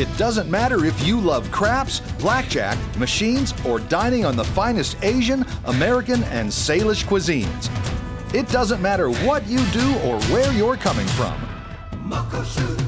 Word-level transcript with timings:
It 0.00 0.08
doesn't 0.16 0.50
matter 0.50 0.86
if 0.86 1.06
you 1.06 1.20
love 1.20 1.50
craps, 1.50 2.00
blackjack, 2.18 2.78
machines, 2.96 3.52
or 3.66 3.80
dining 3.80 4.24
on 4.24 4.34
the 4.34 4.44
finest 4.44 4.96
Asian, 5.02 5.44
American, 5.66 6.22
and 6.24 6.48
Salish 6.48 7.04
cuisines. 7.04 7.68
It 8.34 8.48
doesn't 8.48 8.80
matter 8.80 9.10
what 9.10 9.46
you 9.46 9.62
do 9.66 9.94
or 9.98 10.18
where 10.32 10.50
you're 10.54 10.78
coming 10.78 11.06
from. 11.08 11.38
Muckleshoot. 12.08 12.80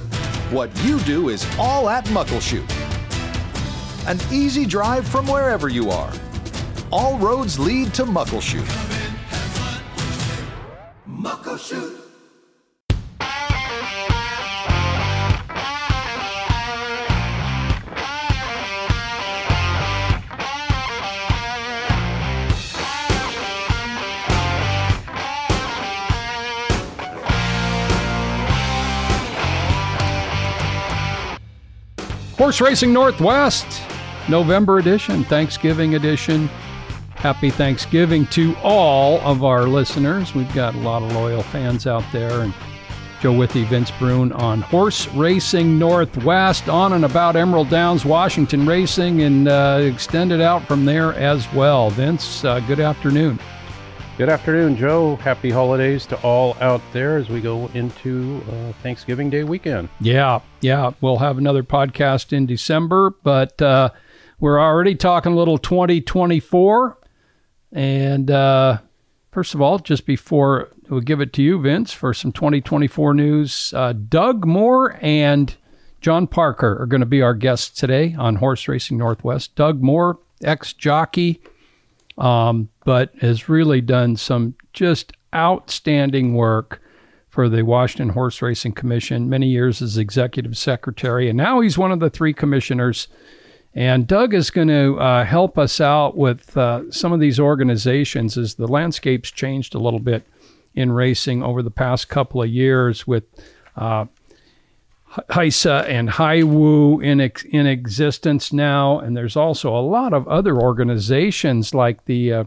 What 0.51 0.71
you 0.85 1.01
do 1.01 1.29
is 1.29 1.47
all 1.59 1.91
at 1.91 2.07
Muckleshoot. 2.07 2.67
An 4.09 4.19
easy 4.33 4.65
drive 4.65 5.07
from 5.07 5.27
wherever 5.27 5.69
you 5.69 5.91
are. 5.91 6.15
All 6.91 7.19
roads 7.19 7.59
lead 7.59 7.93
to 7.93 8.05
Muckleshoot. 8.05 8.63
Muckleshoot. 8.63 8.92
Horse 32.43 32.61
Racing 32.61 32.93
Northwest, 32.93 33.83
November 34.29 34.79
edition, 34.79 35.23
Thanksgiving 35.23 35.95
edition. 35.95 36.49
Happy 37.15 37.51
Thanksgiving 37.51 38.27
to 38.27 38.57
all 38.65 39.21
of 39.21 39.45
our 39.45 39.69
listeners. 39.69 40.35
We've 40.35 40.53
got 40.53 40.75
a 40.75 40.79
lot 40.79 41.05
of 41.05 41.13
loyal 41.13 41.45
fans 41.45 41.87
out 41.87 42.03
there. 42.13 42.41
And 42.41 42.53
Joe 43.21 43.33
Withy, 43.33 43.65
Vince 43.67 43.93
Bruun 43.93 44.37
on 44.37 44.61
Horse 44.61 45.07
Racing 45.11 45.79
Northwest, 45.79 46.69
on 46.69 46.95
and 46.95 47.05
about 47.05 47.37
Emerald 47.37 47.71
Downs, 47.71 48.05
Washington 48.05 48.67
Racing, 48.67 49.23
and 49.23 49.47
uh, 49.47 49.79
extended 49.81 50.41
out 50.41 50.67
from 50.67 50.85
there 50.85 51.15
as 51.15 51.51
well. 51.53 51.91
Vince, 51.91 52.45
uh, 52.45 52.59
good 52.67 52.81
afternoon. 52.81 53.39
Good 54.19 54.29
afternoon, 54.29 54.77
Joe. 54.77 55.17
Happy 55.17 55.49
holidays 55.49 56.05
to 56.07 56.21
all 56.21 56.55
out 56.61 56.83
there 56.93 57.17
as 57.17 57.31
we 57.31 57.41
go 57.41 57.69
into 57.69 58.43
uh, 58.51 58.73
Thanksgiving 58.83 59.31
Day 59.31 59.43
weekend. 59.43 59.89
Yeah, 60.01 60.41
yeah. 60.61 60.91
We'll 61.01 61.17
have 61.17 61.39
another 61.39 61.63
podcast 61.63 62.31
in 62.31 62.45
December, 62.45 63.15
but 63.23 63.61
uh, 63.63 63.89
we're 64.39 64.61
already 64.61 64.97
talking 64.97 65.33
a 65.33 65.35
little 65.35 65.57
2024. 65.57 66.99
And 67.73 68.31
uh, 68.31 68.79
first 69.31 69.55
of 69.55 69.63
all, 69.63 69.79
just 69.79 70.05
before 70.05 70.69
we 70.91 71.01
give 71.01 71.23
it 71.23 71.33
to 71.33 71.43
you, 71.43 71.59
Vince, 71.59 71.91
for 71.91 72.13
some 72.13 72.33
2024 72.33 73.15
news, 73.15 73.73
uh, 73.75 73.95
Doug 73.95 74.45
Moore 74.45 74.99
and 75.01 75.57
John 76.03 76.27
Parker 76.27 76.81
are 76.81 76.87
going 76.87 77.01
to 77.01 77.07
be 77.07 77.23
our 77.23 77.35
guests 77.35 77.71
today 77.81 78.15
on 78.19 78.37
Horse 78.37 78.69
Racing 78.69 78.99
Northwest. 78.99 79.55
Doug 79.55 79.81
Moore, 79.81 80.19
ex 80.45 80.75
jockey 80.75 81.41
um, 82.19 82.69
but 82.85 83.15
has 83.21 83.49
really 83.49 83.81
done 83.81 84.17
some 84.17 84.55
just 84.73 85.13
outstanding 85.35 86.35
work 86.35 86.81
for 87.29 87.49
the 87.49 87.63
Washington 87.63 88.11
Horse 88.11 88.43
Racing 88.43 88.73
Commission, 88.73 89.29
many 89.29 89.49
years 89.49 89.81
as 89.81 89.97
executive 89.97 90.57
secretary, 90.59 91.29
and 91.29 91.37
now 91.37 91.61
he's 91.61 91.79
one 91.79 91.91
of 91.91 92.01
the 92.01 92.11
three 92.11 92.35
commissioners. 92.35 93.09
And 93.75 94.07
Doug 94.07 94.35
is 94.35 94.51
going 94.51 94.69
to 94.69 94.99
uh, 94.99 95.25
help 95.25 95.57
us 95.57 95.81
out 95.81 96.15
with 96.15 96.55
uh, 96.59 96.91
some 96.91 97.13
of 97.13 97.21
these 97.21 97.41
organizations 97.41 98.37
as 98.37 98.57
the 98.57 98.69
landscape's 98.69 99.31
changed 99.31 99.75
a 99.75 99.79
little 99.79 99.99
bit 99.99 100.27
in 100.75 100.93
racing 100.93 101.43
over 101.43 101.63
the 101.63 101.71
past 101.71 102.11
couple 102.11 102.43
of 102.43 102.51
years 102.51 103.07
with 103.07 103.25
uh, 103.77 104.05
HISA 105.31 105.89
and 105.89 106.11
HIWU 106.11 107.03
in, 107.03 107.21
ex- 107.21 107.45
in 107.45 107.67
existence 107.67 108.53
now. 108.53 108.99
And 108.99 109.17
there's 109.17 109.37
also 109.37 109.75
a 109.75 109.81
lot 109.81 110.13
of 110.13 110.29
other 110.29 110.61
organizations 110.61 111.75
like 111.75 112.05
the 112.05 112.33
uh, 112.33 112.45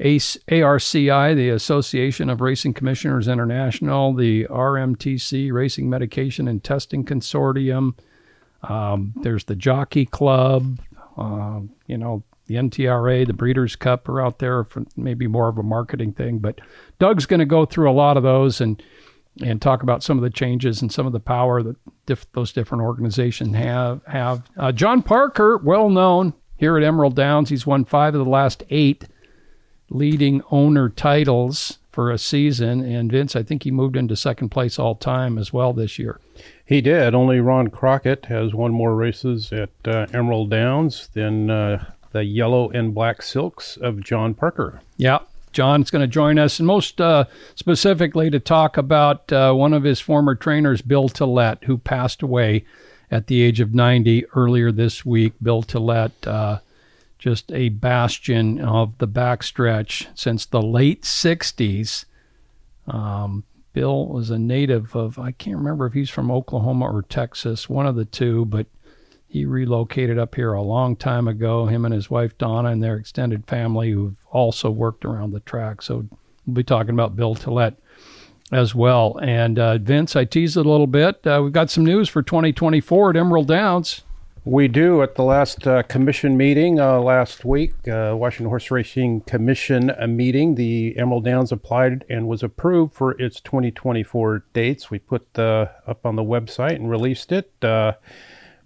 ARCI, 0.00 1.34
the 1.34 1.48
Association 1.50 2.30
of 2.30 2.40
Racing 2.40 2.74
Commissioners 2.74 3.26
International, 3.26 4.14
the 4.14 4.44
RMTC, 4.44 5.52
Racing 5.52 5.90
Medication 5.90 6.46
and 6.46 6.62
Testing 6.62 7.04
Consortium. 7.04 7.94
Um, 8.62 9.12
there's 9.22 9.44
the 9.44 9.56
Jockey 9.56 10.06
Club, 10.06 10.80
uh, 11.16 11.60
you 11.86 11.98
know, 11.98 12.22
the 12.46 12.54
NTRA, 12.54 13.26
the 13.26 13.34
Breeders' 13.34 13.76
Cup 13.76 14.08
are 14.08 14.22
out 14.22 14.38
there 14.38 14.64
for 14.64 14.84
maybe 14.96 15.26
more 15.26 15.48
of 15.48 15.58
a 15.58 15.62
marketing 15.62 16.12
thing. 16.12 16.38
But 16.38 16.60
Doug's 16.98 17.26
going 17.26 17.40
to 17.40 17.46
go 17.46 17.66
through 17.66 17.90
a 17.90 17.92
lot 17.92 18.16
of 18.16 18.22
those 18.22 18.60
and 18.60 18.82
and 19.40 19.62
talk 19.62 19.84
about 19.84 20.02
some 20.02 20.18
of 20.18 20.24
the 20.24 20.30
changes 20.30 20.82
and 20.82 20.90
some 20.90 21.06
of 21.06 21.12
the 21.12 21.20
power 21.20 21.62
that 21.62 21.76
diff- 22.06 22.26
those 22.32 22.52
different 22.52 22.82
organizations 22.82 23.54
have. 23.54 24.00
Have 24.06 24.42
uh, 24.56 24.72
John 24.72 25.00
Parker, 25.00 25.58
well 25.58 25.90
known 25.90 26.34
here 26.56 26.76
at 26.76 26.82
Emerald 26.82 27.14
Downs, 27.14 27.48
he's 27.50 27.66
won 27.66 27.84
five 27.84 28.16
of 28.16 28.24
the 28.24 28.30
last 28.30 28.64
eight 28.70 29.04
leading 29.90 30.42
owner 30.50 30.88
titles 30.88 31.78
for 31.90 32.10
a 32.10 32.18
season. 32.18 32.80
And 32.80 33.10
Vince, 33.10 33.34
I 33.34 33.42
think 33.42 33.64
he 33.64 33.70
moved 33.70 33.96
into 33.96 34.16
second 34.16 34.50
place 34.50 34.78
all 34.78 34.94
time 34.94 35.36
as 35.38 35.52
well 35.52 35.72
this 35.72 35.98
year. 35.98 36.20
He 36.64 36.80
did. 36.80 37.14
Only 37.14 37.40
Ron 37.40 37.68
Crockett 37.68 38.26
has 38.26 38.54
won 38.54 38.72
more 38.72 38.94
races 38.94 39.52
at 39.52 39.70
uh, 39.84 40.06
Emerald 40.12 40.50
Downs 40.50 41.08
than 41.14 41.50
uh, 41.50 41.84
the 42.12 42.24
yellow 42.24 42.70
and 42.70 42.94
black 42.94 43.22
silks 43.22 43.76
of 43.76 44.04
John 44.04 44.34
Parker. 44.34 44.80
Yeah, 44.96 45.18
John's 45.52 45.90
going 45.90 46.02
to 46.02 46.06
join 46.06 46.38
us, 46.38 46.58
and 46.58 46.66
most 46.66 47.00
uh, 47.00 47.24
specifically 47.54 48.30
to 48.30 48.38
talk 48.38 48.76
about 48.76 49.32
uh, 49.32 49.52
one 49.52 49.72
of 49.72 49.82
his 49.82 50.00
former 50.00 50.34
trainers, 50.34 50.82
Bill 50.82 51.08
Tollett, 51.08 51.64
who 51.64 51.78
passed 51.78 52.22
away 52.22 52.64
at 53.10 53.26
the 53.26 53.42
age 53.42 53.60
of 53.60 53.74
90 53.74 54.26
earlier 54.36 54.70
this 54.70 55.04
week. 55.04 55.32
Bill 55.42 55.62
Tollett, 55.62 56.12
uh, 56.26 56.60
just 57.18 57.50
a 57.52 57.68
bastion 57.68 58.60
of 58.60 58.96
the 58.98 59.08
backstretch 59.08 60.06
since 60.14 60.46
the 60.46 60.62
late 60.62 61.02
60s. 61.02 62.04
Um, 62.86 63.44
Bill 63.72 64.06
was 64.06 64.30
a 64.30 64.38
native 64.38 64.94
of, 64.96 65.18
I 65.18 65.32
can't 65.32 65.56
remember 65.56 65.86
if 65.86 65.92
he's 65.92 66.10
from 66.10 66.30
Oklahoma 66.30 66.86
or 66.86 67.02
Texas, 67.02 67.68
one 67.68 67.86
of 67.86 67.96
the 67.96 68.04
two, 68.04 68.44
but 68.44 68.66
he 69.28 69.44
relocated 69.44 70.18
up 70.18 70.34
here 70.34 70.52
a 70.52 70.62
long 70.62 70.96
time 70.96 71.28
ago. 71.28 71.66
Him 71.66 71.84
and 71.84 71.92
his 71.92 72.08
wife 72.08 72.38
Donna 72.38 72.70
and 72.70 72.82
their 72.82 72.96
extended 72.96 73.46
family, 73.46 73.90
who've 73.90 74.16
also 74.30 74.70
worked 74.70 75.04
around 75.04 75.32
the 75.32 75.40
track. 75.40 75.82
So 75.82 76.06
we'll 76.46 76.54
be 76.54 76.64
talking 76.64 76.94
about 76.94 77.14
Bill 77.14 77.34
Tollett 77.34 77.76
as 78.50 78.74
well. 78.74 79.18
And 79.22 79.58
uh, 79.58 79.78
Vince, 79.78 80.16
I 80.16 80.24
teased 80.24 80.56
a 80.56 80.62
little 80.62 80.86
bit. 80.86 81.26
Uh, 81.26 81.42
we've 81.44 81.52
got 81.52 81.68
some 81.68 81.84
news 81.84 82.08
for 82.08 82.22
2024 82.22 83.10
at 83.10 83.16
Emerald 83.16 83.48
Downs. 83.48 84.02
We 84.48 84.66
do. 84.66 85.02
At 85.02 85.14
the 85.14 85.24
last 85.24 85.66
uh, 85.66 85.82
commission 85.82 86.38
meeting 86.38 86.80
uh, 86.80 87.00
last 87.00 87.44
week, 87.44 87.86
uh, 87.86 88.14
Washington 88.16 88.46
Horse 88.46 88.70
Racing 88.70 89.20
Commission 89.26 89.90
uh, 89.90 90.06
meeting, 90.06 90.54
the 90.54 90.96
Emerald 90.96 91.26
Downs 91.26 91.52
applied 91.52 92.06
and 92.08 92.26
was 92.26 92.42
approved 92.42 92.94
for 92.94 93.10
its 93.20 93.42
2024 93.42 94.46
dates. 94.54 94.90
We 94.90 95.00
put 95.00 95.34
the 95.34 95.70
up 95.86 96.06
on 96.06 96.16
the 96.16 96.22
website 96.22 96.76
and 96.76 96.88
released 96.88 97.30
it. 97.30 97.52
Uh, 97.62 97.92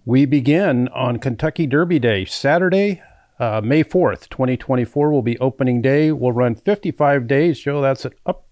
we 0.05 0.23
begin 0.23 0.87
on 0.87 1.19
Kentucky 1.19 1.67
Derby 1.67 1.99
Day, 1.99 2.23
Saturday, 2.23 3.01
uh, 3.37 3.59
May 3.61 3.83
4th, 3.83 4.29
2024 4.29 5.11
will 5.11 5.21
be 5.21 5.37
opening 5.39 5.81
day. 5.81 6.13
We'll 6.13 6.31
run 6.31 6.55
55 6.55 7.27
days, 7.27 7.59
Joe. 7.59 7.81
That's 7.81 8.05
an 8.05 8.13
up 8.25 8.45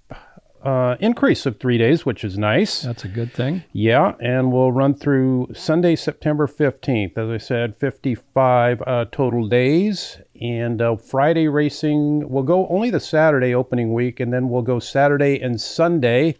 uh, 0.63 0.95
increase 0.99 1.45
of 1.45 1.59
three 1.59 1.77
days, 1.77 2.05
which 2.05 2.23
is 2.23 2.37
nice. 2.37 2.81
That's 2.81 3.03
a 3.03 3.07
good 3.07 3.33
thing. 3.33 3.63
Yeah, 3.73 4.13
and 4.19 4.51
we'll 4.51 4.71
run 4.71 4.93
through 4.93 5.49
Sunday, 5.53 5.95
September 5.95 6.47
15th. 6.47 7.17
As 7.17 7.29
I 7.29 7.37
said, 7.37 7.75
55 7.77 8.83
uh, 8.85 9.05
total 9.11 9.47
days. 9.47 10.19
And 10.39 10.81
uh, 10.81 10.95
Friday 10.95 11.47
racing, 11.47 12.27
we'll 12.29 12.43
go 12.43 12.67
only 12.67 12.89
the 12.89 12.99
Saturday 12.99 13.53
opening 13.53 13.93
week, 13.93 14.19
and 14.19 14.33
then 14.33 14.49
we'll 14.49 14.63
go 14.63 14.79
Saturday 14.79 15.39
and 15.39 15.61
Sunday 15.61 16.35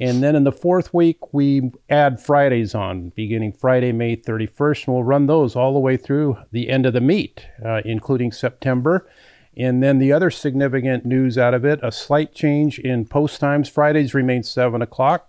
and 0.00 0.22
then 0.22 0.36
in 0.36 0.44
the 0.44 0.52
fourth 0.52 0.94
week, 0.94 1.34
we 1.34 1.72
add 1.90 2.20
Fridays 2.20 2.74
on, 2.74 3.10
beginning 3.10 3.52
Friday, 3.52 3.90
May 3.90 4.16
31st, 4.16 4.86
and 4.86 4.94
we'll 4.94 5.04
run 5.04 5.26
those 5.26 5.56
all 5.56 5.72
the 5.72 5.80
way 5.80 5.96
through 5.96 6.38
the 6.52 6.68
end 6.68 6.86
of 6.86 6.92
the 6.92 7.00
meet, 7.00 7.46
uh, 7.64 7.80
including 7.84 8.30
September. 8.30 9.08
And 9.58 9.82
then 9.82 9.98
the 9.98 10.12
other 10.12 10.30
significant 10.30 11.04
news 11.04 11.36
out 11.36 11.52
of 11.52 11.64
it, 11.64 11.80
a 11.82 11.90
slight 11.90 12.32
change 12.32 12.78
in 12.78 13.04
post 13.04 13.40
times. 13.40 13.68
Fridays 13.68 14.14
remain 14.14 14.44
7 14.44 14.80
o'clock, 14.80 15.28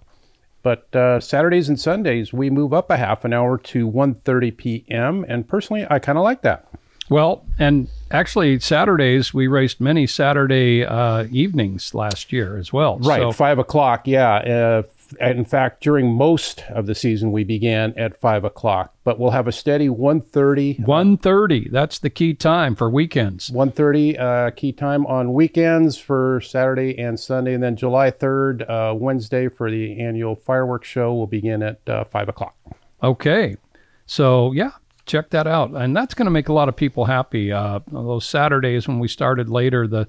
but 0.62 0.96
uh, 0.96 1.20
Saturdays 1.20 1.68
and 1.68 1.80
Sundays, 1.80 2.32
we 2.32 2.52
move 2.52 2.72
up 2.72 2.92
a 2.92 2.98
half 2.98 3.26
an 3.26 3.34
hour 3.34 3.58
to 3.58 3.90
1.30 3.90 4.56
p.m., 4.56 5.26
and 5.28 5.48
personally, 5.48 5.88
I 5.90 5.98
kind 5.98 6.18
of 6.18 6.24
like 6.24 6.44
that. 6.44 6.68
Well, 7.10 7.44
and 7.58 7.88
actually, 8.12 8.60
Saturdays 8.60 9.34
we 9.34 9.48
raced 9.48 9.82
many 9.82 10.06
Saturday 10.06 10.86
uh, 10.86 11.26
evenings 11.32 11.96
last 11.96 12.32
year 12.32 12.58
as 12.58 12.72
well. 12.72 13.00
Right, 13.00 13.22
so, 13.22 13.32
five 13.32 13.58
o'clock. 13.58 14.08
Yeah. 14.08 14.36
Uh, 14.36 14.84
in 15.20 15.46
fact, 15.46 15.82
during 15.82 16.14
most 16.14 16.64
of 16.70 16.86
the 16.86 16.96
season, 16.96 17.32
we 17.32 17.44
began 17.44 17.94
at 17.98 18.20
five 18.20 18.44
o'clock. 18.44 18.94
But 19.04 19.20
we'll 19.20 19.32
have 19.32 19.48
a 19.48 19.52
steady 19.52 19.88
1.30. 19.88 20.86
1.30. 20.86 21.72
That's 21.72 22.00
the 22.00 22.10
key 22.10 22.34
time 22.34 22.76
for 22.76 22.90
weekends. 22.90 23.50
1.30 23.50 24.20
uh, 24.20 24.52
key 24.52 24.72
time 24.72 25.06
on 25.08 25.34
weekends 25.34 25.98
for 25.98 26.42
Saturday 26.42 26.98
and 27.00 27.20
Sunday. 27.20 27.54
And 27.54 27.64
then 27.64 27.76
July 27.76 28.12
3rd, 28.12 28.70
uh, 28.70 28.94
Wednesday, 28.96 29.48
for 29.48 29.72
the 29.72 30.00
annual 30.00 30.36
fireworks 30.36 30.88
show 30.88 31.14
will 31.14 31.28
begin 31.28 31.64
at 31.64 31.88
uh, 31.90 32.04
5 32.04 32.30
o'clock. 32.30 32.56
Okay. 33.02 33.58
So 34.06 34.52
yeah, 34.54 34.72
check 35.06 35.30
that 35.32 35.48
out, 35.48 35.72
and 35.72 35.96
that's 35.96 36.14
going 36.14 36.26
to 36.26 36.32
make 36.32 36.50
a 36.50 36.54
lot 36.54 36.70
of 36.70 36.76
people 36.76 37.06
happy. 37.06 37.52
Uh, 37.52 37.80
those 37.92 38.26
Saturdays 38.26 38.88
when 38.88 39.00
we 39.00 39.08
started 39.08 39.50
later, 39.50 39.88
the 39.88 40.08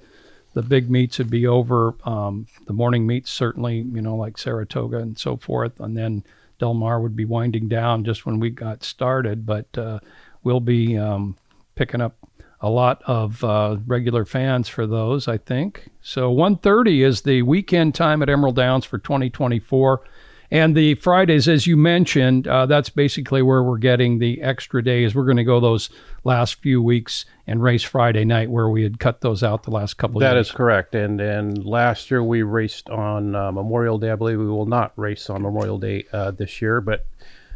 the 0.52 0.62
big 0.62 0.91
meets 0.91 1.19
would 1.19 1.31
be 1.31 1.47
over. 1.47 1.94
Um, 2.05 2.47
the 2.67 2.73
morning 2.73 3.06
meets 3.06 3.31
certainly, 3.31 3.79
you 3.93 4.02
know, 4.02 4.17
like 4.17 4.38
Saratoga 4.38 4.99
and 4.99 5.19
so 5.19 5.37
forth, 5.37 5.79
and 5.81 5.97
then 5.97 6.25
Del 6.58 6.75
Mar 6.75 7.00
would 7.00 7.17
be 7.17 7.25
winding 7.25 7.69
down 7.69 8.05
just 8.05 8.26
when 8.26 8.41
we 8.41 8.50
got 8.50 8.82
started. 8.82 9.47
But 9.47 9.76
uh, 9.79 10.00
we'll 10.43 10.61
be 10.61 10.99
um, 10.99 11.37
picking 11.75 12.00
up 12.00 12.17
a 12.61 12.69
lot 12.69 13.02
of 13.06 13.43
uh, 13.43 13.79
regular 13.87 14.25
fans 14.25 14.69
for 14.69 14.87
those, 14.87 15.29
I 15.29 15.38
think. 15.38 15.88
So 16.02 16.32
1:30 16.32 17.05
is 17.05 17.23
the 17.23 17.43
weekend 17.43 17.94
time 17.94 18.23
at 18.23 18.29
Emerald 18.29 18.56
Downs 18.56 18.85
for 18.85 18.99
2024. 18.99 20.03
And 20.52 20.75
the 20.76 20.97
Fridays, 20.97 21.47
as 21.47 21.67
you 21.69 21.76
mentioned, 21.76 22.49
uh, 22.49 22.67
that's 22.67 22.91
basically 22.91 23.41
where 23.41 23.62
we're 23.62 23.79
getting 23.79 24.19
the 24.19 24.43
extra 24.43 24.82
days. 24.82 25.14
We're 25.14 25.25
going 25.25 25.37
to 25.37 25.44
go 25.44 25.61
those 25.61 25.91
last 26.25 26.56
few 26.56 26.82
weeks 26.82 27.25
and 27.47 27.62
race 27.62 27.85
Friday 27.85 28.25
night, 28.25 28.50
where 28.50 28.69
we 28.69 28.82
had 28.82 28.99
cut 28.99 29.20
those 29.20 29.44
out 29.44 29.62
the 29.62 29.70
last 29.70 29.94
couple 29.94 30.17
of 30.17 30.23
That 30.23 30.35
years. 30.35 30.47
is 30.49 30.52
correct. 30.52 30.94
And 30.97 31.20
and 31.20 31.64
last 31.64 32.11
year 32.11 32.23
we 32.25 32.43
raced 32.43 32.91
on 32.91 33.35
uh, 33.37 33.52
Memorial 33.52 33.99
Day. 33.99 34.11
I 34.11 34.17
believe 34.17 34.38
we 34.38 34.47
will 34.47 34.67
not 34.67 34.93
race 34.97 35.31
on 35.31 35.43
Memorial 35.43 35.79
Day 35.79 36.05
uh, 36.12 36.32
this 36.32 36.61
year. 36.61 36.81
But 36.81 37.06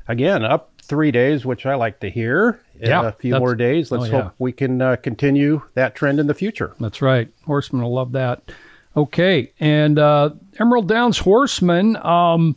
again, 0.06 0.44
up 0.44 0.70
three 0.82 1.11
days, 1.11 1.44
which 1.44 1.67
I 1.67 1.75
like 1.75 1.99
to 2.00 2.11
hear. 2.11 2.61
In 2.79 2.90
Yeah, 2.90 3.08
a 3.08 3.12
few 3.12 3.37
more 3.38 3.55
days. 3.56 3.90
Let's 3.90 4.05
oh, 4.05 4.06
yeah. 4.06 4.23
hope 4.25 4.35
we 4.38 4.52
can 4.52 4.81
uh, 4.81 4.97
continue 4.97 5.62
that 5.75 5.94
trend 5.94 6.20
in 6.20 6.26
the 6.29 6.35
future. 6.35 6.75
That's 6.79 7.00
right. 7.02 7.29
Horsemen 7.47 7.82
will 7.82 7.94
love 7.94 8.12
that. 8.12 8.52
Okay. 8.97 9.52
And 9.58 9.99
uh, 9.99 10.31
Emerald 10.61 10.87
Downs 10.88 11.19
Horsemen. 11.19 11.97
um, 11.97 12.55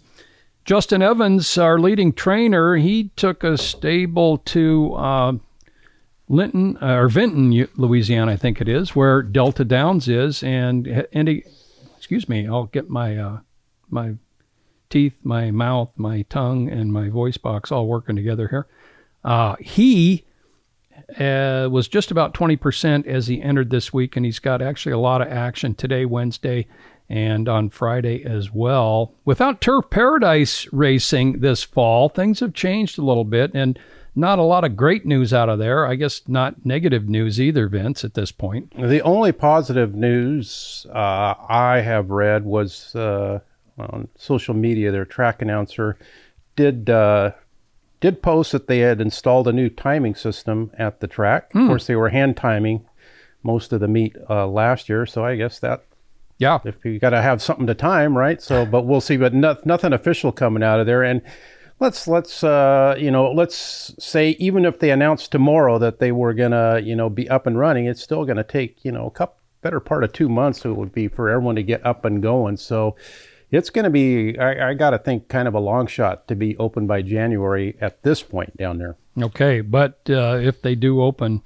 Justin 0.68 1.02
Evans, 1.02 1.58
our 1.58 1.80
leading 1.80 2.12
trainer, 2.12 2.75
he 2.75 3.06
took 3.16 3.42
a 3.42 3.58
stable 3.58 4.38
to 4.40 4.94
uh, 4.96 5.34
Linton 6.28 6.78
or 6.84 7.08
Vinton, 7.08 7.69
Louisiana, 7.78 8.34
I 8.34 8.36
think 8.36 8.60
it 8.60 8.68
is, 8.68 8.94
where 8.94 9.22
Delta 9.22 9.64
Downs 9.64 10.10
is. 10.10 10.44
And, 10.44 11.08
and 11.14 11.30
he, 11.30 11.46
excuse 11.96 12.28
me, 12.28 12.50
I'll 12.50 12.66
get 12.66 12.90
my, 12.90 13.16
uh, 13.16 13.40
my 13.90 14.16
teeth, 14.90 15.16
my 15.24 15.52
mouth, 15.52 15.98
my 15.98 16.24
tongue, 16.24 16.68
and 16.68 16.92
my 16.92 17.08
voice 17.08 17.38
box 17.38 17.72
all 17.72 17.88
working 17.88 18.18
together 18.18 18.50
here. 18.50 18.68
Uh, 19.24 19.56
he 19.62 20.25
uh, 21.18 21.69
was 21.72 21.88
just 21.88 22.12
about 22.12 22.34
20% 22.34 23.08
as 23.08 23.28
he 23.28 23.42
entered 23.42 23.69
this 23.69 23.94
week, 23.94 24.18
and 24.18 24.25
he's 24.25 24.40
got 24.40 24.62
actually 24.62 24.92
a 24.92 25.00
lot 25.00 25.22
of 25.22 25.30
action 25.30 25.75
today, 25.75 26.04
Wednesday, 26.04 26.68
and 27.09 27.48
on 27.48 27.69
Friday 27.69 28.24
as 28.24 28.51
well. 28.51 29.13
Without 29.25 29.62
Turf 29.62 29.89
Paradise 29.89 30.68
racing 30.74 31.39
this 31.39 31.63
fall, 31.63 32.09
things 32.09 32.39
have 32.42 32.54
changed 32.54 32.98
a 32.98 33.04
little 33.04 33.24
bit, 33.24 33.51
and 33.54 33.80
not 34.15 34.39
a 34.39 34.44
lot 34.44 34.63
of 34.63 34.75
great 34.75 35.06
news 35.06 35.33
out 35.33 35.48
of 35.48 35.59
there. 35.59 35.86
I 35.86 35.95
guess 35.95 36.21
not 36.27 36.65
negative 36.65 37.07
news 37.07 37.39
either, 37.39 37.68
Vince, 37.68 38.04
at 38.04 38.15
this 38.15 38.31
point. 38.31 38.74
The 38.75 39.01
only 39.01 39.31
positive 39.31 39.94
news 39.94 40.86
uh, 40.89 41.36
I 41.48 41.81
have 41.81 42.09
read 42.09 42.44
was 42.44 42.95
uh, 42.95 43.39
on 43.77 44.07
social 44.18 44.56
media. 44.56 44.92
Their 44.92 45.06
track 45.06 45.42
announcer 45.42 45.98
did 46.56 46.89
uh, 46.89 47.31
did 48.00 48.21
post 48.21 48.51
that 48.51 48.68
they 48.68 48.80
had 48.80 49.00
installed 49.01 49.48
a 49.48 49.54
new 49.54 49.69
timing 49.69 50.15
system 50.15 50.71
at 50.77 51.00
the 51.00 51.07
track. 51.07 51.51
Of 51.54 51.68
course, 51.68 51.88
they 51.88 51.95
were 51.95 52.09
hand 52.09 52.38
timing 52.38 52.86
most 53.44 53.71
of 53.71 53.80
the 53.80 53.88
meet 53.88 54.15
uh, 54.30 54.48
last 54.48 54.89
year, 54.89 55.06
so 55.06 55.24
I 55.24 55.36
guess 55.36 55.59
that 55.59 55.83
Yeah. 56.39 56.60
if 56.63 56.84
you 56.86 57.00
got 57.00 57.12
to 57.12 57.22
have 57.22 57.42
something 57.42 57.68
to 57.68 57.74
time, 57.74 58.18
right? 58.18 58.42
So, 58.42 58.66
but 58.66 58.84
we'll 58.86 59.01
see. 59.01 59.18
But 59.18 59.34
no, 59.34 59.57
nothing 59.66 59.94
official 59.94 60.31
coming 60.31 60.63
out 60.63 60.80
of 60.80 60.86
there. 60.86 61.04
And 61.04 61.22
let's 61.80 62.07
let's 62.07 62.44
uh, 62.44 62.95
you 62.98 63.12
know 63.12 63.31
let's 63.31 63.94
say 64.00 64.31
even 64.31 64.66
if 64.66 64.80
they 64.80 64.92
announced 64.92 65.31
tomorrow 65.31 65.80
that 65.80 66.00
they 66.00 66.12
were 66.12 66.34
gonna 66.34 66.80
you 66.80 66.95
know 66.95 67.10
be 67.10 67.30
up 67.30 67.48
and 67.48 67.57
running, 67.57 67.86
it's 67.86 68.01
still 68.01 68.25
gonna 68.25 68.44
take 68.44 68.84
you 68.86 68.92
know 68.92 69.07
a 69.07 69.12
couple 69.12 69.38
better 69.62 69.80
part 69.80 70.04
of 70.04 70.13
two 70.13 70.30
months. 70.30 70.63
It 70.66 70.74
would 70.74 70.94
be 70.94 71.07
for 71.07 71.30
everyone 71.30 71.56
to 71.56 71.63
get 71.63 71.86
up 71.86 72.06
and 72.06 72.22
going. 72.22 72.57
So. 72.57 72.95
It's 73.50 73.69
going 73.69 73.86
to 73.86 73.90
be, 73.90 74.38
I, 74.38 74.72
I 74.72 74.74
got 74.74 74.90
to 74.90 74.98
think, 74.98 75.30
kind 75.30 75.48
of 75.48 75.54
a 75.54 75.60
long 75.62 75.88
shot 75.88 76.28
to 76.28 76.36
be 76.36 76.57
open 76.57 76.86
by 76.86 77.01
January 77.01 77.78
at 77.80 78.04
this 78.04 78.22
point 78.22 78.57
down 78.57 78.78
there. 78.78 78.98
Okay, 79.18 79.62
but 79.62 80.01
uh, 80.10 80.38
if 80.42 80.62
they 80.62 80.75
do 80.75 81.01
open 81.01 81.44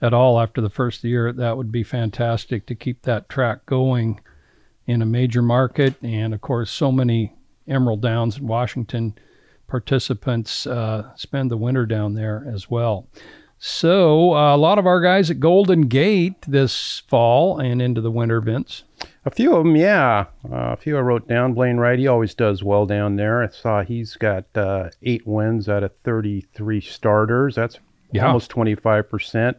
at 0.00 0.14
all 0.14 0.40
after 0.40 0.60
the 0.60 0.70
first 0.70 1.02
year, 1.02 1.32
that 1.32 1.56
would 1.56 1.72
be 1.72 1.82
fantastic 1.82 2.66
to 2.66 2.76
keep 2.76 3.02
that 3.02 3.28
track 3.28 3.66
going 3.66 4.20
in 4.90 5.02
a 5.02 5.06
major 5.06 5.42
market. 5.42 5.94
And 6.02 6.34
of 6.34 6.40
course, 6.40 6.70
so 6.70 6.90
many 6.90 7.32
Emerald 7.68 8.02
Downs 8.02 8.36
and 8.36 8.48
Washington 8.48 9.14
participants 9.66 10.66
uh, 10.66 11.10
spend 11.16 11.50
the 11.50 11.56
winter 11.56 11.86
down 11.86 12.14
there 12.14 12.44
as 12.52 12.68
well. 12.70 13.06
So 13.62 14.34
uh, 14.34 14.54
a 14.54 14.58
lot 14.58 14.78
of 14.78 14.86
our 14.86 15.00
guys 15.02 15.30
at 15.30 15.38
Golden 15.38 15.82
Gate 15.82 16.42
this 16.48 17.02
fall 17.06 17.58
and 17.60 17.80
into 17.82 18.00
the 18.00 18.10
winter, 18.10 18.38
events. 18.38 18.84
A 19.26 19.30
few 19.30 19.54
of 19.54 19.64
them, 19.64 19.76
yeah. 19.76 20.26
Uh, 20.50 20.72
a 20.72 20.76
few 20.76 20.96
I 20.96 21.00
wrote 21.00 21.28
down. 21.28 21.52
Blaine 21.52 21.76
Wright, 21.76 21.98
he 21.98 22.06
always 22.06 22.34
does 22.34 22.62
well 22.64 22.86
down 22.86 23.16
there. 23.16 23.42
I 23.42 23.48
saw 23.50 23.82
he's 23.82 24.16
got 24.16 24.44
uh, 24.54 24.88
eight 25.02 25.26
wins 25.26 25.68
out 25.68 25.82
of 25.82 25.92
33 26.04 26.80
starters. 26.80 27.54
That's 27.54 27.78
Yeah. 28.12 28.26
almost 28.26 28.50
25%. 28.50 29.56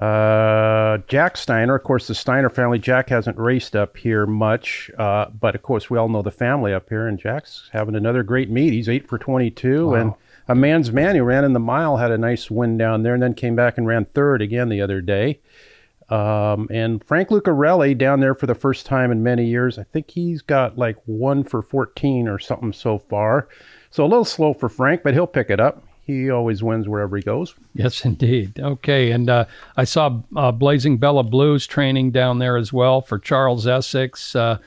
Uh, 0.00 0.96
Jack 1.08 1.36
Steiner, 1.36 1.74
of 1.74 1.82
course, 1.82 2.06
the 2.06 2.14
Steiner 2.14 2.48
family. 2.48 2.78
Jack 2.78 3.10
hasn't 3.10 3.36
raced 3.36 3.76
up 3.76 3.98
here 3.98 4.24
much, 4.24 4.90
uh, 4.96 5.26
but 5.28 5.54
of 5.54 5.60
course, 5.60 5.90
we 5.90 5.98
all 5.98 6.08
know 6.08 6.22
the 6.22 6.30
family 6.30 6.72
up 6.72 6.88
here, 6.88 7.06
and 7.06 7.18
Jack's 7.18 7.68
having 7.74 7.94
another 7.94 8.22
great 8.22 8.48
meet. 8.48 8.72
He's 8.72 8.88
eight 8.88 9.06
for 9.06 9.18
22, 9.18 9.94
and 9.94 10.14
a 10.48 10.54
man's 10.54 10.90
man 10.90 11.16
who 11.16 11.22
ran 11.22 11.44
in 11.44 11.52
the 11.52 11.60
mile 11.60 11.98
had 11.98 12.10
a 12.10 12.16
nice 12.16 12.50
win 12.50 12.78
down 12.78 13.02
there, 13.02 13.12
and 13.12 13.22
then 13.22 13.34
came 13.34 13.54
back 13.54 13.76
and 13.76 13.86
ran 13.86 14.06
third 14.06 14.40
again 14.40 14.70
the 14.70 14.80
other 14.80 15.02
day. 15.02 15.40
Um, 16.08 16.66
and 16.72 17.04
Frank 17.04 17.28
Lucarelli 17.28 17.96
down 17.96 18.20
there 18.20 18.34
for 18.34 18.46
the 18.46 18.54
first 18.54 18.86
time 18.86 19.12
in 19.12 19.22
many 19.22 19.44
years. 19.46 19.78
I 19.78 19.84
think 19.84 20.10
he's 20.10 20.40
got 20.40 20.78
like 20.78 20.96
one 21.04 21.44
for 21.44 21.60
14 21.60 22.26
or 22.26 22.38
something 22.38 22.72
so 22.72 22.98
far. 22.98 23.48
So 23.90 24.04
a 24.04 24.08
little 24.08 24.24
slow 24.24 24.54
for 24.54 24.70
Frank, 24.70 25.02
but 25.02 25.12
he'll 25.12 25.26
pick 25.26 25.50
it 25.50 25.60
up. 25.60 25.84
He 26.10 26.30
always 26.30 26.62
wins 26.62 26.88
wherever 26.88 27.16
he 27.16 27.22
goes. 27.22 27.54
Yes, 27.74 28.04
indeed. 28.04 28.58
Okay, 28.58 29.10
and 29.10 29.30
uh, 29.30 29.44
I 29.76 29.84
saw 29.84 30.20
uh, 30.36 30.52
Blazing 30.52 30.98
Bella 30.98 31.22
Blues 31.22 31.66
training 31.66 32.10
down 32.10 32.38
there 32.38 32.56
as 32.56 32.72
well 32.72 33.00
for 33.00 33.18
Charles 33.18 33.66
Essex. 33.66 34.34
Uh, 34.34 34.58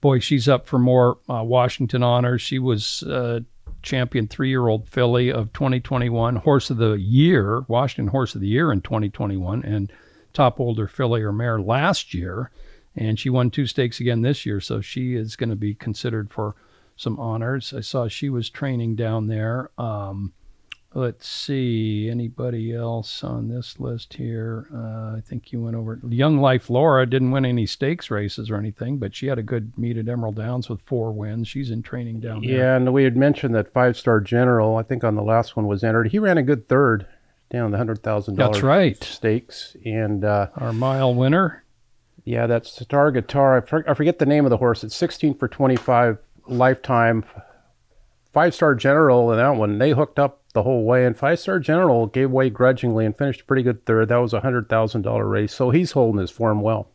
boy, 0.00 0.18
she's 0.18 0.48
up 0.48 0.66
for 0.66 0.78
more 0.78 1.18
uh, 1.28 1.42
Washington 1.42 2.02
honors. 2.02 2.42
She 2.42 2.58
was 2.58 3.02
uh, 3.04 3.40
champion 3.82 4.28
three-year-old 4.28 4.88
filly 4.88 5.30
of 5.30 5.52
2021, 5.52 6.36
Horse 6.36 6.70
of 6.70 6.76
the 6.76 6.92
Year, 6.94 7.64
Washington 7.68 8.08
Horse 8.08 8.34
of 8.34 8.40
the 8.40 8.48
Year 8.48 8.72
in 8.72 8.80
2021, 8.80 9.64
and 9.64 9.92
top 10.32 10.60
older 10.60 10.86
filly 10.88 11.22
or 11.22 11.32
mare 11.32 11.60
last 11.60 12.14
year. 12.14 12.50
And 12.96 13.18
she 13.18 13.30
won 13.30 13.50
two 13.50 13.66
stakes 13.66 13.98
again 14.00 14.22
this 14.22 14.46
year, 14.46 14.60
so 14.60 14.80
she 14.80 15.14
is 15.14 15.36
going 15.36 15.50
to 15.50 15.56
be 15.56 15.74
considered 15.74 16.32
for 16.32 16.54
some 16.96 17.18
honors. 17.18 17.74
I 17.76 17.80
saw 17.80 18.06
she 18.08 18.28
was 18.28 18.48
training 18.48 18.94
down 18.94 19.26
there. 19.26 19.70
Um, 19.78 20.32
Let's 20.96 21.26
see. 21.28 22.08
Anybody 22.08 22.72
else 22.72 23.24
on 23.24 23.48
this 23.48 23.80
list 23.80 24.14
here? 24.14 24.68
Uh, 24.72 25.16
I 25.16 25.22
think 25.26 25.50
you 25.52 25.60
went 25.60 25.74
over. 25.74 25.98
Young 26.08 26.38
Life 26.38 26.70
Laura 26.70 27.04
didn't 27.04 27.32
win 27.32 27.44
any 27.44 27.66
stakes 27.66 28.12
races 28.12 28.48
or 28.48 28.56
anything, 28.56 28.98
but 28.98 29.12
she 29.12 29.26
had 29.26 29.36
a 29.38 29.42
good 29.42 29.76
meet 29.76 29.96
at 29.96 30.08
Emerald 30.08 30.36
Downs 30.36 30.68
with 30.68 30.80
four 30.86 31.10
wins. 31.12 31.48
She's 31.48 31.70
in 31.70 31.82
training 31.82 32.20
down 32.20 32.42
there. 32.42 32.50
Yeah, 32.58 32.76
and 32.76 32.92
we 32.92 33.02
had 33.02 33.16
mentioned 33.16 33.56
that 33.56 33.72
five 33.72 33.96
star 33.96 34.20
general, 34.20 34.76
I 34.76 34.84
think 34.84 35.02
on 35.02 35.16
the 35.16 35.22
last 35.24 35.56
one 35.56 35.66
was 35.66 35.82
entered. 35.82 36.08
He 36.12 36.20
ran 36.20 36.38
a 36.38 36.44
good 36.44 36.68
third 36.68 37.08
down 37.50 37.72
the 37.72 37.76
hundred 37.76 38.02
thousand 38.04 38.36
dollars 38.36 38.56
That's 38.58 38.62
right. 38.62 39.02
stakes. 39.02 39.76
And 39.84 40.24
uh, 40.24 40.46
Our 40.56 40.72
mile 40.72 41.12
winner. 41.12 41.64
yeah, 42.24 42.46
that's 42.46 42.70
Sitar 42.72 43.10
Guitar. 43.10 43.56
I, 43.56 43.60
for, 43.62 43.90
I 43.90 43.94
forget 43.94 44.20
the 44.20 44.26
name 44.26 44.44
of 44.46 44.50
the 44.50 44.58
horse. 44.58 44.84
It's 44.84 44.94
sixteen 44.94 45.34
for 45.34 45.48
twenty 45.48 45.74
five 45.76 46.18
lifetime. 46.46 47.24
Five 48.32 48.54
star 48.54 48.76
general 48.76 49.32
in 49.32 49.38
that 49.38 49.56
one, 49.56 49.78
they 49.78 49.90
hooked 49.90 50.20
up 50.20 50.40
the 50.54 50.62
whole 50.62 50.84
way, 50.84 51.04
and 51.04 51.16
five 51.16 51.38
star 51.38 51.58
general 51.58 52.06
gave 52.06 52.30
way 52.30 52.48
grudgingly 52.48 53.04
and 53.04 53.16
finished 53.16 53.42
a 53.42 53.44
pretty 53.44 53.62
good 53.62 53.84
third. 53.84 54.08
That 54.08 54.16
was 54.16 54.32
a 54.32 54.40
hundred 54.40 54.68
thousand 54.68 55.02
dollar 55.02 55.28
race, 55.28 55.52
so 55.52 55.70
he's 55.70 55.92
holding 55.92 56.20
his 56.20 56.30
form 56.30 56.62
well. 56.62 56.88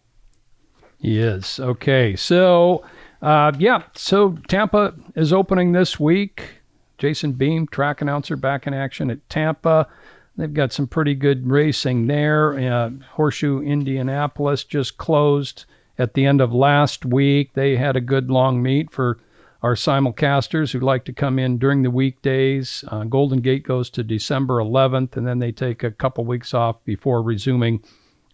He 0.97 1.19
is. 1.19 1.59
Okay. 1.59 2.15
So, 2.15 2.83
uh, 3.21 3.53
yeah. 3.57 3.83
So 3.93 4.37
Tampa 4.47 4.93
is 5.15 5.31
opening 5.31 5.71
this 5.71 5.99
week. 5.99 6.61
Jason 6.97 7.33
Beem, 7.33 7.67
track 7.67 8.01
announcer, 8.01 8.35
back 8.35 8.67
in 8.67 8.73
action 8.73 9.09
at 9.09 9.29
Tampa. 9.29 9.87
They've 10.35 10.53
got 10.53 10.73
some 10.73 10.87
pretty 10.87 11.15
good 11.15 11.49
racing 11.49 12.07
there. 12.07 12.57
Uh, 12.57 12.91
Horseshoe 13.11 13.61
Indianapolis 13.61 14.63
just 14.63 14.97
closed 14.97 15.65
at 15.97 16.13
the 16.13 16.25
end 16.25 16.41
of 16.41 16.53
last 16.53 17.05
week. 17.05 17.53
They 17.53 17.75
had 17.75 17.95
a 17.95 18.01
good 18.01 18.29
long 18.29 18.61
meet 18.61 18.91
for 18.91 19.19
our 19.61 19.75
simulcasters 19.75 20.71
who 20.71 20.79
like 20.79 21.05
to 21.05 21.13
come 21.13 21.37
in 21.37 21.57
during 21.57 21.83
the 21.83 21.91
weekdays. 21.91 22.83
Uh, 22.87 23.03
Golden 23.03 23.41
Gate 23.41 23.63
goes 23.63 23.89
to 23.91 24.03
December 24.03 24.55
11th, 24.55 25.17
and 25.17 25.27
then 25.27 25.39
they 25.39 25.51
take 25.51 25.83
a 25.83 25.91
couple 25.91 26.23
weeks 26.25 26.53
off 26.53 26.83
before 26.85 27.21
resuming 27.21 27.83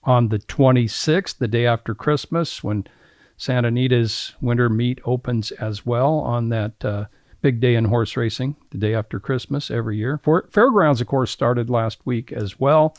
on 0.04 0.30
the 0.30 0.38
26th, 0.38 1.40
the 1.40 1.48
day 1.48 1.66
after 1.66 1.96
Christmas, 1.96 2.64
when 2.64 2.86
Santa 3.38 3.68
Anita's 3.68 4.34
winter 4.40 4.70
meet 4.70 5.00
opens 5.04 5.52
as 5.52 5.86
well 5.86 6.20
on 6.20 6.50
that 6.50 6.86
uh, 6.86 7.06
big 7.42 7.60
day 7.60 7.76
in 7.76 7.86
horse 7.86 8.16
racing, 8.16 8.56
the 8.70 8.78
day 8.78 8.94
after 8.94 9.20
Christmas 9.20 9.72
every 9.72 9.98
year. 9.98 10.20
For, 10.24 10.48
Fairgrounds, 10.52 11.02
of 11.02 11.08
course, 11.08 11.32
started 11.32 11.70
last 11.70 12.06
week 12.06 12.32
as 12.32 12.60
well. 12.60 12.96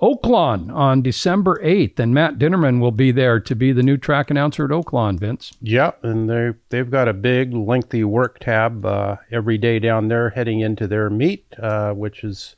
Oaklawn 0.00 0.72
on 0.72 1.02
December 1.02 1.60
8th, 1.62 1.98
and 1.98 2.14
Matt 2.14 2.38
Dinnerman 2.38 2.80
will 2.80 2.90
be 2.90 3.12
there 3.12 3.38
to 3.38 3.54
be 3.54 3.72
the 3.72 3.82
new 3.82 3.98
track 3.98 4.30
announcer 4.30 4.64
at 4.64 4.70
Oaklawn, 4.70 5.20
Vince. 5.20 5.52
Yeah, 5.60 5.92
and 6.02 6.28
they 6.28 6.52
they've 6.70 6.90
got 6.90 7.08
a 7.08 7.12
big, 7.12 7.52
lengthy 7.52 8.04
work 8.04 8.38
tab 8.38 8.86
uh, 8.86 9.16
every 9.30 9.58
day 9.58 9.78
down 9.78 10.08
there 10.08 10.30
heading 10.30 10.60
into 10.60 10.86
their 10.86 11.10
meet, 11.10 11.44
uh, 11.58 11.92
which 11.92 12.24
is 12.24 12.56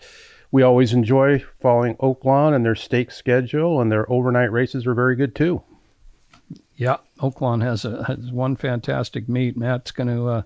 we 0.53 0.63
always 0.63 0.93
enjoy 0.93 1.45
following 1.61 1.97
Oaklawn 1.97 2.55
and 2.55 2.65
their 2.65 2.77
stake 2.77 3.11
schedule, 3.11 3.81
and 3.81 3.91
their 3.91 4.11
overnight 4.11 4.53
races 4.53 4.87
are 4.87 4.95
very 4.95 5.17
good 5.17 5.35
too. 5.35 5.63
Yeah, 6.77 6.99
Oaklawn 7.19 7.63
has, 7.63 7.85
a, 7.85 8.05
has 8.05 8.31
one 8.31 8.57
fantastic 8.57 9.29
meet. 9.29 9.57
Matt's 9.57 9.91
going 9.91 10.09
to 10.09 10.29
uh, 10.29 10.43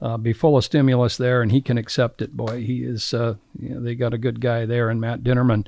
uh, 0.00 0.16
be 0.18 0.32
full 0.32 0.56
of 0.56 0.64
stimulus 0.64 1.16
there, 1.16 1.40
and 1.40 1.52
he 1.52 1.62
can 1.62 1.78
accept 1.78 2.20
it. 2.20 2.36
Boy, 2.36 2.62
he 2.62 2.82
is. 2.82 3.14
Uh, 3.14 3.36
you 3.58 3.70
know, 3.70 3.80
they 3.80 3.94
got 3.94 4.12
a 4.12 4.18
good 4.18 4.40
guy 4.40 4.66
there, 4.66 4.90
and 4.90 5.00
Matt 5.00 5.22
Dinnerman. 5.22 5.66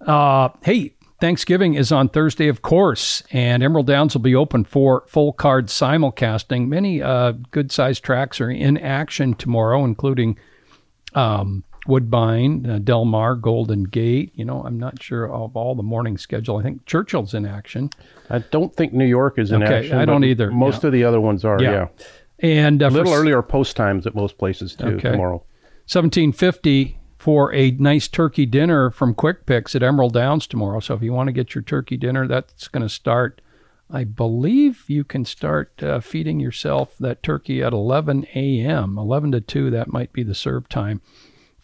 Uh, 0.00 0.48
hey, 0.62 0.94
Thanksgiving 1.20 1.74
is 1.74 1.90
on 1.90 2.08
Thursday, 2.08 2.48
of 2.48 2.62
course, 2.62 3.22
and 3.32 3.62
Emerald 3.62 3.88
Downs 3.88 4.14
will 4.14 4.20
be 4.22 4.34
open 4.36 4.64
for 4.64 5.04
full 5.08 5.32
card 5.32 5.66
simulcasting. 5.66 6.68
Many 6.68 7.02
uh, 7.02 7.32
good 7.50 7.72
sized 7.72 8.04
tracks 8.04 8.40
are 8.40 8.50
in 8.50 8.78
action 8.78 9.34
tomorrow, 9.34 9.84
including 9.84 10.38
um, 11.14 11.64
Woodbine, 11.88 12.66
uh, 12.70 12.78
Del 12.78 13.04
Mar, 13.04 13.34
Golden 13.34 13.82
Gate. 13.84 14.30
You 14.36 14.44
know, 14.44 14.62
I'm 14.62 14.78
not 14.78 15.02
sure 15.02 15.28
of 15.28 15.56
all 15.56 15.74
the 15.74 15.82
morning 15.82 16.18
schedule. 16.18 16.58
I 16.58 16.62
think 16.62 16.86
Churchill's 16.86 17.34
in 17.34 17.44
action. 17.44 17.90
I 18.30 18.38
don't 18.38 18.74
think 18.76 18.92
New 18.92 19.06
York 19.06 19.38
is 19.38 19.50
in 19.50 19.62
Okay, 19.64 19.78
action. 19.78 19.98
I 19.98 20.04
don't 20.04 20.22
either, 20.22 20.52
Most 20.52 20.82
yeah. 20.84 20.88
of 20.88 20.92
the 20.92 21.02
other 21.02 21.20
ones 21.20 21.44
are. 21.44 21.60
Yeah. 21.60 21.88
Yeah, 22.38 22.48
And 22.64 22.82
uh, 22.82 22.88
a 22.88 22.90
little 22.90 23.12
earlier 23.14 23.42
post 23.42 23.74
times 23.74 24.06
at 24.06 24.14
most 24.14 24.38
places 24.38 24.76
too 24.76 24.86
Okay. 24.86 25.10
tomorrow. 25.10 25.42
1750 25.90 26.97
for 27.18 27.52
a 27.52 27.72
nice 27.72 28.06
turkey 28.06 28.46
dinner 28.46 28.90
from 28.90 29.14
Quick 29.14 29.44
Pix 29.44 29.74
at 29.74 29.82
Emerald 29.82 30.14
Downs 30.14 30.46
tomorrow. 30.46 30.78
So 30.80 30.94
if 30.94 31.02
you 31.02 31.12
want 31.12 31.26
to 31.26 31.32
get 31.32 31.54
your 31.54 31.62
turkey 31.62 31.96
dinner, 31.96 32.28
that's 32.28 32.68
going 32.68 32.84
to 32.84 32.88
start. 32.88 33.40
I 33.90 34.04
believe 34.04 34.84
you 34.86 35.02
can 35.02 35.24
start 35.24 35.82
uh, 35.82 35.98
feeding 36.00 36.38
yourself 36.38 36.96
that 36.98 37.22
turkey 37.22 37.62
at 37.62 37.72
11 37.72 38.26
a.m. 38.34 38.96
11 38.96 39.32
to 39.32 39.40
2. 39.40 39.70
That 39.70 39.92
might 39.92 40.12
be 40.12 40.22
the 40.22 40.34
serve 40.34 40.68
time 40.68 41.00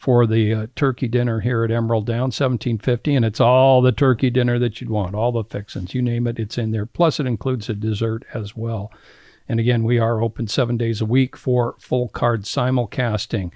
for 0.04 0.26
the 0.26 0.52
uh, 0.52 0.66
turkey 0.74 1.08
dinner 1.08 1.40
here 1.40 1.64
at 1.64 1.70
Emerald 1.70 2.06
Downs, 2.06 2.38
1750, 2.38 3.14
and 3.14 3.24
it's 3.24 3.40
all 3.40 3.80
the 3.80 3.92
turkey 3.92 4.28
dinner 4.28 4.58
that 4.58 4.78
you'd 4.78 4.90
want, 4.90 5.14
all 5.14 5.32
the 5.32 5.44
fixings, 5.44 5.94
you 5.94 6.02
name 6.02 6.26
it, 6.26 6.38
it's 6.38 6.58
in 6.58 6.72
there. 6.72 6.84
Plus, 6.84 7.18
it 7.18 7.26
includes 7.26 7.70
a 7.70 7.74
dessert 7.74 8.22
as 8.34 8.54
well. 8.54 8.92
And 9.48 9.58
again, 9.58 9.82
we 9.82 9.98
are 9.98 10.22
open 10.22 10.46
seven 10.46 10.76
days 10.76 11.00
a 11.00 11.06
week 11.06 11.36
for 11.36 11.76
full 11.78 12.08
card 12.08 12.42
simulcasting. 12.42 13.52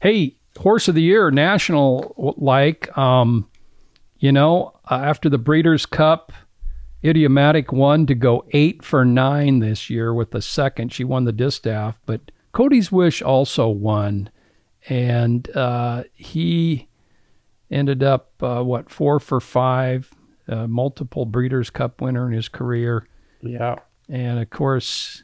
Hey, 0.00 0.36
horse 0.58 0.88
of 0.88 0.94
the 0.94 1.02
year, 1.02 1.30
national 1.30 2.34
like, 2.38 2.96
um, 2.96 3.48
you 4.18 4.32
know, 4.32 4.74
uh, 4.90 4.94
after 4.94 5.28
the 5.28 5.38
Breeders' 5.38 5.86
Cup, 5.86 6.32
Idiomatic 7.04 7.70
won 7.70 8.06
to 8.06 8.14
go 8.14 8.44
eight 8.52 8.82
for 8.82 9.04
nine 9.04 9.58
this 9.58 9.90
year 9.90 10.14
with 10.14 10.30
the 10.30 10.40
second. 10.40 10.92
She 10.92 11.04
won 11.04 11.24
the 11.24 11.32
distaff, 11.32 12.00
but 12.06 12.30
Cody's 12.52 12.90
Wish 12.90 13.20
also 13.20 13.68
won, 13.68 14.30
and 14.88 15.54
uh, 15.54 16.04
he 16.14 16.88
ended 17.70 18.02
up 18.02 18.30
uh, 18.42 18.62
what 18.62 18.88
four 18.88 19.20
for 19.20 19.40
five, 19.40 20.10
uh, 20.48 20.66
multiple 20.66 21.26
Breeders' 21.26 21.68
Cup 21.68 22.00
winner 22.00 22.26
in 22.26 22.32
his 22.32 22.48
career, 22.48 23.06
Yeah, 23.42 23.76
and 24.08 24.38
of 24.38 24.48
course 24.48 25.23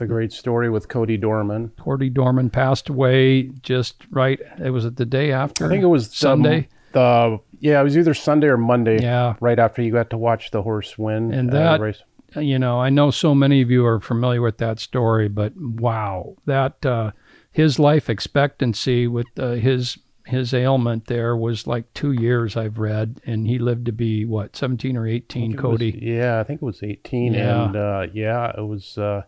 the 0.00 0.06
great 0.06 0.32
story 0.32 0.68
with 0.70 0.88
Cody 0.88 1.16
Dorman. 1.16 1.70
Cody 1.78 2.10
Dorman 2.10 2.50
passed 2.50 2.88
away 2.88 3.44
just 3.62 4.02
right. 4.10 4.40
It 4.62 4.70
was 4.70 4.92
the 4.92 5.06
day 5.06 5.30
after. 5.30 5.66
I 5.66 5.68
think 5.68 5.82
it 5.84 5.86
was 5.86 6.10
Sunday. 6.12 6.68
The, 6.92 7.38
yeah, 7.60 7.80
it 7.80 7.84
was 7.84 7.96
either 7.96 8.14
Sunday 8.14 8.48
or 8.48 8.56
Monday. 8.56 9.00
Yeah. 9.00 9.34
right 9.40 9.58
after 9.58 9.80
you 9.82 9.92
got 9.92 10.10
to 10.10 10.18
watch 10.18 10.50
the 10.50 10.62
horse 10.62 10.98
win 10.98 11.32
And 11.32 11.50
uh, 11.50 11.52
the 11.52 11.58
that- 11.58 11.80
race. 11.80 12.02
you 12.36 12.58
know, 12.58 12.80
I 12.80 12.90
know 12.90 13.10
so 13.12 13.34
many 13.34 13.60
of 13.62 13.70
you 13.70 13.84
are 13.86 14.00
familiar 14.00 14.40
with 14.42 14.58
that 14.58 14.80
story, 14.80 15.28
but 15.28 15.52
wow, 15.56 16.34
that 16.46 16.84
uh, 16.84 17.12
his 17.52 17.78
life 17.78 18.08
expectancy 18.10 19.06
with 19.06 19.26
uh, 19.38 19.52
his 19.52 19.98
his 20.26 20.54
ailment 20.54 21.06
there 21.06 21.36
was 21.36 21.66
like 21.66 21.92
two 21.92 22.12
years. 22.12 22.56
I've 22.56 22.78
read, 22.78 23.20
and 23.26 23.48
he 23.48 23.58
lived 23.58 23.84
to 23.86 23.92
be 23.92 24.24
what 24.24 24.54
seventeen 24.56 24.96
or 24.96 25.06
eighteen. 25.06 25.52
It 25.52 25.56
was- 25.56 25.60
Cody, 25.72 25.98
yeah, 26.00 26.38
I 26.40 26.44
think 26.44 26.62
it 26.62 26.64
was 26.64 26.82
18. 26.84 27.34
Yeah. 27.34 27.64
And 27.66 27.76
uh, 27.76 28.06
yeah, 28.12 28.52
it 28.56 28.64
was 28.64 28.96
uh, 28.96 29.22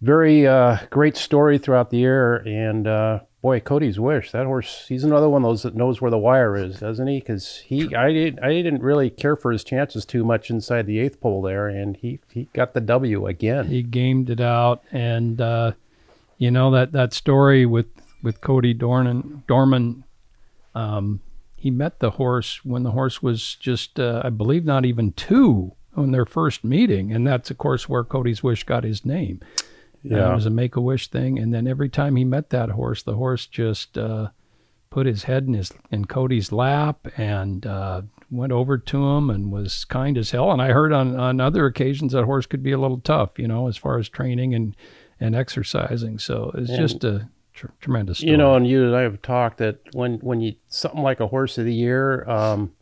very 0.00 0.46
uh, 0.46 0.78
great 0.90 1.16
story 1.16 1.58
throughout 1.58 1.90
the 1.90 1.98
year. 1.98 2.36
And 2.36 2.86
uh, 2.86 3.20
boy, 3.42 3.60
Cody's 3.60 4.00
Wish, 4.00 4.32
that 4.32 4.46
horse, 4.46 4.86
he's 4.88 5.04
another 5.04 5.28
one 5.28 5.44
of 5.44 5.50
those 5.50 5.62
that 5.62 5.74
knows 5.74 6.00
where 6.00 6.10
the 6.10 6.18
wire 6.18 6.56
is, 6.56 6.80
doesn't 6.80 7.06
he? 7.06 7.18
Because 7.18 7.58
he, 7.58 7.94
I, 7.94 8.12
didn't, 8.12 8.42
I 8.44 8.48
didn't 8.48 8.82
really 8.82 9.10
care 9.10 9.36
for 9.36 9.52
his 9.52 9.64
chances 9.64 10.04
too 10.04 10.24
much 10.24 10.50
inside 10.50 10.86
the 10.86 10.98
eighth 10.98 11.20
pole 11.20 11.42
there. 11.42 11.68
And 11.68 11.96
he, 11.96 12.20
he 12.30 12.48
got 12.52 12.74
the 12.74 12.80
W 12.80 13.26
again. 13.26 13.66
he 13.68 13.82
gamed 13.82 14.30
it 14.30 14.40
out, 14.40 14.82
and 14.90 15.40
uh, 15.40 15.72
you 16.38 16.50
know 16.50 16.70
that 16.70 16.92
that 16.92 17.12
story 17.12 17.66
with 17.66 17.86
with 18.22 18.40
Cody 18.40 18.74
Dornan 18.74 19.46
Dorman. 19.46 20.04
Um, 20.74 21.20
he 21.56 21.70
met 21.70 21.98
the 21.98 22.12
horse 22.12 22.64
when 22.64 22.84
the 22.84 22.92
horse 22.92 23.22
was 23.22 23.54
just, 23.56 24.00
uh, 24.00 24.22
I 24.24 24.30
believe, 24.30 24.64
not 24.64 24.86
even 24.86 25.12
two 25.12 25.72
on 25.94 26.10
their 26.10 26.24
first 26.24 26.64
meeting, 26.64 27.12
and 27.12 27.26
that's 27.26 27.50
of 27.50 27.58
course 27.58 27.86
where 27.86 28.04
Cody's 28.04 28.42
Wish 28.42 28.64
got 28.64 28.84
his 28.84 29.04
name. 29.04 29.40
Yeah. 30.02 30.30
it 30.32 30.34
was 30.34 30.46
a 30.46 30.50
make 30.50 30.76
a 30.76 30.80
wish 30.80 31.08
thing, 31.08 31.38
and 31.38 31.52
then 31.52 31.66
every 31.66 31.88
time 31.88 32.16
he 32.16 32.24
met 32.24 32.50
that 32.50 32.70
horse, 32.70 33.02
the 33.02 33.16
horse 33.16 33.46
just 33.46 33.98
uh, 33.98 34.28
put 34.90 35.06
his 35.06 35.24
head 35.24 35.46
in 35.46 35.54
his 35.54 35.72
in 35.90 36.06
Cody's 36.06 36.52
lap 36.52 37.06
and 37.16 37.66
uh, 37.66 38.02
went 38.30 38.52
over 38.52 38.78
to 38.78 39.06
him 39.08 39.28
and 39.30 39.52
was 39.52 39.84
kind 39.84 40.16
as 40.16 40.30
hell. 40.30 40.50
And 40.52 40.62
I 40.62 40.72
heard 40.72 40.92
on 40.92 41.18
on 41.18 41.40
other 41.40 41.66
occasions 41.66 42.12
that 42.12 42.24
horse 42.24 42.46
could 42.46 42.62
be 42.62 42.72
a 42.72 42.78
little 42.78 43.00
tough, 43.00 43.38
you 43.38 43.46
know, 43.48 43.66
as 43.68 43.76
far 43.76 43.98
as 43.98 44.08
training 44.08 44.54
and 44.54 44.74
and 45.20 45.34
exercising. 45.36 46.18
So 46.18 46.50
it's 46.54 46.70
And- 46.70 46.78
just 46.78 47.04
a 47.04 47.28
tr- 47.52 47.66
tremendous 47.80 48.18
story. 48.18 48.30
You 48.32 48.36
know, 48.38 48.54
and 48.56 48.66
you 48.66 48.86
and 48.86 48.96
I 48.96 49.02
have 49.02 49.20
talked 49.20 49.58
that 49.58 49.78
when 49.92 50.14
when 50.20 50.40
you 50.40 50.54
something 50.68 51.02
like 51.02 51.20
a 51.20 51.26
horse 51.26 51.58
of 51.58 51.66
the 51.66 51.74
year, 51.74 52.28
um, 52.28 52.72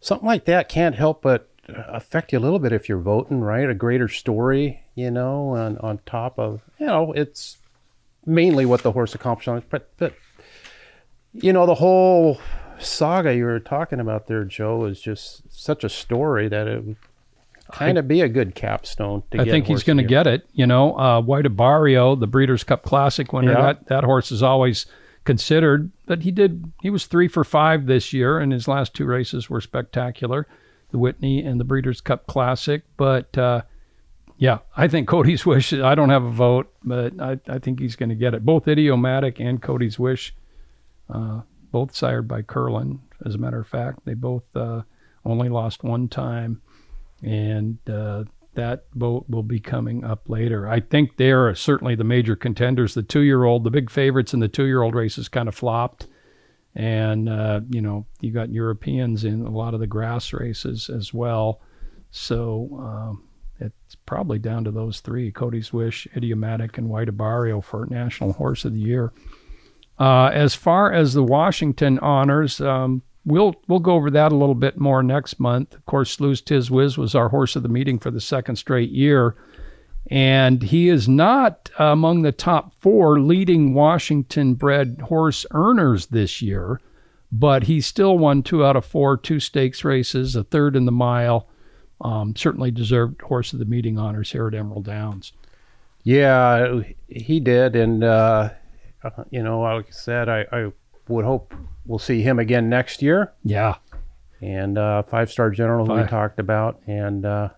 something 0.00 0.26
like 0.26 0.46
that 0.46 0.68
can't 0.70 0.94
help 0.94 1.20
but 1.22 1.50
affect 1.68 2.32
you 2.32 2.38
a 2.38 2.40
little 2.40 2.58
bit 2.58 2.72
if 2.72 2.88
you're 2.88 2.98
voting, 2.98 3.40
right? 3.40 3.68
A 3.68 3.74
greater 3.74 4.08
story, 4.08 4.82
you 4.94 5.10
know, 5.10 5.50
on 5.50 5.78
on 5.78 6.00
top 6.06 6.38
of 6.38 6.62
you 6.78 6.86
know, 6.86 7.12
it's 7.12 7.58
mainly 8.24 8.66
what 8.66 8.82
the 8.82 8.92
horse 8.92 9.14
accomplished 9.14 9.48
on 9.48 9.58
it, 9.58 9.64
but 9.70 9.90
but 9.98 10.14
you 11.32 11.52
know, 11.52 11.66
the 11.66 11.74
whole 11.74 12.40
saga 12.78 13.34
you 13.34 13.44
were 13.44 13.60
talking 13.60 14.00
about 14.00 14.26
there, 14.26 14.44
Joe, 14.44 14.84
is 14.84 15.00
just 15.00 15.42
such 15.52 15.84
a 15.84 15.88
story 15.88 16.48
that 16.48 16.66
it 16.66 16.84
would 16.84 16.96
kind 17.72 17.98
of 17.98 18.06
be 18.06 18.20
a 18.20 18.28
good 18.28 18.54
capstone. 18.54 19.22
To 19.32 19.40
I 19.40 19.44
think 19.44 19.66
he's 19.66 19.82
going 19.82 19.96
to 19.98 20.04
get 20.04 20.26
it. 20.26 20.46
You 20.52 20.66
know, 20.66 20.96
uh, 20.98 21.20
White 21.20 21.44
Abarrio, 21.44 22.18
the 22.18 22.26
Breeders' 22.26 22.64
Cup 22.64 22.82
Classic 22.84 23.32
winner, 23.32 23.52
Yeah. 23.52 23.62
that 23.62 23.86
that 23.88 24.04
horse 24.04 24.30
is 24.32 24.42
always 24.42 24.86
considered. 25.24 25.90
But 26.06 26.22
he 26.22 26.30
did. 26.30 26.72
He 26.80 26.90
was 26.90 27.06
three 27.06 27.28
for 27.28 27.44
five 27.44 27.86
this 27.86 28.12
year, 28.12 28.38
and 28.38 28.52
his 28.52 28.68
last 28.68 28.94
two 28.94 29.04
races 29.04 29.50
were 29.50 29.60
spectacular, 29.60 30.46
the 30.96 31.00
Whitney 31.00 31.44
and 31.44 31.60
the 31.60 31.64
Breeders' 31.64 32.00
Cup 32.00 32.26
Classic. 32.26 32.82
But 32.96 33.36
uh, 33.36 33.62
yeah, 34.38 34.60
I 34.76 34.88
think 34.88 35.08
Cody's 35.08 35.44
Wish. 35.44 35.74
I 35.74 35.94
don't 35.94 36.08
have 36.08 36.24
a 36.24 36.30
vote, 36.30 36.72
but 36.82 37.20
I, 37.20 37.38
I 37.46 37.58
think 37.58 37.80
he's 37.80 37.96
going 37.96 38.08
to 38.08 38.14
get 38.14 38.32
it. 38.34 38.44
Both 38.44 38.66
Idiomatic 38.66 39.38
and 39.38 39.60
Cody's 39.60 39.98
Wish, 39.98 40.34
uh, 41.10 41.42
both 41.70 41.94
sired 41.94 42.26
by 42.26 42.42
Curlin. 42.42 43.00
As 43.24 43.34
a 43.34 43.38
matter 43.38 43.60
of 43.60 43.68
fact, 43.68 44.00
they 44.06 44.14
both 44.14 44.44
uh, 44.54 44.82
only 45.24 45.48
lost 45.48 45.84
one 45.84 46.08
time 46.08 46.62
and 47.22 47.78
uh, 47.88 48.24
that 48.54 48.84
vote 48.94 49.26
will 49.28 49.42
be 49.42 49.60
coming 49.60 50.04
up 50.04 50.28
later. 50.28 50.68
I 50.68 50.80
think 50.80 51.16
they're 51.16 51.54
certainly 51.54 51.94
the 51.94 52.04
major 52.04 52.36
contenders. 52.36 52.94
The 52.94 53.02
two-year-old, 53.02 53.64
the 53.64 53.70
big 53.70 53.90
favorites 53.90 54.34
in 54.34 54.40
the 54.40 54.48
two-year-old 54.48 54.94
races, 54.94 55.28
kind 55.28 55.48
of 55.48 55.54
flopped, 55.54 56.06
and 56.76 57.28
uh, 57.28 57.60
you 57.70 57.80
know 57.80 58.06
you 58.20 58.30
got 58.30 58.50
Europeans 58.50 59.24
in 59.24 59.42
a 59.42 59.50
lot 59.50 59.74
of 59.74 59.80
the 59.80 59.86
grass 59.86 60.32
races 60.32 60.90
as 60.90 61.12
well. 61.12 61.60
So 62.10 62.68
um, 62.78 63.28
it's 63.58 63.96
probably 64.04 64.38
down 64.38 64.64
to 64.64 64.70
those 64.70 65.00
three: 65.00 65.32
Cody's 65.32 65.72
Wish, 65.72 66.06
Idiomatic, 66.14 66.76
and 66.78 66.88
White 66.88 67.08
Abarrio 67.08 67.64
for 67.64 67.86
National 67.86 68.34
Horse 68.34 68.64
of 68.64 68.74
the 68.74 68.80
Year. 68.80 69.12
Uh, 69.98 70.26
as 70.26 70.54
far 70.54 70.92
as 70.92 71.14
the 71.14 71.24
Washington 71.24 71.98
honors, 72.00 72.60
um, 72.60 73.02
we'll 73.24 73.54
we'll 73.66 73.78
go 73.78 73.94
over 73.94 74.10
that 74.10 74.30
a 74.30 74.36
little 74.36 74.54
bit 74.54 74.78
more 74.78 75.02
next 75.02 75.40
month. 75.40 75.74
Of 75.74 75.86
course, 75.86 76.10
Slew's 76.10 76.42
Tiz 76.42 76.70
Wiz 76.70 76.98
was 76.98 77.14
our 77.14 77.30
horse 77.30 77.56
of 77.56 77.62
the 77.62 77.70
meeting 77.70 77.98
for 77.98 78.10
the 78.10 78.20
second 78.20 78.56
straight 78.56 78.90
year, 78.90 79.34
and 80.08 80.62
he 80.62 80.88
is 80.88 81.08
not 81.08 81.70
among 81.78 82.22
the 82.22 82.32
top 82.32 82.72
four 82.80 83.20
leading 83.20 83.74
Washington-bred 83.74 85.02
horse 85.08 85.44
earners 85.50 86.06
this 86.06 86.40
year, 86.40 86.80
but 87.32 87.64
he 87.64 87.80
still 87.80 88.16
won 88.16 88.42
two 88.42 88.64
out 88.64 88.76
of 88.76 88.84
four, 88.84 89.16
two 89.16 89.40
stakes 89.40 89.84
races, 89.84 90.36
a 90.36 90.44
third 90.44 90.76
in 90.76 90.84
the 90.84 90.92
mile. 90.92 91.48
Um, 92.00 92.36
certainly 92.36 92.70
deserved 92.70 93.22
horse 93.22 93.52
of 93.52 93.58
the 93.58 93.64
meeting 93.64 93.98
honors 93.98 94.30
here 94.32 94.46
at 94.46 94.54
Emerald 94.54 94.84
Downs. 94.84 95.32
Yeah, 96.02 96.82
he 97.08 97.40
did, 97.40 97.74
and 97.74 98.04
uh, 98.04 98.50
uh, 99.02 99.24
you 99.30 99.42
know, 99.42 99.60
like 99.60 99.88
I 99.88 99.90
said, 99.90 100.28
I, 100.28 100.46
I 100.52 100.72
would 101.08 101.24
hope 101.24 101.54
we'll 101.84 101.98
see 101.98 102.22
him 102.22 102.38
again 102.38 102.68
next 102.68 103.02
year. 103.02 103.32
Yeah. 103.42 103.76
And 104.40 104.76
uh, 104.76 105.02
five 105.04 105.30
star 105.30 105.50
general 105.50 105.86
who 105.86 105.94
we 105.94 106.06
talked 106.06 106.38
about, 106.38 106.80
and 106.86 107.24
uh, 107.24 107.48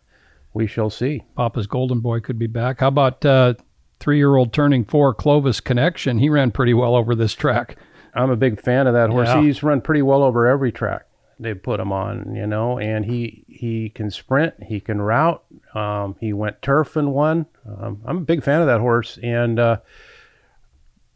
we 0.54 0.66
shall 0.66 0.90
see. 0.90 1.24
Papa's 1.36 1.66
Golden 1.66 2.00
Boy 2.00 2.20
could 2.20 2.38
be 2.38 2.46
back. 2.46 2.80
How 2.80 2.88
about 2.88 3.24
uh, 3.24 3.54
three 4.00 4.18
year 4.18 4.36
old 4.36 4.52
turning 4.52 4.84
four, 4.84 5.14
Clovis 5.14 5.60
Connection? 5.60 6.18
He 6.18 6.28
ran 6.28 6.50
pretty 6.50 6.74
well 6.74 6.94
over 6.94 7.14
this 7.14 7.34
track. 7.34 7.76
I'm 8.14 8.30
a 8.30 8.36
big 8.36 8.60
fan 8.60 8.86
of 8.86 8.94
that 8.94 9.10
horse. 9.10 9.28
Yeah. 9.28 9.42
He's 9.42 9.62
run 9.62 9.80
pretty 9.80 10.02
well 10.02 10.22
over 10.22 10.46
every 10.46 10.72
track 10.72 11.08
they 11.40 11.54
put 11.54 11.80
him 11.80 11.92
on, 11.92 12.34
you 12.34 12.46
know, 12.46 12.78
and 12.78 13.04
he 13.04 13.44
he 13.48 13.90
can 13.90 14.10
sprint, 14.10 14.54
he 14.62 14.80
can 14.80 15.00
route. 15.00 15.42
Um, 15.74 16.16
he 16.20 16.32
went 16.32 16.60
turf 16.62 16.96
and 16.96 17.12
won. 17.12 17.46
Um, 17.66 18.02
I'm 18.04 18.18
a 18.18 18.22
big 18.22 18.42
fan 18.42 18.60
of 18.60 18.66
that 18.66 18.80
horse, 18.80 19.18
and 19.22 19.58
uh, 19.58 19.76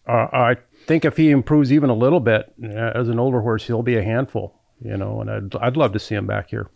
uh, 0.07 0.29
I 0.33 0.57
think 0.87 1.05
if 1.05 1.17
he 1.17 1.31
improves 1.31 1.73
even 1.73 1.91
a 1.91 1.95
little 1.95 2.21
bit 2.21 2.53
uh, 2.63 2.93
as 2.95 3.09
an 3.09 3.19
older 3.19 3.41
horse, 3.41 3.67
he'll 3.67 3.83
be 3.83 3.97
a 3.97 4.03
handful, 4.03 4.55
you 4.81 4.97
know. 4.97 5.21
And 5.21 5.31
I'd 5.31 5.57
I'd 5.57 5.77
love 5.77 5.93
to 5.93 5.99
see 5.99 6.15
him 6.15 6.27
back 6.27 6.51
here. 6.51 6.69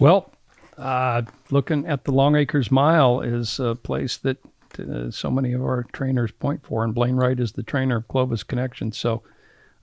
Well, 0.00 0.32
uh, 0.78 1.22
looking 1.50 1.86
at 1.86 2.04
the 2.04 2.12
Long 2.12 2.36
Acres 2.36 2.70
Mile 2.70 3.20
is 3.20 3.58
a 3.58 3.74
place 3.74 4.16
that 4.18 4.38
uh, 4.78 5.10
so 5.10 5.30
many 5.30 5.52
of 5.52 5.62
our 5.62 5.84
trainers 5.92 6.30
point 6.32 6.64
for, 6.64 6.84
and 6.84 6.94
Blaine 6.94 7.16
Wright 7.16 7.38
is 7.38 7.52
the 7.52 7.62
trainer 7.62 7.96
of 7.96 8.08
Clovis 8.08 8.42
Connection. 8.42 8.92
So, 8.92 9.22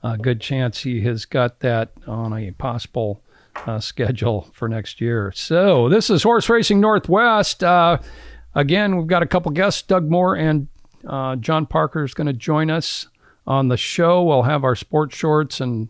a 0.04 0.18
good 0.18 0.40
chance 0.40 0.84
he 0.84 1.02
has 1.02 1.26
got 1.26 1.62
that 1.62 1.92
on 2.06 2.32
a 2.32 2.52
possible 2.52 3.22
uh, 3.66 3.80
schedule 3.80 4.50
for 4.54 4.70
next 4.70 5.02
year. 5.02 5.32
So, 5.36 5.90
this 5.90 6.10
is 6.10 6.24
Horse 6.24 6.50
Racing 6.50 6.80
Northwest. 6.80 7.64
Uh, 7.64 7.98
again, 8.54 8.98
we've 8.98 9.08
got 9.08 9.24
a 9.24 9.28
couple 9.28 9.52
guests. 9.52 9.82
Doug 9.82 10.10
Moore 10.10 10.36
and 10.36 10.68
uh, 11.06 11.36
John 11.36 11.66
Parker 11.66 12.04
is 12.04 12.14
going 12.14 12.28
to 12.28 12.34
join 12.34 12.70
us 12.70 13.08
on 13.48 13.68
the 13.68 13.78
show. 13.78 14.24
We'll 14.24 14.44
have 14.44 14.64
our 14.64 14.76
sports 14.76 15.16
shorts 15.16 15.60
and 15.60 15.90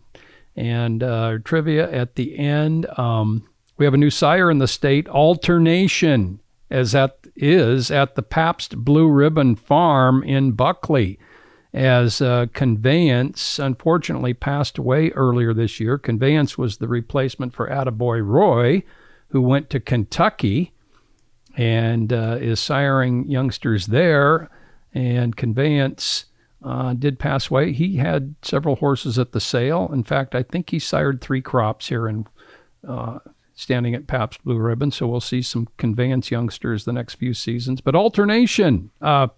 and 0.56 1.02
uh, 1.02 1.38
trivia 1.44 1.90
at 1.90 2.14
the 2.14 2.38
end. 2.38 2.86
Um, 2.98 3.46
we 3.76 3.84
have 3.84 3.94
a 3.94 3.98
new 3.98 4.10
sire 4.10 4.50
in 4.50 4.58
the 4.58 4.68
state, 4.68 5.08
Alternation, 5.08 6.40
as 6.70 6.92
that 6.92 7.18
is 7.36 7.90
at 7.90 8.14
the 8.14 8.22
Pabst 8.22 8.76
Blue 8.78 9.08
Ribbon 9.08 9.56
Farm 9.56 10.22
in 10.22 10.52
Buckley. 10.52 11.18
As 11.74 12.22
uh, 12.22 12.46
Conveyance 12.54 13.58
unfortunately 13.58 14.32
passed 14.32 14.78
away 14.78 15.10
earlier 15.10 15.52
this 15.52 15.78
year. 15.78 15.98
Conveyance 15.98 16.56
was 16.56 16.78
the 16.78 16.88
replacement 16.88 17.52
for 17.52 17.68
Attaboy 17.68 18.26
Roy, 18.26 18.82
who 19.28 19.42
went 19.42 19.68
to 19.70 19.80
Kentucky 19.80 20.72
and 21.54 22.12
uh, 22.14 22.38
is 22.40 22.60
siring 22.60 23.30
youngsters 23.30 23.88
there. 23.88 24.48
And 24.94 25.36
Conveyance 25.36 26.26
uh, 26.64 26.94
did 26.94 27.18
pass 27.18 27.50
away. 27.50 27.72
He 27.72 27.96
had 27.96 28.36
several 28.40 28.76
horses 28.76 29.18
at 29.18 29.32
the 29.32 29.40
sale. 29.40 29.90
In 29.92 30.02
fact, 30.02 30.34
I 30.34 30.42
think 30.42 30.70
he 30.70 30.78
sired 30.78 31.20
three 31.20 31.42
crops 31.42 31.88
here 31.88 32.08
in 32.08 32.26
uh, 32.88 33.18
standing 33.56 33.94
at 33.94 34.06
Pabst 34.06 34.44
Blue 34.44 34.58
Ribbon. 34.58 34.92
So 34.92 35.08
we'll 35.08 35.20
see 35.20 35.42
some 35.42 35.66
Conveyance 35.78 36.30
youngsters 36.30 36.84
the 36.84 36.92
next 36.92 37.14
few 37.14 37.34
seasons. 37.34 37.80
But 37.80 37.96
alternation, 37.96 38.90
uh, 39.00 39.28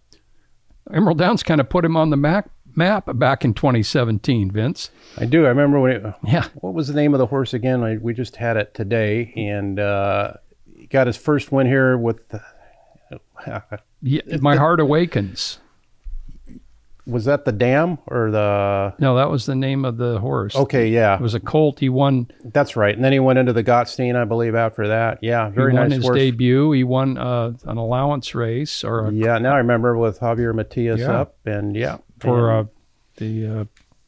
Emerald 0.92 1.18
Downs 1.18 1.42
kind 1.42 1.60
of 1.60 1.70
put 1.70 1.84
him 1.84 1.96
on 1.96 2.10
the 2.10 2.16
map, 2.16 2.50
map 2.74 3.08
back 3.14 3.44
in 3.44 3.54
2017, 3.54 4.50
Vince. 4.50 4.90
I 5.16 5.24
do. 5.24 5.46
I 5.46 5.48
remember 5.48 5.80
when. 5.80 5.92
It, 5.92 6.14
Yeah. 6.24 6.48
What 6.56 6.74
was 6.74 6.88
the 6.88 6.94
name 6.94 7.14
of 7.14 7.18
the 7.18 7.26
horse 7.26 7.54
again? 7.54 7.82
I, 7.82 7.96
we 7.96 8.12
just 8.12 8.36
had 8.36 8.56
it 8.56 8.74
today, 8.74 9.32
and 9.36 9.78
uh, 9.78 10.34
he 10.76 10.86
got 10.86 11.06
his 11.06 11.16
first 11.16 11.50
win 11.50 11.66
here 11.66 11.96
with. 11.96 12.20
yeah 14.02 14.20
my 14.40 14.56
heart 14.56 14.80
awakens. 14.80 15.60
Was 17.08 17.24
that 17.24 17.44
the 17.44 17.52
dam 17.52 17.98
or 18.06 18.30
the? 18.30 18.94
No, 18.98 19.16
that 19.16 19.30
was 19.30 19.46
the 19.46 19.54
name 19.54 19.84
of 19.84 19.96
the 19.96 20.20
horse. 20.20 20.54
Okay, 20.54 20.88
yeah, 20.88 21.14
It 21.16 21.20
was 21.20 21.34
a 21.34 21.40
colt. 21.40 21.80
He 21.80 21.88
won. 21.88 22.30
that's 22.44 22.76
right. 22.76 22.94
And 22.94 23.02
then 23.04 23.12
he 23.12 23.18
went 23.18 23.38
into 23.38 23.52
the 23.52 23.64
Gottstein, 23.64 24.14
I 24.14 24.24
believe, 24.24 24.54
after 24.54 24.88
that. 24.88 25.18
Yeah, 25.22 25.48
very 25.50 25.72
he 25.72 25.78
won 25.78 25.88
nice 25.88 25.96
his 25.96 26.04
horse. 26.04 26.16
debut. 26.18 26.72
He 26.72 26.84
won 26.84 27.18
uh, 27.18 27.52
an 27.64 27.78
allowance 27.78 28.34
race 28.34 28.84
or 28.84 29.06
a, 29.06 29.12
Yeah, 29.12 29.38
now 29.38 29.54
I 29.54 29.58
remember 29.58 29.96
with 29.96 30.20
Javier 30.20 30.54
Matias 30.54 31.00
Yeah. 31.00 31.20
up, 31.20 31.36
and 31.46 31.74
yeah, 31.74 31.98
for 32.20 32.50
and 32.50 32.68
uh, 32.68 32.70
the 33.16 33.46
uh, 33.60 33.64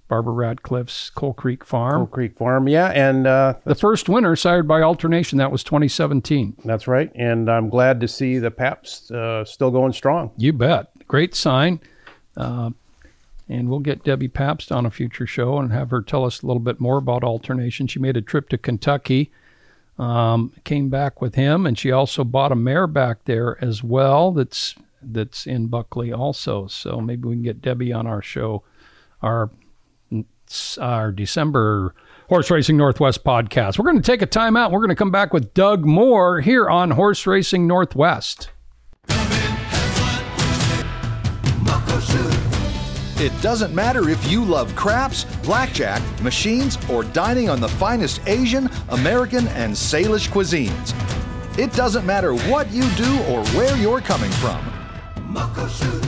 Barbara 0.08 0.32
Radcliffe's 0.34 1.08
Coal 1.10 1.32
Creek 1.32 1.64
Farm. 1.64 1.98
Coal 1.98 2.06
Creek 2.06 2.36
Farm. 2.36 2.68
Yeah, 2.68 2.88
and 2.88 3.26
uh, 3.28 3.54
The 3.64 3.74
first 3.76 4.08
winner, 4.08 4.34
sired 4.36 4.66
by 4.68 4.82
alternation, 4.82 5.38
that 5.38 5.52
was 5.52 5.62
2017. 5.64 6.56
that's 6.64 6.86
right. 6.88 7.10
And 7.14 7.48
I'm 7.48 7.68
glad 7.68 8.00
to 8.00 8.08
see 8.08 8.38
the 8.38 8.50
Paps 8.50 9.10
uh, 9.12 9.44
still 9.44 9.70
going 9.70 9.92
strong. 9.92 10.32
You 10.36 10.52
bet. 10.52 10.88
Great 11.06 11.34
sign. 11.36 11.80
Uh, 12.36 12.70
and 13.50 13.68
we'll 13.68 13.80
get 13.80 14.04
Debbie 14.04 14.28
Pabst 14.28 14.70
on 14.70 14.86
a 14.86 14.90
future 14.90 15.26
show 15.26 15.58
and 15.58 15.72
have 15.72 15.90
her 15.90 16.00
tell 16.00 16.24
us 16.24 16.40
a 16.40 16.46
little 16.46 16.60
bit 16.60 16.78
more 16.78 16.98
about 16.98 17.24
alternation. 17.24 17.88
She 17.88 17.98
made 17.98 18.16
a 18.16 18.22
trip 18.22 18.48
to 18.50 18.58
Kentucky, 18.58 19.32
um, 19.98 20.52
came 20.62 20.88
back 20.88 21.20
with 21.20 21.34
him, 21.34 21.66
and 21.66 21.76
she 21.76 21.90
also 21.90 22.22
bought 22.22 22.52
a 22.52 22.56
mare 22.56 22.86
back 22.86 23.24
there 23.24 23.62
as 23.62 23.82
well. 23.82 24.30
That's 24.30 24.76
that's 25.02 25.46
in 25.46 25.66
Buckley 25.66 26.12
also. 26.12 26.68
So 26.68 27.00
maybe 27.00 27.26
we 27.26 27.34
can 27.34 27.42
get 27.42 27.60
Debbie 27.60 27.92
on 27.92 28.06
our 28.06 28.22
show, 28.22 28.62
our 29.20 29.50
our 30.78 31.10
December 31.10 31.92
Horse 32.28 32.52
Racing 32.52 32.76
Northwest 32.76 33.24
podcast. 33.24 33.78
We're 33.78 33.90
going 33.90 34.00
to 34.00 34.02
take 34.02 34.22
a 34.22 34.26
time 34.26 34.56
out. 34.56 34.70
We're 34.70 34.78
going 34.78 34.90
to 34.90 34.94
come 34.94 35.10
back 35.10 35.32
with 35.32 35.54
Doug 35.54 35.84
Moore 35.84 36.40
here 36.40 36.68
on 36.68 36.92
Horse 36.92 37.26
Racing 37.26 37.66
Northwest. 37.66 38.50
It 43.20 43.38
doesn't 43.42 43.74
matter 43.74 44.08
if 44.08 44.30
you 44.30 44.42
love 44.42 44.74
craps, 44.74 45.24
blackjack, 45.42 46.00
machines, 46.22 46.78
or 46.88 47.04
dining 47.04 47.50
on 47.50 47.60
the 47.60 47.68
finest 47.68 48.22
Asian, 48.26 48.70
American, 48.88 49.46
and 49.48 49.74
Salish 49.74 50.30
cuisines. 50.30 50.94
It 51.58 51.70
doesn't 51.74 52.06
matter 52.06 52.32
what 52.34 52.70
you 52.70 52.88
do 52.92 53.22
or 53.24 53.44
where 53.48 53.76
you're 53.76 54.00
coming 54.00 54.30
from. 54.30 54.64
Muckleshoot. 55.34 56.02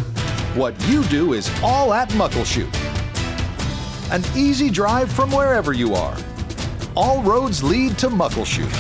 What 0.57 0.75
you 0.89 1.05
do 1.05 1.35
is 1.35 1.51
all 1.63 1.93
at 1.93 2.09
Muckleshoot. 2.13 2.73
An 4.11 4.25
easy 4.35 4.71
drive 4.71 5.13
from 5.13 5.31
wherever 5.33 5.75
you 5.75 5.95
are. 5.95 6.17
All 6.97 7.23
roads 7.23 7.63
lead 7.63 7.99
to 7.99 8.09
Muckleshoot. 8.09 8.73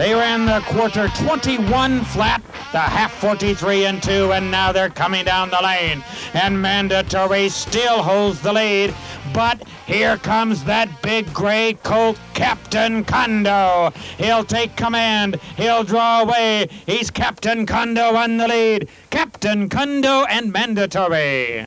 They 0.00 0.14
ran 0.14 0.46
the 0.46 0.60
quarter 0.60 1.08
21 1.08 2.04
flat, 2.04 2.42
the 2.72 2.78
half 2.78 3.12
43 3.20 3.84
and 3.84 4.02
2, 4.02 4.32
and 4.32 4.50
now 4.50 4.72
they're 4.72 4.88
coming 4.88 5.26
down 5.26 5.50
the 5.50 5.60
lane. 5.62 6.02
And 6.32 6.62
Mandatory 6.62 7.50
still 7.50 8.02
holds 8.02 8.40
the 8.40 8.50
lead, 8.50 8.94
but 9.34 9.62
here 9.84 10.16
comes 10.16 10.64
that 10.64 10.88
big 11.02 11.30
gray 11.34 11.74
colt, 11.82 12.18
Captain 12.32 13.04
Condo. 13.04 13.92
He'll 14.16 14.42
take 14.42 14.74
command, 14.74 15.38
he'll 15.58 15.84
draw 15.84 16.22
away. 16.22 16.68
He's 16.86 17.10
Captain 17.10 17.66
Condo 17.66 18.16
on 18.16 18.38
the 18.38 18.48
lead. 18.48 18.88
Captain 19.10 19.68
Condo 19.68 20.24
and 20.24 20.50
Mandatory. 20.50 21.66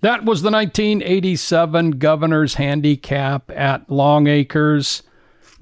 That 0.00 0.24
was 0.24 0.40
the 0.40 0.50
1987 0.50 1.98
Governor's 1.98 2.54
Handicap 2.54 3.50
at 3.50 3.90
Long 3.90 4.26
Acres. 4.26 5.02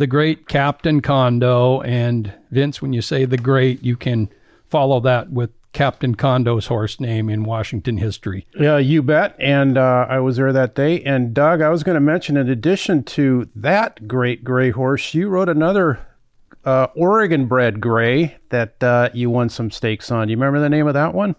The 0.02 0.08
great 0.08 0.48
Captain 0.48 1.00
Condo. 1.00 1.80
And 1.82 2.34
Vince, 2.50 2.82
when 2.82 2.92
you 2.92 3.00
say 3.00 3.24
the 3.24 3.36
great, 3.36 3.84
you 3.84 3.96
can 3.96 4.30
follow 4.68 4.98
that 4.98 5.30
with 5.30 5.50
Captain 5.72 6.16
Condo's 6.16 6.66
horse 6.66 6.98
name 6.98 7.30
in 7.30 7.44
Washington 7.44 7.98
history. 7.98 8.44
Yeah, 8.58 8.78
you 8.78 9.04
bet. 9.04 9.36
And 9.38 9.78
uh, 9.78 10.06
I 10.08 10.18
was 10.18 10.38
there 10.38 10.52
that 10.52 10.74
day. 10.74 11.00
And 11.04 11.32
Doug, 11.32 11.60
I 11.60 11.68
was 11.68 11.84
going 11.84 11.94
to 11.94 12.00
mention, 12.00 12.36
in 12.36 12.50
addition 12.50 13.04
to 13.04 13.48
that 13.54 14.08
great 14.08 14.42
gray 14.42 14.70
horse, 14.70 15.14
you 15.14 15.28
rode 15.28 15.48
another 15.48 16.04
uh, 16.64 16.88
Oregon 16.96 17.46
bred 17.46 17.80
gray 17.80 18.38
that 18.48 18.82
uh, 18.82 19.10
you 19.14 19.30
won 19.30 19.50
some 19.50 19.70
stakes 19.70 20.10
on. 20.10 20.26
Do 20.26 20.32
you 20.32 20.36
remember 20.36 20.58
the 20.58 20.68
name 20.68 20.88
of 20.88 20.94
that 20.94 21.14
one? 21.14 21.36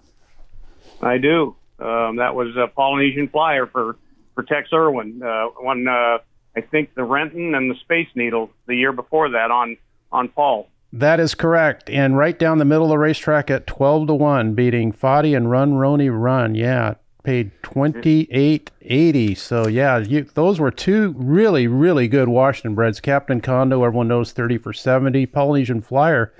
I 1.02 1.17
do. 1.17 1.58
Um, 1.80 2.15
that 2.15 2.34
was 2.34 2.56
a 2.56 2.67
Polynesian 2.67 3.28
Flyer 3.28 3.67
for 3.67 3.97
for 4.36 4.43
Tex 4.43 4.69
Irwin. 4.71 5.21
Uh, 5.21 5.47
won, 5.60 5.86
uh, 5.86 6.19
I 6.56 6.62
think, 6.62 6.94
the 6.96 7.04
Renton 7.04 7.56
and 7.56 7.70
the 7.70 7.76
Space 7.80 8.10
Needle 8.16 8.50
the 8.68 8.76
year 8.76 8.92
before 8.92 9.30
that 9.30 9.52
on 9.52 9.78
on 10.12 10.30
Paul. 10.30 10.70
That 10.92 11.20
is 11.20 11.34
correct. 11.34 11.89
And 11.89 12.18
right 12.18 12.38
down 12.38 12.60
the 12.60 12.66
middle 12.66 12.86
of 12.86 12.89
the 12.89 13.00
racetrack 13.00 13.50
at 13.50 13.66
12 13.66 14.08
to 14.08 14.13
1, 14.13 14.54
beating 14.54 14.92
Foddy 14.92 15.36
and 15.36 15.50
Run 15.50 15.74
Roni 15.74 16.10
Run. 16.12 16.54
Yeah, 16.54 16.96
paid 17.24 17.52
28.80. 17.63 19.36
So 19.36 19.68
yeah, 19.68 19.98
you, 19.98 20.24
those 20.36 20.60
were 20.60 20.70
two 20.72 21.16
really 21.18 21.68
really 21.68 22.08
good 22.08 22.30
Washington 22.30 22.76
breds. 22.76 23.00
Captain 23.00 23.42
Condo, 23.42 23.84
everyone 23.84 24.08
knows 24.08 24.32
30 24.32 24.60
for 24.60 24.74
70. 24.74 25.26
Polynesian 25.28 25.82
Flyer 25.82 26.32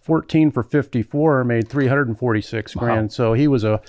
14 0.00 0.50
for 0.50 0.62
54, 0.64 1.44
made 1.44 1.68
346 1.68 2.74
grand. 2.74 3.12
So 3.12 3.34
he 3.34 3.46
was 3.46 3.62
a 3.64 3.80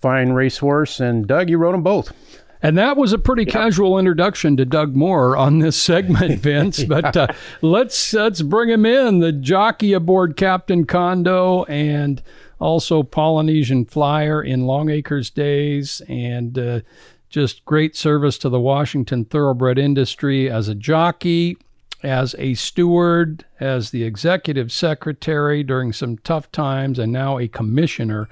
fine 0.00 0.30
racehorse 0.30 1.00
and 1.00 1.26
Doug, 1.26 1.48
you 1.48 1.58
rode 1.58 1.74
them 1.74 1.82
both. 1.82 2.12
And 2.62 2.78
that 2.78 2.96
was 2.96 3.12
a 3.12 3.18
pretty 3.18 3.42
yep. 3.42 3.52
casual 3.52 3.98
introduction 3.98 4.56
to 4.56 4.64
Doug 4.64 4.94
Moore 4.94 5.36
on 5.36 5.58
this 5.58 5.76
segment, 5.76 6.40
Vince. 6.40 6.84
But 6.84 7.16
uh, 7.16 7.26
let's 7.60 8.12
let's 8.14 8.40
bring 8.40 8.70
him 8.70 8.86
in. 8.86 9.18
The 9.18 9.32
jockey 9.32 9.92
aboard 9.92 10.36
Captain 10.36 10.86
Condo 10.86 11.64
and 11.64 12.22
also 12.60 13.02
Polynesian 13.02 13.84
Flyer 13.84 14.40
in 14.40 14.62
Longacres 14.62 15.34
days, 15.34 16.00
and 16.08 16.56
uh, 16.56 16.80
just 17.28 17.64
great 17.64 17.96
service 17.96 18.38
to 18.38 18.48
the 18.48 18.60
Washington 18.60 19.24
thoroughbred 19.24 19.78
industry 19.78 20.48
as 20.48 20.68
a 20.68 20.74
jockey, 20.74 21.56
as 22.04 22.36
a 22.38 22.54
steward, 22.54 23.44
as 23.58 23.90
the 23.90 24.04
executive 24.04 24.70
secretary 24.70 25.64
during 25.64 25.92
some 25.92 26.18
tough 26.18 26.52
times, 26.52 27.00
and 27.00 27.10
now 27.10 27.38
a 27.38 27.48
commissioner 27.48 28.28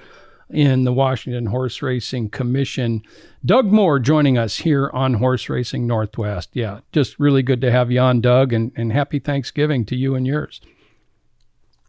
in 0.53 0.83
the 0.83 0.93
Washington 0.93 1.47
Horse 1.47 1.81
Racing 1.81 2.29
Commission. 2.29 3.01
Doug 3.45 3.67
Moore 3.67 3.99
joining 3.99 4.37
us 4.37 4.57
here 4.57 4.89
on 4.93 5.15
Horse 5.15 5.49
Racing 5.49 5.87
Northwest. 5.87 6.49
Yeah, 6.53 6.79
just 6.91 7.19
really 7.19 7.43
good 7.43 7.61
to 7.61 7.71
have 7.71 7.91
you 7.91 7.99
on, 7.99 8.21
Doug, 8.21 8.53
and, 8.53 8.71
and 8.75 8.91
happy 8.91 9.19
Thanksgiving 9.19 9.85
to 9.85 9.95
you 9.95 10.15
and 10.15 10.27
yours. 10.27 10.61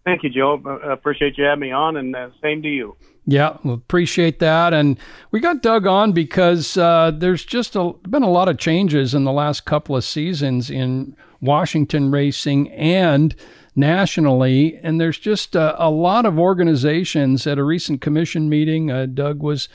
Thank 0.05 0.25
you, 0.25 0.31
Joe. 0.31 0.61
I 0.85 0.93
appreciate 0.93 1.39
you 1.39 1.45
having 1.45 1.61
me 1.61 1.71
on, 1.71 1.97
and 1.97 2.17
uh, 2.17 2.31
same 2.43 2.63
to 2.63 2.69
you. 2.69 2.97
Yeah, 3.25 3.59
well, 3.63 3.75
appreciate 3.75 4.41
that. 4.41 4.75
And 4.75 4.99
we 5.31 5.39
got 5.39 5.63
Doug 5.63 5.87
on 5.87 6.13
because 6.13 6.77
uh, 6.77 7.13
there's 7.15 7.45
just 7.45 7.77
a, 7.77 7.93
been 8.09 8.25
a 8.25 8.31
lot 8.31 8.49
of 8.49 8.59
changes 8.59 9.15
in 9.15 9.25
the 9.25 9.33
last 9.33 9.65
couple 9.65 9.95
of 9.95 10.03
seasons 10.03 10.71
in 10.71 11.17
Washington 11.41 12.11
racing 12.11 12.71
and 12.73 13.37
nationally. 13.75 14.79
And 14.83 15.01
there's 15.01 15.19
just 15.19 15.55
a, 15.55 15.83
a 15.83 15.91
lot 15.91 16.27
of 16.27 16.39
organizations 16.39 17.47
at 17.47 17.59
a 17.59 17.65
recent 17.65 18.01
commission 18.01 18.49
meeting. 18.49 18.91
Uh, 18.91 19.07
Doug 19.07 19.43
was 19.43 19.69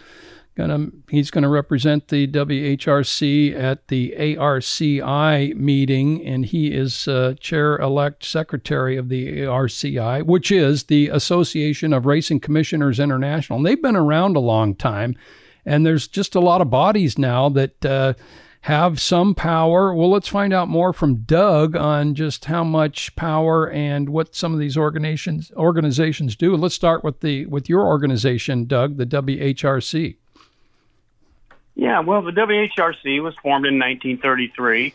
Gonna, 0.58 0.88
he's 1.08 1.30
going 1.30 1.44
to 1.44 1.50
represent 1.50 2.08
the 2.08 2.28
WHRC 2.28 3.54
at 3.54 3.90
the 3.90 4.16
ARCI 4.18 5.56
meeting, 5.56 6.26
and 6.26 6.48
he 6.48 6.72
is 6.74 7.08
uh, 7.08 7.36
chair-elect 7.40 8.26
secretary 8.26 8.98
of 8.98 9.10
the 9.10 9.42
ARCI, 9.42 10.24
which 10.24 10.52
is 10.52 10.86
the 10.86 11.10
Association 11.10 11.94
of 11.94 12.08
Racing 12.08 12.40
Commissioners 12.40 13.00
International. 13.00 13.58
And 13.58 13.68
they've 13.68 13.80
been 13.80 13.96
around 13.96 14.36
a 14.36 14.40
long 14.40 14.74
time, 14.74 15.16
and 15.64 15.86
there's 15.86 16.08
just 16.08 16.34
a 16.34 16.40
lot 16.40 16.62
of 16.62 16.72
bodies 16.72 17.20
now 17.20 17.50
that 17.50 17.86
uh, 17.86 18.14
have 18.68 19.00
some 19.00 19.34
power. 19.34 19.94
Well, 19.96 20.12
let's 20.12 20.28
find 20.28 20.52
out 20.52 20.68
more 20.68 20.92
from 20.92 21.22
Doug 21.22 21.78
on 21.78 22.16
just 22.16 22.44
how 22.46 22.66
much 22.66 23.16
power 23.16 23.70
and 23.70 24.10
what 24.10 24.36
some 24.36 24.52
of 24.52 24.60
these 24.60 24.76
organizations 24.76 25.54
organizations 25.56 26.36
do. 26.36 26.54
Let's 26.54 26.76
start 26.76 27.02
with 27.02 27.22
the 27.22 27.46
with 27.46 27.70
your 27.70 27.88
organization, 27.88 28.66
Doug, 28.66 28.98
the 28.98 29.06
WHRC. 29.06 30.18
Yeah, 31.76 32.02
well, 32.02 32.22
the 32.22 32.32
WHRC 32.32 33.24
was 33.24 33.36
formed 33.42 33.66
in 33.68 33.80
1933, 33.80 34.94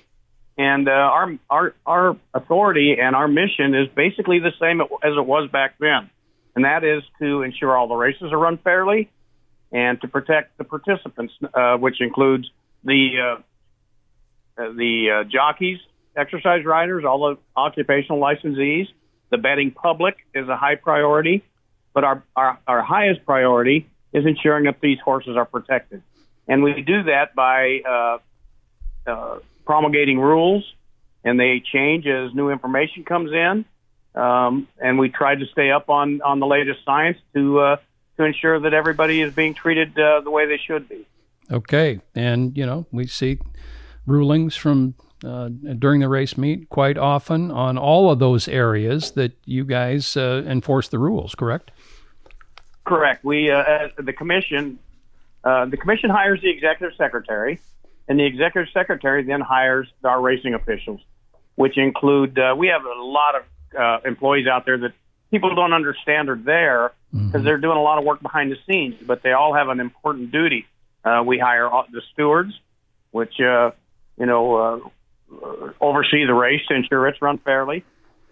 and 0.59 0.87
uh, 0.87 0.91
our 0.91 1.39
our 1.49 1.75
our 1.87 2.17
authority 2.35 2.99
and 3.01 3.17
our 3.17 3.27
mission 3.27 3.75
is 3.75 3.89
basically 3.89 4.39
the 4.39 4.53
same 4.61 4.83
as 4.83 5.15
it 5.17 5.25
was 5.25 5.51
back 5.51 5.77
then, 5.79 6.11
and 6.55 6.67
that 6.67 6.85
is 6.85 7.03
to 7.21 7.41
ensure 7.41 7.75
all 7.75 7.89
the 7.89 7.95
races 7.95 8.33
are 8.33 8.39
run 8.39 8.59
fairly, 8.59 9.11
and 9.73 9.99
to 10.03 10.09
protect 10.09 10.59
the 10.59 10.65
participants, 10.65 11.33
uh, 11.55 11.79
which 11.79 12.03
includes 12.03 12.51
the 12.85 13.39
uh, 13.39 13.43
the 14.57 15.23
uh, 15.23 15.25
jockeys, 15.25 15.79
exercise 16.17 16.65
riders, 16.65 17.05
all 17.05 17.31
the 17.31 17.39
occupational 17.57 18.21
licensees. 18.21 18.89
The 19.31 19.39
betting 19.39 19.71
public 19.71 20.17
is 20.35 20.49
a 20.49 20.57
high 20.57 20.75
priority, 20.75 21.43
but 21.95 22.05
our, 22.05 22.23
our, 22.37 22.59
our 22.67 22.83
highest 22.83 23.25
priority 23.25 23.89
is 24.13 24.27
ensuring 24.27 24.65
that 24.65 24.81
these 24.81 24.99
horses 25.01 25.37
are 25.37 25.47
protected. 25.47 26.03
And 26.47 26.63
we 26.63 26.83
do 26.83 27.05
that 27.05 27.35
by 27.35 27.81
uh, 27.89 28.19
uh, 29.11 29.39
promulgating 29.65 30.19
rules, 30.19 30.71
and 31.25 31.39
they 31.41 31.63
change 31.65 32.07
as 32.07 32.35
new 32.35 32.51
information 32.51 33.05
comes 33.05 33.31
in. 33.33 33.65
Um, 34.15 34.69
and 34.79 34.99
we 34.99 35.09
try 35.09 35.35
to 35.35 35.47
stay 35.47 35.71
up 35.71 35.89
on, 35.89 36.21
on 36.21 36.41
the 36.41 36.47
latest 36.47 36.85
science 36.85 37.17
to 37.35 37.61
uh, 37.61 37.77
to 38.19 38.25
ensure 38.25 38.61
that 38.61 38.75
everybody 38.75 39.23
is 39.23 39.33
being 39.33 39.55
treated 39.55 39.99
uh, 39.99 40.21
the 40.21 40.31
way 40.31 40.47
they 40.47 40.59
should 40.59 40.87
be. 40.89 41.07
Okay, 41.51 42.01
and 42.15 42.57
you 42.57 42.67
know 42.67 42.87
we 42.93 43.07
see 43.07 43.39
rulings 44.07 44.57
from 44.57 44.95
uh, 45.25 45.49
during 45.79 46.01
the 46.01 46.09
race 46.09 46.37
meet 46.37 46.69
quite 46.69 46.99
often 46.99 47.51
on 47.51 47.79
all 47.79 48.11
of 48.11 48.19
those 48.19 48.49
areas 48.49 49.13
that 49.13 49.33
you 49.45 49.65
guys 49.65 50.17
uh, 50.17 50.43
enforce 50.47 50.89
the 50.89 50.99
rules. 50.99 51.35
Correct? 51.35 51.71
Correct. 52.85 53.25
We 53.25 53.51
uh, 53.51 53.89
the 53.99 54.13
commission 54.13 54.79
uh, 55.45 55.67
the 55.67 55.77
commission 55.77 56.11
hires 56.11 56.41
the 56.41 56.51
executive 56.51 56.97
secretary, 56.97 57.61
and 58.09 58.19
the 58.19 58.25
executive 58.25 58.73
secretary 58.73 59.23
then 59.25 59.41
hires 59.41 59.89
our 60.05 60.21
racing 60.21 60.55
officials, 60.55 61.01
which 61.55 61.79
include 61.79 62.39
uh, 62.39 62.55
we 62.57 62.69
have 62.69 62.85
a 62.85 63.03
lot 63.03 63.35
of 63.37 63.43
uh, 63.79 64.09
employees 64.09 64.47
out 64.47 64.67
there 64.67 64.79
that 64.79 64.93
people 65.31 65.55
don't 65.55 65.73
understand 65.73 66.29
are 66.29 66.37
there 66.37 66.93
because 67.11 67.27
mm-hmm. 67.27 67.45
they're 67.45 67.59
doing 67.59 67.77
a 67.77 67.83
lot 67.83 67.99
of 67.99 68.05
work 68.05 68.21
behind 68.23 68.51
the 68.51 68.57
scenes, 68.67 68.95
but 69.07 69.23
they 69.23 69.33
all 69.33 69.55
have 69.55 69.69
an 69.69 69.81
important 69.81 70.31
duty. 70.31 70.67
Uh, 71.05 71.23
we 71.25 71.39
hire 71.39 71.69
the 71.91 72.03
stewards, 72.13 72.53
which 73.11 73.41
uh, 73.41 73.71
you 74.19 74.27
know 74.27 74.57
uh, 74.57 75.73
oversee 75.81 76.25
the 76.27 76.35
race 76.35 76.61
to 76.69 76.75
ensure 76.75 77.07
it's 77.09 77.21
run 77.23 77.39
fairly. 77.39 77.85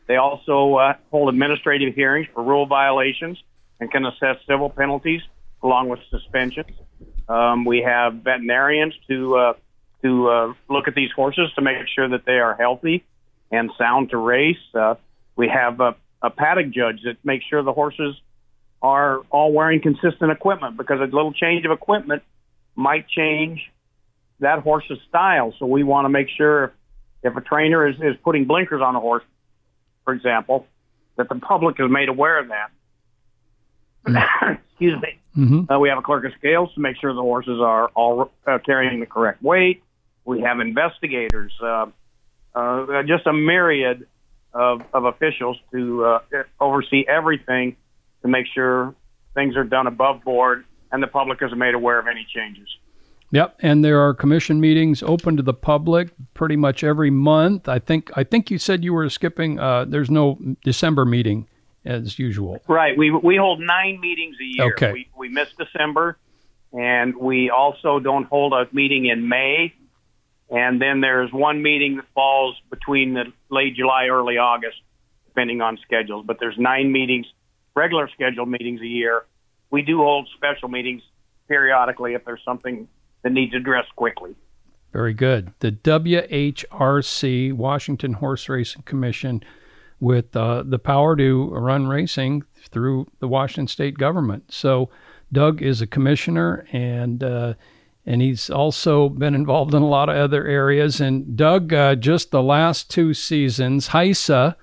They 0.06 0.16
also 0.16 0.74
uh, 0.74 0.94
hold 1.10 1.28
administrative 1.28 1.94
hearings 1.94 2.26
for 2.34 2.42
rule 2.42 2.66
violations 2.66 3.38
and 3.78 3.90
can 3.90 4.04
assess 4.04 4.36
civil 4.46 4.68
penalties 4.68 5.22
along 5.62 5.88
with 5.88 6.00
suspensions. 6.10 6.70
Um, 7.28 7.64
we 7.64 7.82
have 7.82 8.14
veterinarians 8.14 8.94
to 9.08 9.36
uh, 9.36 9.52
to 10.02 10.28
uh, 10.28 10.52
look 10.68 10.88
at 10.88 10.94
these 10.94 11.10
horses 11.14 11.52
to 11.54 11.62
make 11.62 11.76
sure 11.94 12.08
that 12.08 12.24
they 12.24 12.38
are 12.38 12.54
healthy 12.54 13.04
and 13.50 13.70
sound 13.78 14.10
to 14.10 14.16
race. 14.16 14.56
Uh, 14.74 14.94
we 15.36 15.48
have 15.48 15.80
a, 15.80 15.94
a 16.22 16.30
paddock 16.30 16.70
judge 16.70 17.02
that 17.04 17.16
makes 17.24 17.44
sure 17.44 17.62
the 17.62 17.72
horses 17.72 18.16
are 18.82 19.20
all 19.30 19.52
wearing 19.52 19.80
consistent 19.80 20.30
equipment 20.30 20.76
because 20.76 21.00
a 21.00 21.04
little 21.04 21.32
change 21.32 21.64
of 21.66 21.70
equipment 21.70 22.22
might 22.74 23.06
change 23.08 23.70
that 24.40 24.60
horse's 24.60 24.98
style. 25.08 25.54
So 25.58 25.66
we 25.66 25.82
want 25.82 26.04
to 26.04 26.08
make 26.08 26.28
sure 26.36 26.64
if, 26.64 26.70
if 27.22 27.36
a 27.36 27.40
trainer 27.40 27.88
is, 27.88 27.96
is 27.96 28.16
putting 28.24 28.46
blinkers 28.46 28.82
on 28.82 28.96
a 28.96 29.00
horse, 29.00 29.24
for 30.04 30.14
example, 30.14 30.66
that 31.16 31.28
the 31.28 31.36
public 31.36 31.76
is 31.78 31.90
made 31.90 32.08
aware 32.08 32.38
of 32.38 32.48
that. 32.48 32.70
Mm. 34.06 34.58
Excuse 34.70 35.00
me. 35.00 35.18
Mm-hmm. 35.36 35.72
Uh, 35.72 35.78
we 35.78 35.88
have 35.88 35.98
a 35.98 36.02
clerk 36.02 36.24
of 36.24 36.32
scales 36.38 36.72
to 36.74 36.80
make 36.80 36.96
sure 37.00 37.14
the 37.14 37.20
horses 37.20 37.60
are 37.60 37.88
all 37.88 38.30
uh, 38.46 38.58
carrying 38.64 39.00
the 39.00 39.06
correct 39.06 39.42
weight. 39.42 39.82
We 40.24 40.40
have 40.40 40.60
investigators, 40.60 41.52
uh, 41.62 41.86
uh, 42.54 43.02
just 43.04 43.26
a 43.26 43.32
myriad 43.32 44.06
of, 44.52 44.82
of 44.92 45.04
officials 45.04 45.56
to 45.72 46.04
uh, 46.04 46.18
oversee 46.58 47.04
everything 47.06 47.76
to 48.22 48.28
make 48.28 48.46
sure 48.52 48.94
things 49.34 49.56
are 49.56 49.64
done 49.64 49.86
above 49.86 50.24
board 50.24 50.64
and 50.92 51.02
the 51.02 51.06
public 51.06 51.38
is 51.42 51.50
made 51.56 51.74
aware 51.74 51.98
of 51.98 52.06
any 52.06 52.26
changes. 52.34 52.68
Yep, 53.32 53.58
and 53.60 53.84
there 53.84 54.00
are 54.00 54.12
commission 54.12 54.60
meetings 54.60 55.02
open 55.04 55.36
to 55.36 55.42
the 55.42 55.54
public 55.54 56.10
pretty 56.34 56.56
much 56.56 56.82
every 56.82 57.10
month. 57.10 57.68
I 57.68 57.78
think 57.78 58.10
I 58.16 58.24
think 58.24 58.50
you 58.50 58.58
said 58.58 58.82
you 58.82 58.92
were 58.92 59.08
skipping. 59.08 59.58
Uh, 59.58 59.84
there's 59.84 60.10
no 60.10 60.38
December 60.64 61.04
meeting 61.04 61.46
as 61.84 62.18
usual. 62.18 62.60
Right. 62.66 62.96
We 62.98 63.10
we 63.10 63.36
hold 63.36 63.60
nine 63.60 64.00
meetings 64.00 64.36
a 64.40 64.44
year. 64.44 64.72
Okay. 64.72 64.92
We 64.92 65.08
we 65.16 65.28
miss 65.28 65.48
December, 65.56 66.18
and 66.72 67.16
we 67.16 67.50
also 67.50 68.00
don't 68.00 68.24
hold 68.24 68.52
a 68.52 68.68
meeting 68.72 69.06
in 69.06 69.28
May. 69.28 69.74
And 70.50 70.82
then 70.82 71.00
there's 71.00 71.32
one 71.32 71.62
meeting 71.62 71.96
that 71.96 72.06
falls 72.12 72.56
between 72.70 73.14
the 73.14 73.32
late 73.50 73.76
July, 73.76 74.08
early 74.08 74.38
August, 74.38 74.78
depending 75.26 75.60
on 75.60 75.78
schedules. 75.84 76.24
But 76.26 76.40
there's 76.40 76.58
nine 76.58 76.90
meetings, 76.90 77.26
regular 77.76 78.08
scheduled 78.08 78.48
meetings 78.48 78.80
a 78.80 78.86
year. 78.86 79.24
We 79.70 79.82
do 79.82 79.98
hold 79.98 80.28
special 80.34 80.68
meetings 80.68 81.02
periodically 81.46 82.14
if 82.14 82.24
there's 82.24 82.42
something 82.44 82.88
that 83.22 83.32
needs 83.32 83.54
addressed 83.54 83.94
quickly. 83.96 84.34
Very 84.92 85.14
good. 85.14 85.52
The 85.60 85.72
WHRC, 85.72 87.52
Washington 87.52 88.14
Horse 88.14 88.48
Racing 88.48 88.82
Commission 88.82 89.42
with 90.00 90.34
uh, 90.34 90.64
the 90.66 90.78
power 90.78 91.14
to 91.14 91.50
run 91.50 91.86
racing 91.86 92.44
through 92.70 93.06
the 93.20 93.28
Washington 93.28 93.68
state 93.68 93.98
government. 93.98 94.52
So 94.52 94.90
Doug 95.32 95.62
is 95.62 95.80
a 95.80 95.86
commissioner 95.86 96.66
and 96.72 97.22
uh, 97.22 97.54
and 98.06 98.22
he's 98.22 98.48
also 98.48 99.10
been 99.10 99.34
involved 99.34 99.74
in 99.74 99.82
a 99.82 99.88
lot 99.88 100.08
of 100.08 100.16
other 100.16 100.46
areas. 100.46 101.00
And 101.00 101.36
Doug, 101.36 101.72
uh, 101.72 101.94
just 101.94 102.30
the 102.30 102.42
last 102.42 102.90
two 102.90 103.12
seasons, 103.12 103.88
HISA, 103.88 104.56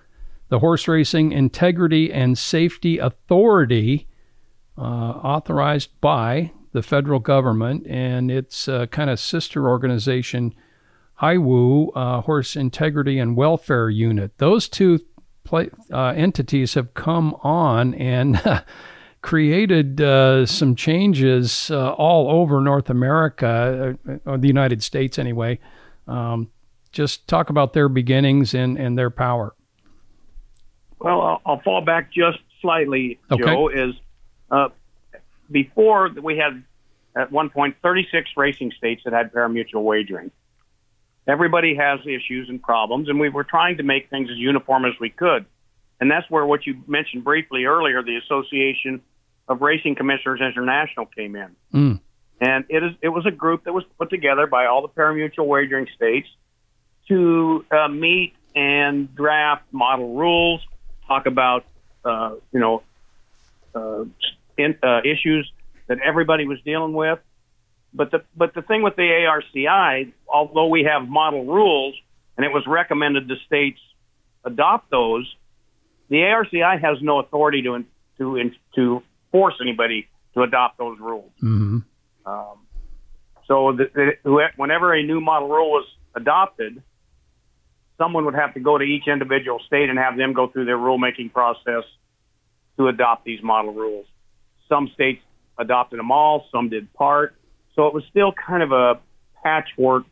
the 0.50 0.60
Horse 0.60 0.88
Racing 0.88 1.32
Integrity 1.32 2.12
and 2.12 2.38
Safety 2.38 2.98
Authority, 2.98 4.08
uh, 4.78 4.82
authorized 4.82 5.90
by 6.02 6.52
the 6.72 6.82
federal 6.82 7.20
government, 7.20 7.86
and 7.88 8.30
its 8.30 8.68
uh, 8.68 8.86
kind 8.88 9.10
of 9.10 9.20
sister 9.20 9.68
organization, 9.68 10.54
HIWU, 11.22 11.92
uh, 11.96 12.22
Horse 12.22 12.56
Integrity 12.56 13.20
and 13.20 13.36
Welfare 13.36 13.90
Unit. 13.90 14.32
Those 14.38 14.70
two 14.70 15.00
play, 15.44 15.70
uh, 15.92 16.14
entities 16.16 16.76
have 16.76 16.94
come 16.94 17.34
on 17.42 17.94
and 17.96 18.42
created 19.22 20.00
uh, 20.00 20.46
some 20.46 20.76
changes 20.76 21.72
uh, 21.72 21.92
all 21.94 22.30
over 22.40 22.62
North 22.62 22.90
America, 22.90 23.98
uh, 24.08 24.18
or 24.26 24.38
the 24.38 24.48
United 24.48 24.84
States 24.84 25.18
anyway. 25.18 25.60
Um, 26.08 26.50
just 26.92 27.28
talk 27.28 27.50
about 27.50 27.74
their 27.74 27.90
beginnings 27.90 28.54
and, 28.54 28.78
and 28.78 28.98
their 28.98 29.10
power. 29.10 29.54
Well, 31.00 31.22
I'll, 31.22 31.42
I'll 31.46 31.62
fall 31.62 31.82
back 31.82 32.12
just 32.12 32.40
slightly, 32.62 33.20
okay. 33.32 33.44
Joe. 33.44 33.70
Is 33.70 33.96
uh, 34.50 34.70
before 35.50 36.10
we 36.10 36.38
had 36.38 36.64
at 37.16 37.32
one 37.32 37.50
point 37.50 37.76
36 37.82 38.30
racing 38.38 38.72
states 38.78 39.02
that 39.06 39.14
had 39.14 39.34
parimutuel 39.34 39.84
wagering. 39.84 40.32
Everybody 41.28 41.76
has 41.76 42.00
issues 42.02 42.48
and 42.48 42.62
problems, 42.62 43.10
and 43.10 43.20
we 43.20 43.30
were 43.30 43.44
trying 43.44 43.78
to 43.78 43.84
make 43.84 44.10
things 44.10 44.30
as 44.32 44.38
uniform 44.38 44.86
as 44.86 44.94
we 45.00 45.10
could. 45.10 45.46
And 46.00 46.10
that's 46.10 46.30
where 46.30 46.46
what 46.46 46.66
you 46.66 46.82
mentioned 46.88 47.24
briefly 47.24 47.66
earlier, 47.66 48.02
the 48.04 48.18
Association 48.18 49.02
of 49.48 49.62
Racing 49.62 49.96
Commissioners 49.96 50.40
International 50.42 51.06
came 51.06 51.36
in. 51.36 51.56
Mm. 51.74 52.00
And 52.40 52.66
it 52.70 52.84
is 52.84 52.92
it 53.02 53.10
was 53.10 53.26
a 53.26 53.32
group 53.32 53.64
that 53.64 53.74
was 53.74 53.84
put 53.98 54.10
together 54.10 54.46
by 54.46 54.68
all 54.68 54.82
the 54.82 54.90
parimutuel 54.90 55.48
wagering 55.48 55.88
states 55.96 56.28
to 57.08 57.66
uh, 57.72 57.88
meet 57.88 58.34
and 58.56 59.14
draft 59.16 59.64
model 59.72 60.16
rules, 60.16 60.62
talk 61.08 61.26
about 61.26 61.66
uh, 62.06 62.36
you 62.52 62.60
know 62.60 62.84
uh, 63.74 64.06
in, 64.58 64.78
uh, 64.84 65.02
issues 65.04 65.52
that 65.88 66.00
everybody 66.04 66.48
was 66.48 66.60
dealing 66.64 66.94
with. 66.94 67.20
But 67.94 68.12
the 68.12 68.24
but 68.36 68.54
the 68.54 68.62
thing 68.62 68.84
with 68.84 68.96
the 68.96 69.04
ARCI, 69.04 70.12
although 70.28 70.68
we 70.68 70.84
have 70.84 71.08
model 71.08 71.46
rules 71.46 71.96
and 72.36 72.46
it 72.46 72.52
was 72.52 72.64
recommended 72.68 73.28
the 73.28 73.38
states 73.46 73.80
adopt 74.44 74.92
those, 74.92 75.26
the 76.10 76.18
ARCI 76.18 76.80
has 76.82 76.98
no 77.02 77.20
authority 77.20 77.62
to 77.64 77.86
to 78.18 78.52
to 78.76 79.04
force 79.32 79.56
anybody 79.62 80.08
to 80.34 80.44
adopt 80.44 80.78
those 80.78 81.00
rules. 81.00 81.32
Mm-hmm. 81.42 81.80
Um, 82.26 82.58
so 83.48 83.72
the, 83.72 84.18
the, 84.24 84.48
whenever 84.58 84.94
a 84.94 85.02
new 85.02 85.22
model 85.22 85.48
rule 85.48 85.72
was 85.72 85.88
adopted, 86.16 86.84
someone 87.98 88.26
would 88.26 88.36
have 88.36 88.54
to 88.54 88.60
go 88.60 88.78
to 88.78 88.84
each 88.84 89.08
individual 89.08 89.60
state 89.66 89.90
and 89.90 89.98
have 89.98 90.18
them 90.18 90.34
go 90.34 90.48
through 90.48 90.66
their 90.66 90.78
rulemaking 90.78 91.32
process 91.34 91.84
to 92.78 92.88
adopt 92.88 93.26
these 93.26 93.42
model 93.42 93.74
rules. 93.74 94.06
Some 94.70 94.90
states 94.94 95.22
adopted 95.58 96.00
them 96.00 96.12
all, 96.12 96.46
some 96.52 96.70
did 96.70 96.94
part. 96.94 97.36
So 97.76 97.88
it 97.88 97.94
was 97.94 98.04
still 98.10 98.32
kind 98.32 98.64
of 98.64 98.72
a 98.72 99.00
patchwork 99.44 100.04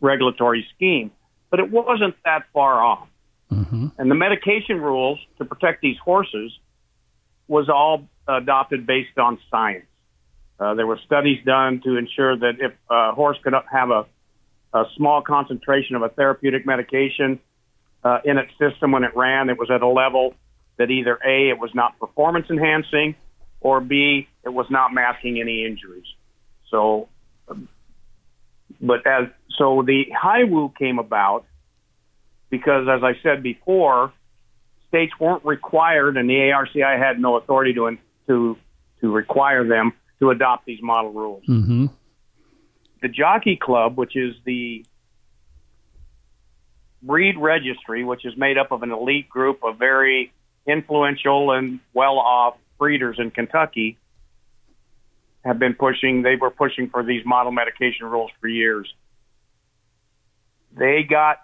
regulatory 0.00 0.66
scheme, 0.74 1.10
but 1.50 1.60
it 1.60 1.70
wasn't 1.70 2.14
that 2.24 2.44
far 2.52 2.82
off. 2.82 3.08
Mm-hmm. 3.52 3.88
And 3.98 4.10
the 4.10 4.14
medication 4.14 4.80
rules 4.80 5.18
to 5.38 5.44
protect 5.44 5.82
these 5.82 5.96
horses 6.04 6.52
was 7.46 7.68
all 7.68 8.08
adopted 8.26 8.86
based 8.86 9.18
on 9.18 9.38
science. 9.50 9.86
Uh, 10.58 10.74
there 10.74 10.86
were 10.86 10.98
studies 11.04 11.44
done 11.44 11.80
to 11.84 11.96
ensure 11.96 12.36
that 12.36 12.54
if 12.60 12.72
a 12.90 13.12
horse 13.12 13.36
could 13.42 13.54
have 13.70 13.90
a, 13.90 14.06
a 14.72 14.84
small 14.96 15.20
concentration 15.20 15.96
of 15.96 16.02
a 16.02 16.08
therapeutic 16.08 16.64
medication 16.64 17.40
uh, 18.02 18.18
in 18.24 18.38
its 18.38 18.52
system 18.58 18.92
when 18.92 19.04
it 19.04 19.14
ran, 19.16 19.50
it 19.50 19.58
was 19.58 19.70
at 19.70 19.82
a 19.82 19.88
level 19.88 20.34
that 20.78 20.90
either 20.90 21.18
A, 21.24 21.50
it 21.50 21.58
was 21.58 21.70
not 21.74 21.98
performance 21.98 22.46
enhancing, 22.50 23.14
or 23.64 23.80
B, 23.80 24.28
it 24.44 24.50
was 24.50 24.66
not 24.70 24.92
masking 24.92 25.40
any 25.40 25.64
injuries. 25.64 26.04
So, 26.70 27.08
but 28.80 29.06
as 29.06 29.28
so 29.58 29.82
the 29.84 30.04
HIWU 30.22 30.76
came 30.76 30.98
about 30.98 31.46
because, 32.50 32.86
as 32.88 33.02
I 33.02 33.14
said 33.22 33.42
before, 33.42 34.12
states 34.88 35.14
weren't 35.18 35.44
required, 35.44 36.16
and 36.16 36.28
the 36.28 36.34
ARCI 36.34 36.98
had 36.98 37.18
no 37.18 37.36
authority 37.36 37.72
to 37.74 37.96
to 38.28 38.56
to 39.00 39.10
require 39.10 39.66
them 39.66 39.92
to 40.20 40.30
adopt 40.30 40.66
these 40.66 40.82
model 40.82 41.12
rules. 41.12 41.44
Mm-hmm. 41.48 41.86
The 43.00 43.08
Jockey 43.08 43.56
Club, 43.60 43.96
which 43.96 44.14
is 44.14 44.34
the 44.44 44.84
breed 47.02 47.36
registry, 47.38 48.04
which 48.04 48.26
is 48.26 48.34
made 48.36 48.58
up 48.58 48.72
of 48.72 48.82
an 48.82 48.92
elite 48.92 49.28
group 49.28 49.60
of 49.64 49.78
very 49.78 50.32
influential 50.66 51.52
and 51.52 51.80
well-off 51.92 52.56
breeders 52.78 53.16
in 53.18 53.30
Kentucky, 53.30 53.98
have 55.44 55.58
been 55.58 55.74
pushing. 55.74 56.22
They 56.22 56.36
were 56.36 56.50
pushing 56.50 56.88
for 56.88 57.02
these 57.02 57.24
model 57.24 57.52
medication 57.52 58.06
rules 58.06 58.30
for 58.40 58.48
years. 58.48 58.92
They 60.76 61.02
got 61.08 61.38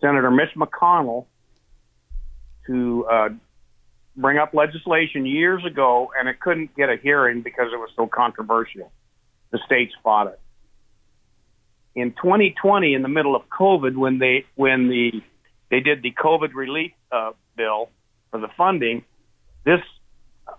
Senator 0.00 0.30
Mitch 0.30 0.54
McConnell 0.56 1.26
to 2.66 3.06
uh, 3.10 3.28
bring 4.16 4.38
up 4.38 4.54
legislation 4.54 5.26
years 5.26 5.64
ago, 5.64 6.10
and 6.18 6.28
it 6.28 6.40
couldn't 6.40 6.74
get 6.76 6.88
a 6.88 6.96
hearing 6.96 7.42
because 7.42 7.68
it 7.72 7.76
was 7.76 7.90
so 7.96 8.06
controversial. 8.06 8.92
The 9.50 9.58
states 9.64 9.94
fought 10.02 10.28
it. 10.28 10.40
In 11.94 12.12
2020, 12.12 12.94
in 12.94 13.02
the 13.02 13.08
middle 13.08 13.34
of 13.34 13.42
COVID, 13.48 13.96
when 13.96 14.18
they 14.18 14.44
when 14.54 14.88
the 14.88 15.22
they 15.70 15.80
did 15.80 16.02
the 16.02 16.12
COVID 16.12 16.54
relief 16.54 16.92
uh, 17.10 17.32
bill 17.56 17.88
for 18.30 18.38
the 18.38 18.48
funding, 18.56 19.04
this 19.64 19.80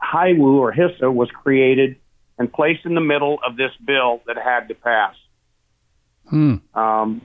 HIWU 0.01 0.59
or 0.59 0.71
HISA 0.71 1.13
was 1.13 1.29
created 1.31 1.97
and 2.37 2.51
placed 2.51 2.85
in 2.85 2.95
the 2.95 3.01
middle 3.01 3.39
of 3.45 3.57
this 3.57 3.71
bill 3.85 4.21
that 4.27 4.37
had 4.37 4.69
to 4.69 4.75
pass. 4.75 5.15
Hmm. 6.29 6.55
Um, 6.73 7.21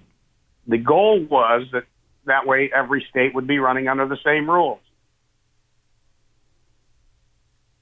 the 0.66 0.78
goal 0.78 1.24
was 1.24 1.66
that 1.72 1.84
that 2.26 2.46
way 2.46 2.70
every 2.74 3.06
state 3.10 3.34
would 3.34 3.46
be 3.46 3.58
running 3.58 3.88
under 3.88 4.06
the 4.06 4.18
same 4.24 4.48
rules. 4.48 4.80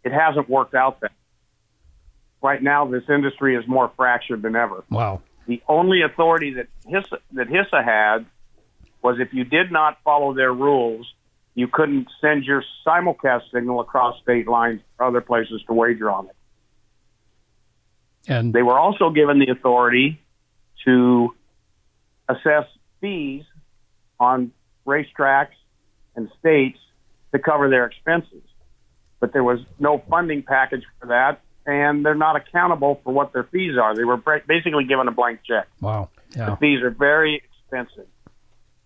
It 0.05 0.12
hasn't 0.12 0.49
worked 0.49 0.75
out 0.75 1.01
that. 1.01 1.12
Right 2.42 2.61
now, 2.61 2.87
this 2.87 3.05
industry 3.09 3.55
is 3.55 3.68
more 3.68 3.92
fractured 3.97 4.42
than 4.42 4.57
ever. 4.57 4.83
Wow. 4.90 5.23
The 5.47 5.62
only 5.68 6.03
authority 6.03 6.55
that 6.55 6.66
HISA, 6.85 7.18
that 7.35 7.47
HISA 7.47 7.85
had 7.85 8.27
was 9.01 9.21
if 9.21 9.33
you 9.33 9.45
did 9.45 9.71
not 9.71 9.99
follow 10.03 10.35
their 10.35 10.53
rules, 10.53 11.07
you 11.55 11.69
couldn't 11.69 12.09
send 12.21 12.45
your 12.45 12.65
simulcast 12.87 13.51
signal 13.53 13.81
across 13.81 14.21
state 14.23 14.49
lines 14.49 14.81
or 14.99 15.07
other 15.07 15.21
places 15.21 15.62
to 15.67 15.75
wager 15.75 16.11
on 16.11 16.27
it. 16.29 16.37
And 18.29 18.53
they 18.53 18.62
were 18.62 18.79
also 18.79 19.11
given 19.11 19.38
the 19.38 19.51
authority 19.51 20.21
to 20.85 21.35
assess 22.29 22.67
fees 23.01 23.45
on 24.19 24.53
racetracks 24.87 25.55
and 26.15 26.31
states 26.38 26.79
to 27.33 27.38
cover 27.38 27.69
their 27.69 27.87
expenses. 27.87 28.43
But 29.21 29.33
there 29.33 29.45
was 29.45 29.61
no 29.79 30.03
funding 30.09 30.43
package 30.43 30.85
for 31.01 31.07
that, 31.07 31.41
and 31.67 32.05
they're 32.05 32.15
not 32.15 32.37
accountable 32.37 33.01
for 33.05 33.12
what 33.12 33.33
their 33.33 33.45
fees 33.45 33.77
are. 33.77 33.95
They 33.95 34.05
were 34.05 34.17
basically 34.17 34.85
given 34.85 35.09
a 35.09 35.12
blank 35.12 35.41
check. 35.45 35.69
Wow. 35.81 36.09
Yeah. 36.37 36.51
The 36.51 36.57
fees 36.57 36.83
are 36.83 36.91
very 36.91 37.43
expensive. 37.45 38.07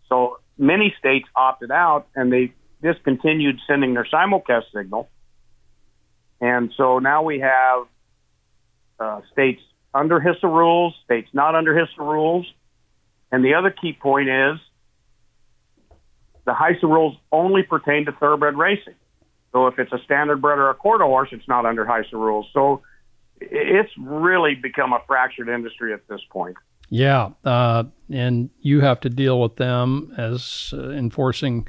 So 0.08 0.38
many 0.58 0.94
states 0.98 1.28
opted 1.34 1.70
out 1.70 2.06
and 2.14 2.32
they 2.32 2.52
discontinued 2.82 3.58
sending 3.66 3.94
their 3.94 4.06
simulcast 4.12 4.64
signal. 4.74 5.08
And 6.40 6.72
so 6.76 6.98
now 6.98 7.22
we 7.22 7.40
have 7.40 7.86
uh, 8.98 9.20
states 9.32 9.62
under 9.94 10.20
HISA 10.20 10.44
rules, 10.44 10.94
states 11.04 11.28
not 11.32 11.54
under 11.54 11.74
HISA 11.74 11.98
rules. 11.98 12.46
And 13.32 13.44
the 13.44 13.54
other 13.54 13.70
key 13.70 13.92
point 13.92 14.28
is 14.28 14.58
the 16.44 16.52
HISA 16.52 16.82
rules 16.82 17.16
only 17.32 17.62
pertain 17.62 18.06
to 18.06 18.12
thoroughbred 18.12 18.56
racing. 18.56 18.94
So 19.52 19.68
if 19.68 19.78
it's 19.78 19.92
a 19.92 19.98
standard 20.04 20.42
bred 20.42 20.58
or 20.58 20.70
a 20.70 20.74
quarter 20.74 21.04
horse, 21.04 21.30
it's 21.32 21.48
not 21.48 21.64
under 21.64 21.84
HISA 21.84 22.12
rules. 22.12 22.46
So 22.52 22.82
it's 23.40 23.90
really 23.98 24.54
become 24.54 24.92
a 24.92 25.00
fractured 25.06 25.48
industry 25.48 25.92
at 25.92 26.06
this 26.08 26.20
point. 26.30 26.56
Yeah, 26.88 27.30
uh, 27.44 27.84
and 28.10 28.50
you 28.60 28.80
have 28.80 29.00
to 29.00 29.08
deal 29.08 29.40
with 29.40 29.56
them 29.56 30.14
as 30.16 30.72
uh, 30.76 30.90
enforcing 30.90 31.66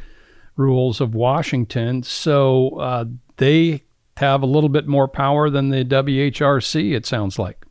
rules 0.56 1.02
of 1.02 1.16
Washington. 1.16 2.04
So 2.04 2.80
uh, 2.80 3.06
they 3.38 3.84
have 4.18 4.44
a 4.44 4.46
little 4.46 4.70
bit 4.70 4.88
more 4.88 5.08
power 5.08 5.50
than 5.50 5.70
the 5.70 5.84
WHRC. 5.84 6.96
It 6.96 7.06
sounds 7.06 7.40
like. 7.40 7.66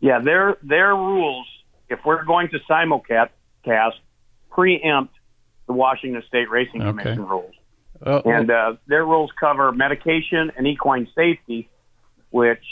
Yeah, 0.00 0.20
their 0.20 0.56
their 0.62 0.94
rules. 0.94 1.46
If 1.88 2.00
we're 2.04 2.24
going 2.24 2.48
to 2.50 2.58
simulcast, 2.70 3.30
preempt 4.50 5.14
the 5.66 5.72
Washington 5.72 6.22
State 6.26 6.50
Racing 6.50 6.82
okay. 6.82 7.02
Commission 7.02 7.26
rules, 7.26 7.54
uh, 8.04 8.22
and 8.24 8.50
uh, 8.50 8.74
their 8.86 9.04
rules 9.04 9.30
cover 9.38 9.72
medication 9.72 10.52
and 10.56 10.66
equine 10.66 11.08
safety, 11.14 11.68
which 12.30 12.64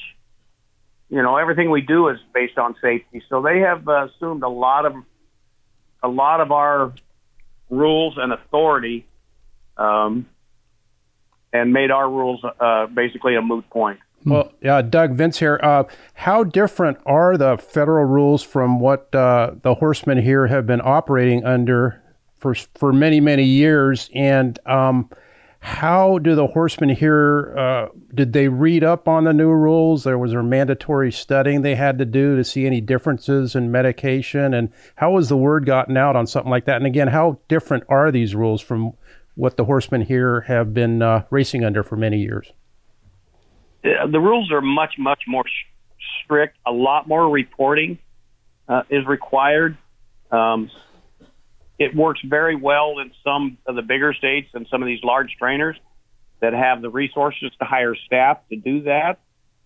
you 1.10 1.22
know 1.22 1.36
everything 1.36 1.70
we 1.70 1.80
do 1.80 2.08
is 2.08 2.18
based 2.34 2.58
on 2.58 2.74
safety. 2.82 3.22
So 3.28 3.42
they 3.42 3.60
have 3.60 3.88
uh, 3.88 4.06
assumed 4.06 4.42
a 4.42 4.48
lot 4.48 4.86
of 4.86 4.94
a 6.02 6.08
lot 6.08 6.40
of 6.40 6.52
our 6.52 6.92
rules 7.70 8.14
and 8.16 8.32
authority 8.32 9.06
um, 9.76 10.26
and 11.52 11.72
made 11.72 11.90
our 11.90 12.08
rules 12.08 12.42
uh, 12.60 12.86
basically 12.86 13.36
a 13.36 13.42
moot 13.42 13.68
point. 13.70 13.98
Well, 14.24 14.52
yeah, 14.60 14.82
Doug 14.82 15.14
Vince 15.14 15.38
here. 15.38 15.60
Uh, 15.62 15.84
how 16.14 16.44
different 16.44 16.98
are 17.06 17.36
the 17.36 17.56
federal 17.56 18.04
rules 18.04 18.42
from 18.42 18.80
what 18.80 19.14
uh, 19.14 19.52
the 19.62 19.74
horsemen 19.74 20.20
here 20.22 20.46
have 20.48 20.66
been 20.66 20.80
operating 20.82 21.44
under 21.44 22.02
for 22.38 22.54
for 22.54 22.92
many 22.92 23.20
many 23.20 23.44
years? 23.44 24.10
And 24.14 24.58
um, 24.66 25.08
How 25.60 26.18
do 26.18 26.34
the 26.34 26.46
horsemen 26.46 26.90
here? 26.90 27.54
Uh, 27.56 27.88
did 28.14 28.32
they 28.32 28.48
read 28.48 28.84
up 28.84 29.08
on 29.08 29.24
the 29.24 29.32
new 29.32 29.50
rules? 29.50 30.04
There 30.04 30.18
was 30.18 30.30
there 30.30 30.42
mandatory 30.42 31.10
studying 31.10 31.62
they 31.62 31.74
had 31.74 31.98
to 31.98 32.04
do 32.04 32.36
to 32.36 32.44
see 32.44 32.64
any 32.64 32.80
differences 32.80 33.56
in 33.56 33.70
medication, 33.70 34.54
and 34.54 34.72
how 34.96 35.12
was 35.12 35.28
the 35.28 35.36
word 35.36 35.66
gotten 35.66 35.96
out 35.96 36.14
on 36.14 36.26
something 36.26 36.50
like 36.50 36.64
that? 36.66 36.76
And 36.76 36.86
again, 36.86 37.08
how 37.08 37.40
different 37.48 37.84
are 37.88 38.12
these 38.12 38.34
rules 38.34 38.60
from 38.60 38.92
what 39.34 39.56
the 39.56 39.64
horsemen 39.64 40.02
here 40.02 40.42
have 40.42 40.72
been 40.74 41.02
uh, 41.02 41.24
racing 41.30 41.64
under 41.64 41.82
for 41.82 41.96
many 41.96 42.18
years? 42.18 42.52
The 43.82 44.20
rules 44.20 44.50
are 44.52 44.60
much, 44.60 44.94
much 44.98 45.22
more 45.26 45.44
strict. 46.24 46.56
A 46.66 46.72
lot 46.72 47.08
more 47.08 47.28
reporting 47.28 47.98
uh, 48.68 48.82
is 48.90 49.06
required. 49.06 49.76
Um, 50.30 50.70
it 51.78 51.94
works 51.94 52.20
very 52.24 52.56
well 52.56 52.98
in 52.98 53.12
some 53.22 53.58
of 53.66 53.76
the 53.76 53.82
bigger 53.82 54.12
states 54.12 54.48
and 54.54 54.66
some 54.70 54.82
of 54.82 54.86
these 54.86 55.02
large 55.04 55.36
trainers 55.38 55.76
that 56.40 56.52
have 56.52 56.82
the 56.82 56.90
resources 56.90 57.50
to 57.58 57.64
hire 57.64 57.94
staff 57.94 58.38
to 58.50 58.56
do 58.56 58.82
that. 58.82 59.18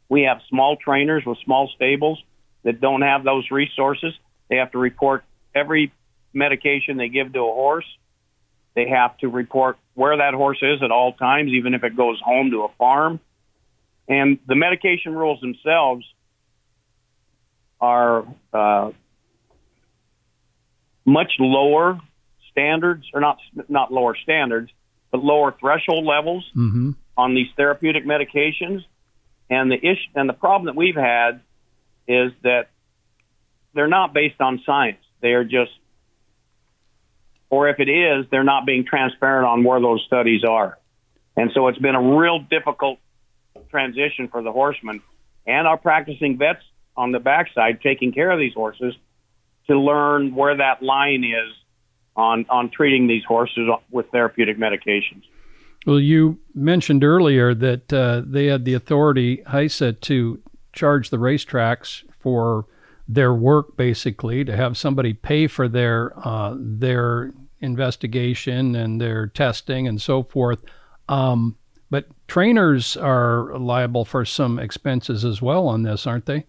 We 0.08 0.22
have 0.22 0.40
small 0.48 0.76
trainers 0.76 1.24
with 1.24 1.38
small 1.44 1.70
stables 1.74 2.22
that 2.64 2.80
don't 2.80 3.02
have 3.02 3.24
those 3.24 3.50
resources. 3.50 4.12
They 4.48 4.56
have 4.56 4.72
to 4.72 4.78
report 4.78 5.24
every 5.54 5.92
medication 6.34 6.96
they 6.96 7.08
give 7.08 7.32
to 7.32 7.40
a 7.40 7.52
horse. 7.52 7.86
They 8.74 8.88
have 8.88 9.16
to 9.18 9.28
report 9.28 9.78
where 9.94 10.16
that 10.18 10.34
horse 10.34 10.58
is 10.62 10.82
at 10.82 10.90
all 10.90 11.12
times, 11.12 11.50
even 11.52 11.74
if 11.74 11.84
it 11.84 11.96
goes 11.96 12.20
home 12.22 12.50
to 12.50 12.64
a 12.64 12.68
farm. 12.78 13.20
And 14.08 14.38
the 14.46 14.54
medication 14.54 15.14
rules 15.14 15.40
themselves 15.40 16.04
are 17.80 18.24
uh, 18.52 18.90
much 21.04 21.32
lower 21.38 22.00
standards, 22.50 23.04
or 23.14 23.20
not 23.20 23.38
not 23.68 23.92
lower 23.92 24.14
standards, 24.22 24.70
but 25.10 25.22
lower 25.22 25.54
threshold 25.58 26.04
levels 26.04 26.44
Mm-hmm. 26.56 26.90
on 27.16 27.34
these 27.34 27.48
therapeutic 27.56 28.04
medications. 28.04 28.84
And 29.50 29.70
the 29.70 29.76
issue 29.76 30.08
and 30.14 30.28
the 30.28 30.32
problem 30.34 30.66
that 30.66 30.76
we've 30.76 30.96
had 30.96 31.40
is 32.08 32.32
that 32.42 32.68
they're 33.74 33.88
not 33.88 34.12
based 34.14 34.40
on 34.40 34.62
science. 34.64 34.98
They 35.20 35.32
are 35.32 35.44
just, 35.44 35.72
or 37.50 37.68
if 37.68 37.78
it 37.80 37.88
is, 37.88 38.26
they're 38.30 38.44
not 38.44 38.66
being 38.66 38.84
transparent 38.84 39.46
on 39.46 39.64
where 39.64 39.80
those 39.80 40.02
studies 40.06 40.42
are. 40.44 40.78
And 41.36 41.50
so 41.54 41.68
it's 41.68 41.78
been 41.78 41.94
a 41.94 42.16
real 42.18 42.38
difficult 42.40 42.98
transition 43.70 44.28
for 44.28 44.42
the 44.42 44.52
horsemen 44.52 45.02
and 45.46 45.66
our 45.66 45.76
practicing 45.76 46.38
vets 46.38 46.62
on 46.96 47.12
the 47.12 47.18
backside 47.18 47.80
taking 47.82 48.12
care 48.12 48.30
of 48.30 48.38
these 48.38 48.54
horses 48.54 48.94
to 49.68 49.78
learn 49.78 50.34
where 50.34 50.56
that 50.56 50.82
line 50.82 51.24
is 51.24 51.54
on 52.16 52.46
on 52.48 52.70
treating 52.70 53.06
these 53.06 53.24
horses 53.24 53.68
with 53.90 54.06
therapeutic 54.10 54.58
medications. 54.58 55.22
Well, 55.86 56.00
you 56.00 56.38
mentioned 56.54 57.02
earlier 57.02 57.54
that 57.54 57.92
uh, 57.92 58.22
they 58.24 58.46
had 58.46 58.64
the 58.64 58.74
authority, 58.74 59.42
HISA, 59.48 60.00
to 60.02 60.40
charge 60.72 61.10
the 61.10 61.16
racetracks 61.16 62.04
for 62.20 62.66
their 63.08 63.34
work, 63.34 63.76
basically, 63.76 64.44
to 64.44 64.56
have 64.56 64.76
somebody 64.76 65.12
pay 65.12 65.46
for 65.48 65.68
their 65.68 66.12
uh, 66.16 66.54
their 66.56 67.32
investigation 67.60 68.74
and 68.74 69.00
their 69.00 69.26
testing 69.26 69.86
and 69.88 70.00
so 70.00 70.22
forth. 70.22 70.62
Um, 71.08 71.56
but 71.90 72.06
trainers 72.26 72.96
are 72.96 73.56
liable 73.58 74.04
for 74.04 74.24
some 74.24 74.58
expenses 74.58 75.24
as 75.24 75.42
well 75.42 75.68
on 75.68 75.82
this, 75.82 76.06
aren't 76.06 76.26
they? 76.26 76.46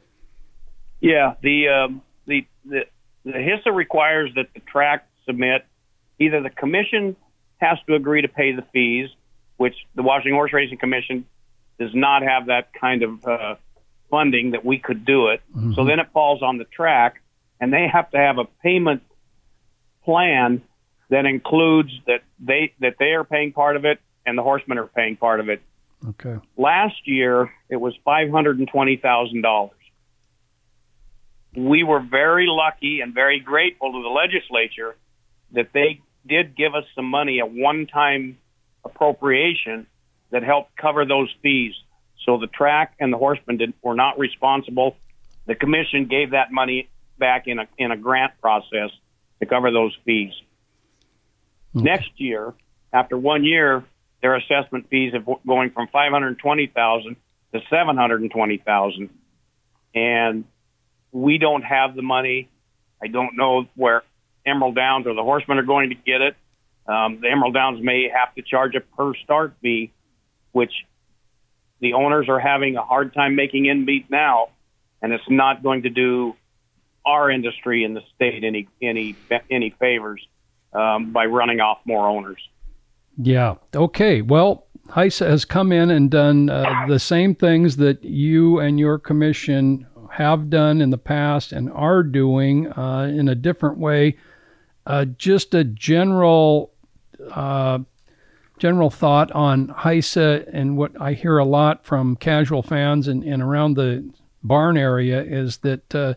Yeah, 1.01 1.33
the 1.41 1.67
um, 1.67 2.01
the 2.27 2.45
the 2.65 2.85
the 3.25 3.31
HISA 3.31 3.73
requires 3.73 4.31
that 4.35 4.47
the 4.53 4.59
track 4.59 5.07
submit 5.25 5.65
either 6.19 6.41
the 6.41 6.49
commission 6.49 7.15
has 7.57 7.77
to 7.87 7.95
agree 7.95 8.21
to 8.21 8.27
pay 8.27 8.53
the 8.53 8.63
fees, 8.73 9.09
which 9.57 9.75
the 9.95 10.03
Washington 10.03 10.33
Horse 10.33 10.53
Racing 10.53 10.77
Commission 10.77 11.25
does 11.79 11.91
not 11.93 12.21
have 12.23 12.47
that 12.47 12.69
kind 12.73 13.03
of 13.03 13.25
uh, 13.25 13.55
funding 14.09 14.51
that 14.51 14.63
we 14.63 14.77
could 14.77 15.05
do 15.05 15.29
it. 15.29 15.41
So 15.75 15.85
then 15.85 15.99
it 15.99 16.07
falls 16.13 16.43
on 16.43 16.57
the 16.57 16.65
track, 16.65 17.21
and 17.59 17.73
they 17.73 17.87
have 17.91 18.11
to 18.11 18.17
have 18.17 18.37
a 18.37 18.45
payment 18.61 19.01
plan 20.03 20.61
that 21.09 21.25
includes 21.25 21.91
that 22.07 22.21
they 22.39 22.73
that 22.79 22.95
they 22.99 23.13
are 23.13 23.23
paying 23.23 23.53
part 23.53 23.75
of 23.75 23.85
it 23.85 23.99
and 24.25 24.37
the 24.37 24.43
horsemen 24.43 24.77
are 24.77 24.87
paying 24.87 25.15
part 25.15 25.39
of 25.39 25.49
it. 25.49 25.61
Okay. 26.09 26.37
Last 26.57 27.07
year, 27.07 27.51
it 27.69 27.77
was 27.77 27.93
five 28.03 28.29
hundred 28.29 28.59
and 28.59 28.67
twenty 28.67 28.97
thousand 28.97 29.41
dollars. 29.41 29.77
We 31.55 31.83
were 31.83 31.99
very 31.99 32.47
lucky 32.47 33.01
and 33.01 33.13
very 33.13 33.39
grateful 33.39 33.91
to 33.91 34.01
the 34.01 34.09
legislature 34.09 34.95
that 35.51 35.69
they 35.73 36.01
did 36.25 36.55
give 36.55 36.73
us 36.73 36.85
some 36.95 37.05
money, 37.05 37.39
a 37.39 37.45
one-time 37.45 38.37
appropriation 38.83 39.87
that 40.31 40.43
helped 40.43 40.75
cover 40.75 41.05
those 41.05 41.33
fees. 41.41 41.73
So 42.25 42.37
the 42.37 42.47
track 42.47 42.95
and 42.99 43.13
the 43.13 43.17
horsemen 43.17 43.57
did, 43.57 43.73
were 43.83 43.93
not 43.95 44.17
responsible. 44.17 44.95
The 45.45 45.55
commission 45.55 46.05
gave 46.05 46.31
that 46.31 46.51
money 46.51 46.89
back 47.19 47.47
in 47.47 47.59
a 47.59 47.67
in 47.77 47.91
a 47.91 47.97
grant 47.97 48.33
process 48.41 48.89
to 49.39 49.45
cover 49.45 49.71
those 49.71 49.95
fees. 50.05 50.33
Next 51.73 52.09
year, 52.17 52.53
after 52.91 53.17
one 53.17 53.43
year, 53.43 53.83
their 54.21 54.35
assessment 54.35 54.89
fees 54.89 55.13
are 55.13 55.37
going 55.45 55.71
from 55.71 55.87
five 55.89 56.11
hundred 56.11 56.39
twenty 56.39 56.67
thousand 56.67 57.17
to 57.53 57.61
seven 57.69 57.97
hundred 57.97 58.29
twenty 58.31 58.57
thousand, 58.57 59.09
and 59.93 60.45
we 61.13 61.37
don't 61.37 61.61
have 61.61 61.95
the 61.95 62.01
money. 62.01 62.49
I 63.01 63.07
don't 63.07 63.37
know 63.37 63.67
where 63.75 64.03
Emerald 64.45 64.75
Downs 64.75 65.07
or 65.07 65.13
the 65.13 65.23
Horsemen 65.23 65.59
are 65.59 65.63
going 65.63 65.89
to 65.89 65.95
get 65.95 66.21
it. 66.21 66.35
Um, 66.85 67.21
the 67.21 67.29
Emerald 67.29 67.53
Downs 67.53 67.81
may 67.81 68.09
have 68.09 68.35
to 68.35 68.41
charge 68.41 68.75
a 68.75 68.81
per 68.81 69.13
start 69.23 69.53
fee, 69.61 69.93
which 70.51 70.73
the 71.79 71.93
owners 71.93 72.27
are 72.27 72.39
having 72.39 72.75
a 72.75 72.83
hard 72.83 73.13
time 73.13 73.35
making 73.35 73.67
in 73.67 73.85
beat 73.85 74.09
now, 74.09 74.49
and 75.01 75.13
it's 75.13 75.29
not 75.29 75.63
going 75.63 75.83
to 75.83 75.89
do 75.89 76.35
our 77.05 77.29
industry 77.29 77.83
in 77.83 77.93
the 77.93 78.01
state 78.15 78.43
any 78.43 78.67
any 78.81 79.15
any 79.49 79.69
favors 79.79 80.25
um, 80.73 81.11
by 81.11 81.25
running 81.25 81.59
off 81.59 81.79
more 81.85 82.07
owners. 82.07 82.41
Yeah. 83.17 83.55
Okay. 83.75 84.21
Well, 84.21 84.65
HISA 84.89 85.29
has 85.29 85.45
come 85.45 85.71
in 85.71 85.91
and 85.91 86.09
done 86.09 86.49
uh, 86.49 86.85
the 86.87 86.99
same 86.99 87.35
things 87.35 87.77
that 87.77 88.03
you 88.03 88.59
and 88.59 88.79
your 88.79 88.97
commission 88.97 89.85
have 90.13 90.49
done 90.49 90.81
in 90.81 90.91
the 90.91 90.97
past 90.97 91.51
and 91.51 91.71
are 91.71 92.03
doing 92.03 92.71
uh, 92.73 93.11
in 93.11 93.27
a 93.27 93.35
different 93.35 93.77
way. 93.77 94.15
Uh, 94.85 95.05
just 95.05 95.53
a 95.55 95.63
general 95.63 96.71
uh, 97.31 97.79
general 98.59 98.89
thought 98.89 99.31
on 99.31 99.67
HISA 99.69 100.47
and 100.53 100.77
what 100.77 100.91
I 101.01 101.13
hear 101.13 101.37
a 101.37 101.45
lot 101.45 101.85
from 101.85 102.15
casual 102.15 102.61
fans 102.61 103.07
and, 103.07 103.23
and 103.23 103.41
around 103.41 103.75
the 103.75 104.07
barn 104.43 104.77
area 104.77 105.21
is 105.21 105.57
that 105.59 105.95
uh, 105.95 106.13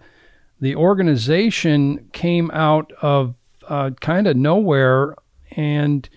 the 0.61 0.77
organization 0.77 2.09
came 2.13 2.51
out 2.51 2.93
of 3.01 3.35
uh, 3.69 3.91
kind 4.01 4.27
of 4.27 4.37
nowhere 4.37 5.17
and 5.53 6.09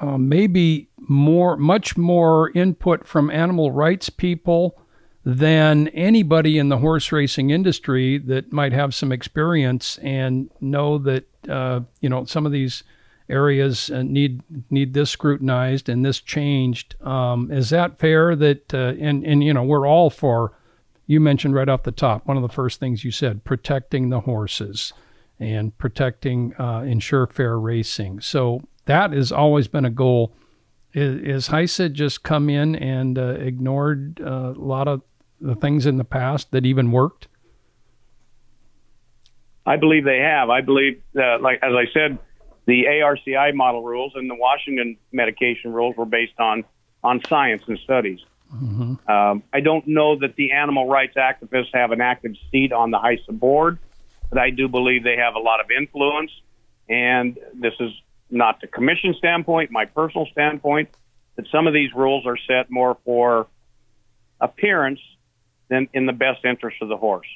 uh, 0.00 0.18
maybe 0.18 0.88
more, 0.98 1.56
much 1.56 1.96
more 1.96 2.50
input 2.50 3.06
from 3.06 3.30
animal 3.30 3.70
rights 3.70 4.10
people 4.10 4.80
than 5.28 5.88
anybody 5.88 6.56
in 6.56 6.70
the 6.70 6.78
horse 6.78 7.12
racing 7.12 7.50
industry 7.50 8.16
that 8.16 8.50
might 8.50 8.72
have 8.72 8.94
some 8.94 9.12
experience 9.12 9.98
and 9.98 10.48
know 10.58 10.96
that 10.96 11.26
uh, 11.50 11.80
you 12.00 12.08
know 12.08 12.24
some 12.24 12.46
of 12.46 12.52
these 12.52 12.82
areas 13.28 13.90
uh, 13.90 14.02
need 14.02 14.42
need 14.70 14.94
this 14.94 15.10
scrutinized 15.10 15.90
and 15.90 16.02
this 16.02 16.20
changed. 16.20 16.94
Um, 17.02 17.50
is 17.52 17.68
that 17.68 17.98
fair? 17.98 18.34
That 18.34 18.72
uh, 18.72 18.94
and 18.98 19.22
and 19.22 19.44
you 19.44 19.52
know 19.52 19.64
we're 19.64 19.86
all 19.86 20.08
for. 20.08 20.54
You 21.06 21.20
mentioned 21.20 21.54
right 21.54 21.68
off 21.68 21.82
the 21.82 21.92
top 21.92 22.26
one 22.26 22.38
of 22.38 22.42
the 22.42 22.48
first 22.48 22.80
things 22.80 23.04
you 23.04 23.10
said: 23.10 23.44
protecting 23.44 24.08
the 24.08 24.20
horses 24.20 24.94
and 25.38 25.76
protecting 25.76 26.54
uh, 26.58 26.84
ensure 26.86 27.26
fair 27.26 27.60
racing. 27.60 28.22
So 28.22 28.62
that 28.86 29.12
has 29.12 29.30
always 29.30 29.68
been 29.68 29.84
a 29.84 29.90
goal. 29.90 30.32
Is, 30.94 31.20
is 31.20 31.48
HISA 31.48 31.92
just 31.92 32.22
come 32.22 32.48
in 32.48 32.74
and 32.76 33.18
uh, 33.18 33.34
ignored 33.38 34.22
uh, 34.24 34.54
a 34.56 34.58
lot 34.58 34.88
of 34.88 35.02
the 35.40 35.54
things 35.54 35.86
in 35.86 35.96
the 35.96 36.04
past 36.04 36.50
that 36.52 36.66
even 36.66 36.90
worked? 36.90 37.28
I 39.66 39.76
believe 39.76 40.04
they 40.04 40.20
have. 40.20 40.48
I 40.48 40.62
believe, 40.62 41.02
uh, 41.16 41.38
like 41.40 41.58
as 41.62 41.72
I 41.74 41.84
said, 41.92 42.18
the 42.66 42.84
ARCI 42.84 43.54
model 43.54 43.82
rules 43.82 44.12
and 44.14 44.28
the 44.28 44.34
Washington 44.34 44.96
medication 45.12 45.72
rules 45.72 45.96
were 45.96 46.06
based 46.06 46.38
on 46.38 46.64
on 47.04 47.20
science 47.28 47.62
and 47.66 47.78
studies. 47.78 48.20
Um, 49.08 49.42
I 49.52 49.60
don't 49.60 49.86
know 49.86 50.18
that 50.20 50.36
the 50.36 50.52
animal 50.52 50.88
rights 50.88 51.16
activists 51.16 51.74
have 51.74 51.92
an 51.92 52.00
active 52.00 52.32
seat 52.50 52.72
on 52.72 52.90
the 52.90 52.98
HISA 52.98 53.38
board, 53.38 53.78
but 54.30 54.38
I 54.38 54.50
do 54.50 54.68
believe 54.68 55.04
they 55.04 55.16
have 55.16 55.34
a 55.34 55.38
lot 55.38 55.60
of 55.60 55.70
influence. 55.70 56.30
And 56.88 57.38
this 57.54 57.74
is 57.78 57.92
not 58.30 58.60
the 58.60 58.66
commission 58.66 59.14
standpoint, 59.18 59.70
my 59.70 59.84
personal 59.84 60.26
standpoint, 60.32 60.88
that 61.36 61.46
some 61.52 61.66
of 61.66 61.74
these 61.74 61.92
rules 61.94 62.26
are 62.26 62.38
set 62.48 62.70
more 62.70 62.96
for 63.04 63.46
appearance 64.40 65.00
than 65.68 65.88
in 65.92 66.06
the 66.06 66.12
best 66.12 66.44
interest 66.44 66.78
of 66.80 66.88
the 66.88 66.96
horse. 66.96 67.26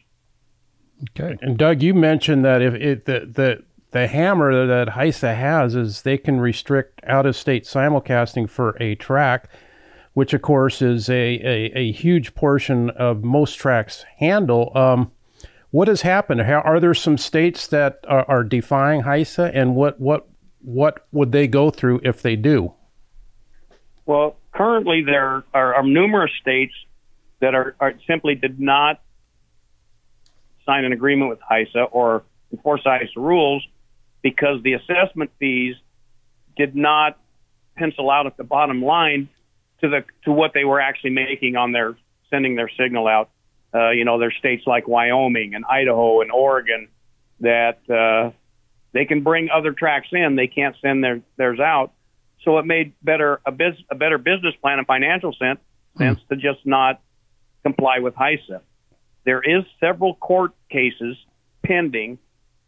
Okay. 1.11 1.37
And 1.43 1.59
Doug, 1.59 1.83
you 1.83 1.95
mentioned 1.95 2.45
that 2.45 2.63
if 2.63 2.75
it 2.75 3.05
that 3.07 3.35
that 3.35 3.63
the 3.91 4.07
hammer 4.07 4.67
that 4.67 4.89
HISA 4.89 5.37
has 5.37 5.75
is 5.75 6.03
they 6.03 6.17
can 6.17 6.41
restrict 6.41 7.01
out 7.07 7.27
of 7.27 7.37
state 7.37 7.65
simulcasting 7.65 8.49
for 8.49 8.77
a 8.81 8.95
track, 8.95 9.49
which 10.15 10.33
of 10.33 10.43
course 10.43 10.81
is 10.81 11.11
a, 11.11 11.15
a, 11.15 11.73
a 11.79 11.93
huge 11.93 12.35
portion 12.35 12.91
of 12.91 13.23
most 13.23 13.55
tracks 13.55 14.05
handle. 14.19 14.73
Um, 14.75 15.13
what 15.71 15.89
has 15.89 16.03
happened? 16.03 16.41
Are 16.41 16.81
there 16.81 16.95
some 16.95 17.19
states 17.19 17.67
that 17.69 18.01
are, 18.07 18.25
are 18.29 18.45
defying 18.45 19.03
HISA, 19.03 19.51
and 19.55 19.75
what 19.75 20.01
what 20.01 20.29
what 20.61 21.07
would 21.13 21.33
they 21.33 21.49
go 21.49 21.71
through 21.71 22.01
if 22.05 22.23
they 22.23 22.37
do? 22.37 22.75
Well, 24.07 24.37
currently 24.53 25.03
there 25.03 25.45
are, 25.55 25.75
are 25.75 25.83
numerous 25.83 26.31
states 26.41 26.75
that 27.43 27.55
are, 27.55 27.75
are, 27.81 27.93
simply 28.07 28.37
did 28.37 28.59
not 28.59 29.03
sign 30.65 30.85
an 30.85 30.93
agreement 30.93 31.29
with 31.29 31.41
HISA 31.41 31.89
or 31.91 32.23
enforce 32.53 32.83
HISA 32.87 33.17
rules 33.17 33.67
because 34.23 34.63
the 34.63 34.75
assessment 34.75 35.33
fees 35.39 35.75
did 36.57 36.77
not 36.77 37.19
pencil 37.77 38.11
out 38.11 38.27
at 38.27 38.37
the 38.37 38.45
bottom 38.45 38.83
line 38.83 39.29
to 39.81 39.89
the 39.89 40.05
to 40.25 40.33
what 40.33 40.53
they 40.55 40.65
were 40.65 40.81
actually 40.81 41.11
making 41.11 41.57
on 41.57 41.73
their 41.73 41.97
sending 42.31 42.55
their 42.55 42.71
signal 42.81 43.09
out. 43.09 43.31
Uh, 43.75 43.91
you 43.91 44.05
know, 44.05 44.21
there's 44.21 44.37
states 44.39 44.63
like 44.67 44.87
Wyoming 44.87 45.55
and 45.55 45.65
Idaho 45.65 46.21
and 46.21 46.31
Oregon 46.31 46.89
that 47.41 47.81
uh, 47.91 48.31
they 48.93 49.05
can 49.05 49.23
bring 49.23 49.51
other 49.51 49.73
tracks 49.73 50.09
in. 50.13 50.37
They 50.37 50.47
can't 50.47 50.77
send 50.81 51.03
their 51.03 51.23
theirs 51.37 51.59
out. 51.59 51.93
So 52.45 52.59
it 52.59 52.67
made 52.67 52.93
better 53.03 53.41
a, 53.45 53.51
biz, 53.51 53.75
a 53.91 53.97
better 53.97 54.19
business 54.19 54.55
plan 54.61 54.79
and 54.79 54.87
financial 54.87 55.33
sense, 55.33 55.59
hmm. 55.97 56.03
sense 56.05 56.21
to 56.29 56.37
just 56.37 56.65
not 56.65 57.01
comply 57.63 57.99
with 58.01 58.15
HISA. 58.15 58.61
There 59.25 59.41
is 59.41 59.65
several 59.81 60.15
court 60.15 60.53
cases 60.71 61.17
pending, 61.65 62.19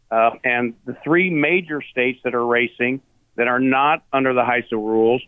uh, 0.09 0.31
and 0.43 0.73
the 0.85 0.95
three 1.03 1.29
major 1.29 1.81
states 1.81 2.19
that 2.23 2.33
are 2.33 2.45
racing 2.45 3.01
that 3.35 3.47
are 3.47 3.59
not 3.59 4.03
under 4.13 4.33
the 4.33 4.43
HISA 4.43 4.71
rules 4.73 5.21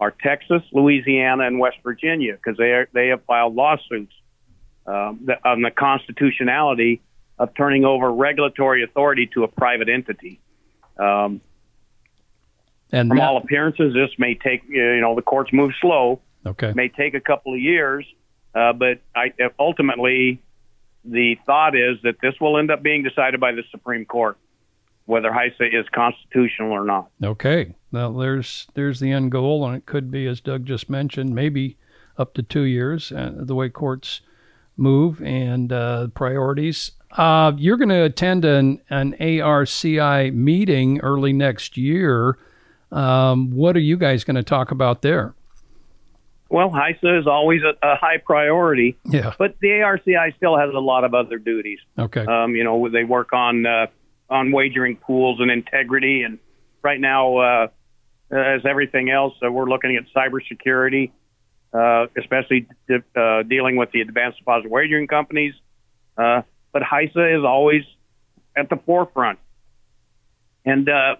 are 0.00 0.14
Texas, 0.22 0.62
Louisiana, 0.72 1.46
and 1.46 1.58
West 1.58 1.78
Virginia 1.82 2.34
because 2.34 2.56
they 2.56 2.70
are, 2.72 2.88
they 2.92 3.08
have 3.08 3.24
filed 3.24 3.54
lawsuits 3.54 4.12
um, 4.86 5.26
on 5.44 5.62
the 5.62 5.70
constitutionality 5.70 7.00
of 7.38 7.54
turning 7.56 7.84
over 7.84 8.12
regulatory 8.12 8.84
authority 8.84 9.28
to 9.34 9.44
a 9.44 9.48
private 9.48 9.88
entity. 9.88 10.40
Um, 10.98 11.40
and 12.90 13.08
from 13.08 13.18
that, 13.18 13.24
all 13.24 13.36
appearances, 13.38 13.92
this 13.94 14.10
may 14.18 14.34
take 14.34 14.62
you 14.68 15.00
know 15.00 15.14
the 15.14 15.22
courts 15.22 15.52
move 15.52 15.72
slow. 15.80 16.20
Okay, 16.46 16.72
may 16.74 16.88
take 16.88 17.14
a 17.14 17.20
couple 17.20 17.52
of 17.52 17.60
years, 17.60 18.06
uh, 18.58 18.72
but 18.72 19.00
I, 19.14 19.32
ultimately 19.58 20.42
the 21.04 21.36
thought 21.46 21.76
is 21.76 21.98
that 22.02 22.16
this 22.20 22.34
will 22.40 22.58
end 22.58 22.70
up 22.70 22.82
being 22.82 23.02
decided 23.02 23.40
by 23.40 23.52
the 23.52 23.62
Supreme 23.70 24.04
Court, 24.04 24.36
whether 25.06 25.30
HISA 25.30 25.72
is 25.72 25.86
constitutional 25.94 26.72
or 26.72 26.84
not. 26.84 27.08
Okay, 27.22 27.74
well 27.92 28.12
there's 28.12 28.66
there's 28.74 29.00
the 29.00 29.12
end 29.12 29.30
goal, 29.30 29.66
and 29.66 29.76
it 29.76 29.86
could 29.86 30.10
be, 30.10 30.26
as 30.26 30.40
Doug 30.40 30.64
just 30.64 30.90
mentioned, 30.90 31.34
maybe 31.34 31.76
up 32.18 32.34
to 32.34 32.42
two 32.42 32.62
years. 32.62 33.12
Uh, 33.12 33.32
the 33.36 33.54
way 33.54 33.68
courts 33.68 34.22
move 34.76 35.22
and 35.22 35.72
uh, 35.72 36.08
priorities. 36.14 36.92
Uh, 37.12 37.52
you're 37.56 37.76
going 37.76 37.88
to 37.88 38.04
attend 38.04 38.44
an, 38.44 38.80
an 38.90 39.14
ARCI 39.14 40.32
meeting 40.32 41.00
early 41.00 41.32
next 41.32 41.76
year. 41.76 42.38
Um, 42.92 43.50
what 43.50 43.76
are 43.76 43.80
you 43.80 43.96
guys 43.96 44.24
going 44.24 44.36
to 44.36 44.42
talk 44.42 44.70
about 44.70 45.02
there? 45.02 45.34
Well, 46.50 46.70
HISA 46.70 47.20
is 47.20 47.26
always 47.26 47.60
a, 47.62 47.74
a, 47.86 47.96
high 47.96 48.16
priority. 48.24 48.98
Yeah. 49.04 49.34
But 49.38 49.56
the 49.60 49.68
ARCI 49.68 50.34
still 50.36 50.56
has 50.56 50.70
a 50.74 50.78
lot 50.78 51.04
of 51.04 51.12
other 51.12 51.38
duties. 51.38 51.78
Okay. 51.98 52.24
Um, 52.24 52.54
you 52.56 52.64
know, 52.64 52.88
they 52.88 53.04
work 53.04 53.32
on 53.32 53.66
uh, 53.66 53.86
on 54.30 54.50
wagering 54.52 54.96
pools 54.96 55.40
and 55.40 55.50
integrity, 55.50 56.22
and 56.22 56.38
right 56.82 57.00
now, 57.00 57.36
uh, 57.36 57.68
as 58.30 58.62
everything 58.66 59.10
else, 59.10 59.34
uh, 59.44 59.50
we're 59.50 59.68
looking 59.68 59.96
at 59.96 60.04
cybersecurity, 60.14 61.12
uh, 61.72 62.06
especially 62.18 62.66
uh, 62.90 63.42
dealing 63.42 63.76
with 63.76 63.90
the 63.92 64.00
advanced 64.00 64.38
deposit 64.38 64.70
wagering 64.70 65.06
companies. 65.06 65.54
Uh, 66.16 66.42
but 66.72 66.82
HISA 66.82 67.38
is 67.38 67.44
always 67.44 67.82
at 68.56 68.68
the 68.68 68.76
forefront. 68.84 69.38
And 70.64 70.88
uh, 70.88 71.16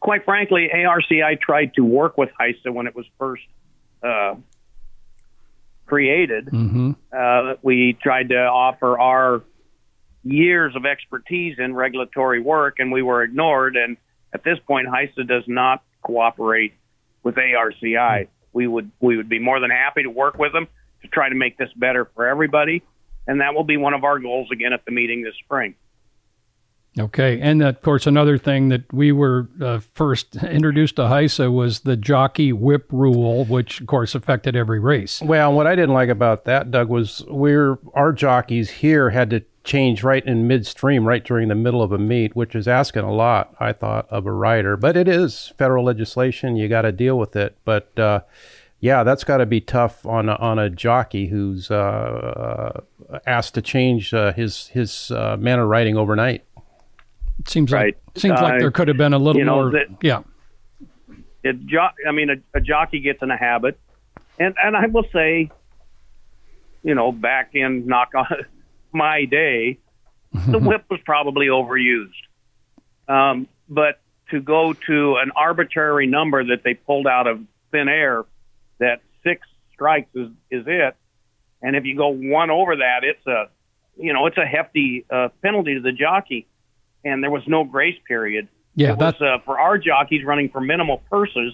quite 0.00 0.24
frankly, 0.24 0.68
ARCI 0.72 1.40
tried 1.40 1.74
to 1.74 1.84
work 1.84 2.18
with 2.18 2.30
HISA 2.40 2.72
when 2.72 2.86
it 2.86 2.94
was 2.94 3.06
first 3.18 3.42
uh, 4.02 4.34
created. 5.86 6.46
Mm-hmm. 6.46 6.92
Uh, 7.12 7.54
we 7.62 7.98
tried 8.00 8.28
to 8.30 8.38
offer 8.38 8.98
our 8.98 9.42
years 10.22 10.76
of 10.76 10.86
expertise 10.86 11.56
in 11.58 11.74
regulatory 11.74 12.40
work, 12.40 12.76
and 12.78 12.92
we 12.92 13.02
were 13.02 13.22
ignored. 13.22 13.76
And 13.76 13.96
at 14.32 14.44
this 14.44 14.58
point, 14.66 14.88
HISA 14.88 15.26
does 15.26 15.44
not 15.46 15.82
cooperate 16.02 16.74
with 17.22 17.34
ARCI. 17.34 18.28
We 18.52 18.66
would 18.66 18.90
we 19.00 19.16
would 19.16 19.28
be 19.28 19.38
more 19.38 19.60
than 19.60 19.70
happy 19.70 20.02
to 20.02 20.10
work 20.10 20.38
with 20.38 20.52
them 20.52 20.66
to 21.02 21.08
try 21.08 21.28
to 21.28 21.34
make 21.34 21.56
this 21.56 21.70
better 21.76 22.04
for 22.14 22.26
everybody, 22.26 22.82
and 23.26 23.40
that 23.40 23.54
will 23.54 23.64
be 23.64 23.76
one 23.76 23.94
of 23.94 24.04
our 24.04 24.18
goals 24.18 24.48
again 24.50 24.72
at 24.72 24.84
the 24.84 24.90
meeting 24.92 25.22
this 25.22 25.34
spring. 25.44 25.74
Okay, 26.98 27.40
and 27.40 27.62
of 27.62 27.80
course, 27.82 28.06
another 28.06 28.36
thing 28.36 28.68
that 28.70 28.92
we 28.92 29.12
were 29.12 29.48
uh, 29.60 29.78
first 29.94 30.36
introduced 30.36 30.96
to 30.96 31.02
HISA 31.02 31.52
was 31.52 31.80
the 31.80 31.96
jockey 31.96 32.52
whip 32.52 32.86
rule, 32.90 33.44
which 33.44 33.80
of 33.80 33.86
course 33.86 34.14
affected 34.14 34.56
every 34.56 34.80
race. 34.80 35.20
Well, 35.22 35.52
what 35.52 35.68
I 35.68 35.76
didn't 35.76 35.94
like 35.94 36.08
about 36.08 36.44
that, 36.46 36.70
Doug, 36.70 36.88
was 36.88 37.24
we're 37.28 37.78
our 37.94 38.12
jockeys 38.12 38.70
here 38.70 39.10
had 39.10 39.30
to 39.30 39.44
change 39.62 40.02
right 40.02 40.24
in 40.26 40.48
midstream, 40.48 41.06
right 41.06 41.22
during 41.22 41.48
the 41.48 41.54
middle 41.54 41.82
of 41.82 41.92
a 41.92 41.98
meet, 41.98 42.34
which 42.34 42.56
is 42.56 42.66
asking 42.66 43.02
a 43.02 43.12
lot, 43.12 43.54
I 43.60 43.72
thought, 43.72 44.08
of 44.10 44.26
a 44.26 44.32
rider. 44.32 44.76
But 44.76 44.96
it 44.96 45.06
is 45.06 45.52
federal 45.56 45.84
legislation; 45.84 46.56
you 46.56 46.68
got 46.68 46.82
to 46.82 46.92
deal 46.92 47.16
with 47.16 47.36
it. 47.36 47.56
But 47.64 47.96
uh, 47.98 48.22
yeah, 48.80 49.04
that's 49.04 49.24
got 49.24 49.36
to 49.38 49.46
be 49.46 49.60
tough 49.60 50.06
on 50.06 50.28
a, 50.28 50.34
on 50.36 50.58
a 50.58 50.70
jockey 50.70 51.26
who's 51.26 51.70
uh, 51.70 52.80
asked 53.26 53.54
to 53.54 53.62
change 53.62 54.14
uh, 54.14 54.32
his 54.32 54.68
his 54.68 55.10
uh, 55.10 55.36
manner 55.38 55.64
of 55.64 55.68
riding 55.68 55.96
overnight. 55.96 56.44
Seems 57.46 57.72
right. 57.72 57.96
like 58.06 58.18
seems 58.18 58.38
uh, 58.38 58.42
like 58.42 58.60
there 58.60 58.70
could 58.70 58.88
have 58.88 58.96
been 58.96 59.12
a 59.12 59.18
little 59.18 59.38
you 59.38 59.44
know, 59.44 59.62
more. 59.62 59.70
That, 59.72 59.86
yeah. 60.02 60.22
It 61.42 61.66
jo- 61.66 61.88
I 62.06 62.12
mean, 62.12 62.30
a, 62.30 62.58
a 62.58 62.60
jockey 62.60 63.00
gets 63.00 63.22
in 63.22 63.30
a 63.30 63.36
habit, 63.36 63.78
and 64.38 64.54
and 64.62 64.76
I 64.76 64.86
will 64.86 65.06
say, 65.12 65.50
you 66.82 66.94
know, 66.94 67.12
back 67.12 67.50
in 67.54 67.86
knock 67.86 68.10
on 68.14 68.26
my 68.92 69.24
day, 69.24 69.78
the 70.32 70.58
whip 70.62 70.84
was 70.90 71.00
probably 71.04 71.46
overused. 71.46 72.10
Um, 73.08 73.48
but 73.68 74.00
to 74.30 74.40
go 74.40 74.72
to 74.72 75.16
an 75.16 75.32
arbitrary 75.34 76.06
number 76.06 76.44
that 76.44 76.62
they 76.62 76.74
pulled 76.74 77.06
out 77.06 77.26
of 77.26 77.40
thin 77.72 77.88
air, 77.88 78.24
that 78.78 79.00
six 79.24 79.46
strikes 79.72 80.10
is 80.14 80.28
is 80.50 80.64
it, 80.66 80.96
and 81.62 81.76
if 81.76 81.84
you 81.84 81.96
go 81.96 82.08
one 82.08 82.50
over 82.50 82.76
that, 82.76 83.00
it's 83.02 83.26
a, 83.26 83.48
you 83.96 84.12
know, 84.12 84.26
it's 84.26 84.38
a 84.38 84.46
hefty 84.46 85.04
uh, 85.10 85.28
penalty 85.42 85.74
to 85.74 85.80
the 85.80 85.92
jockey 85.92 86.46
and 87.04 87.22
there 87.22 87.30
was 87.30 87.42
no 87.46 87.64
grace 87.64 87.98
period. 88.06 88.48
Yeah, 88.74 88.92
it 88.92 88.98
was 88.98 89.14
uh, 89.20 89.38
for 89.44 89.58
our 89.58 89.78
jockeys 89.78 90.24
running 90.24 90.48
for 90.50 90.60
minimal 90.60 90.98
purses. 91.10 91.52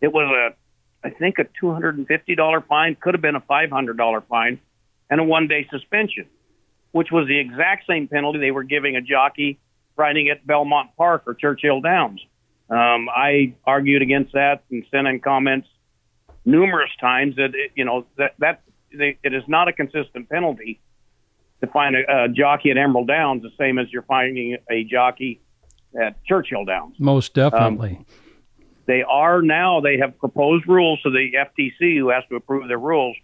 It 0.00 0.12
was 0.12 0.28
a, 0.34 1.06
I 1.06 1.10
think 1.10 1.38
a 1.38 1.44
two 1.60 1.72
hundred 1.72 1.98
and 1.98 2.06
fifty 2.06 2.34
dollar 2.34 2.60
fine, 2.60 2.96
could 3.00 3.14
have 3.14 3.22
been 3.22 3.36
a 3.36 3.40
five 3.40 3.70
hundred 3.70 3.96
dollar 3.96 4.20
fine, 4.22 4.60
and 5.08 5.20
a 5.20 5.24
one 5.24 5.48
day 5.48 5.66
suspension, 5.70 6.26
which 6.92 7.08
was 7.12 7.28
the 7.28 7.38
exact 7.38 7.86
same 7.86 8.08
penalty 8.08 8.38
they 8.38 8.50
were 8.50 8.64
giving 8.64 8.96
a 8.96 9.00
jockey 9.00 9.58
riding 9.96 10.28
at 10.28 10.46
Belmont 10.46 10.90
Park 10.96 11.24
or 11.26 11.34
Churchill 11.34 11.80
Downs. 11.80 12.20
Um, 12.68 13.08
I 13.08 13.54
argued 13.64 14.02
against 14.02 14.32
that 14.32 14.62
and 14.70 14.84
sent 14.90 15.06
in 15.06 15.20
comments 15.20 15.68
numerous 16.44 16.90
times 17.00 17.36
that 17.36 17.54
it, 17.54 17.72
you 17.74 17.84
know 17.84 18.06
that 18.16 18.34
that 18.38 18.62
it 18.92 19.18
is 19.22 19.44
not 19.46 19.68
a 19.68 19.72
consistent 19.72 20.28
penalty 20.28 20.80
to 21.60 21.66
find 21.68 21.96
a, 21.96 22.24
a 22.24 22.28
jockey 22.28 22.70
at 22.70 22.78
Emerald 22.78 23.08
Downs 23.08 23.42
the 23.42 23.50
same 23.58 23.78
as 23.78 23.90
you're 23.92 24.02
finding 24.02 24.56
a 24.70 24.84
jockey 24.84 25.40
at 26.00 26.22
Churchill 26.24 26.64
Downs. 26.64 26.96
Most 26.98 27.34
definitely. 27.34 27.96
Um, 27.98 28.06
they 28.86 29.02
are 29.02 29.42
now, 29.42 29.80
they 29.80 29.98
have 29.98 30.18
proposed 30.18 30.66
rules 30.66 31.00
to 31.02 31.10
the 31.10 31.32
FTC, 31.32 31.98
who 31.98 32.10
has 32.10 32.24
to 32.28 32.36
approve 32.36 32.66
their 32.68 32.78
rules, 32.78 33.16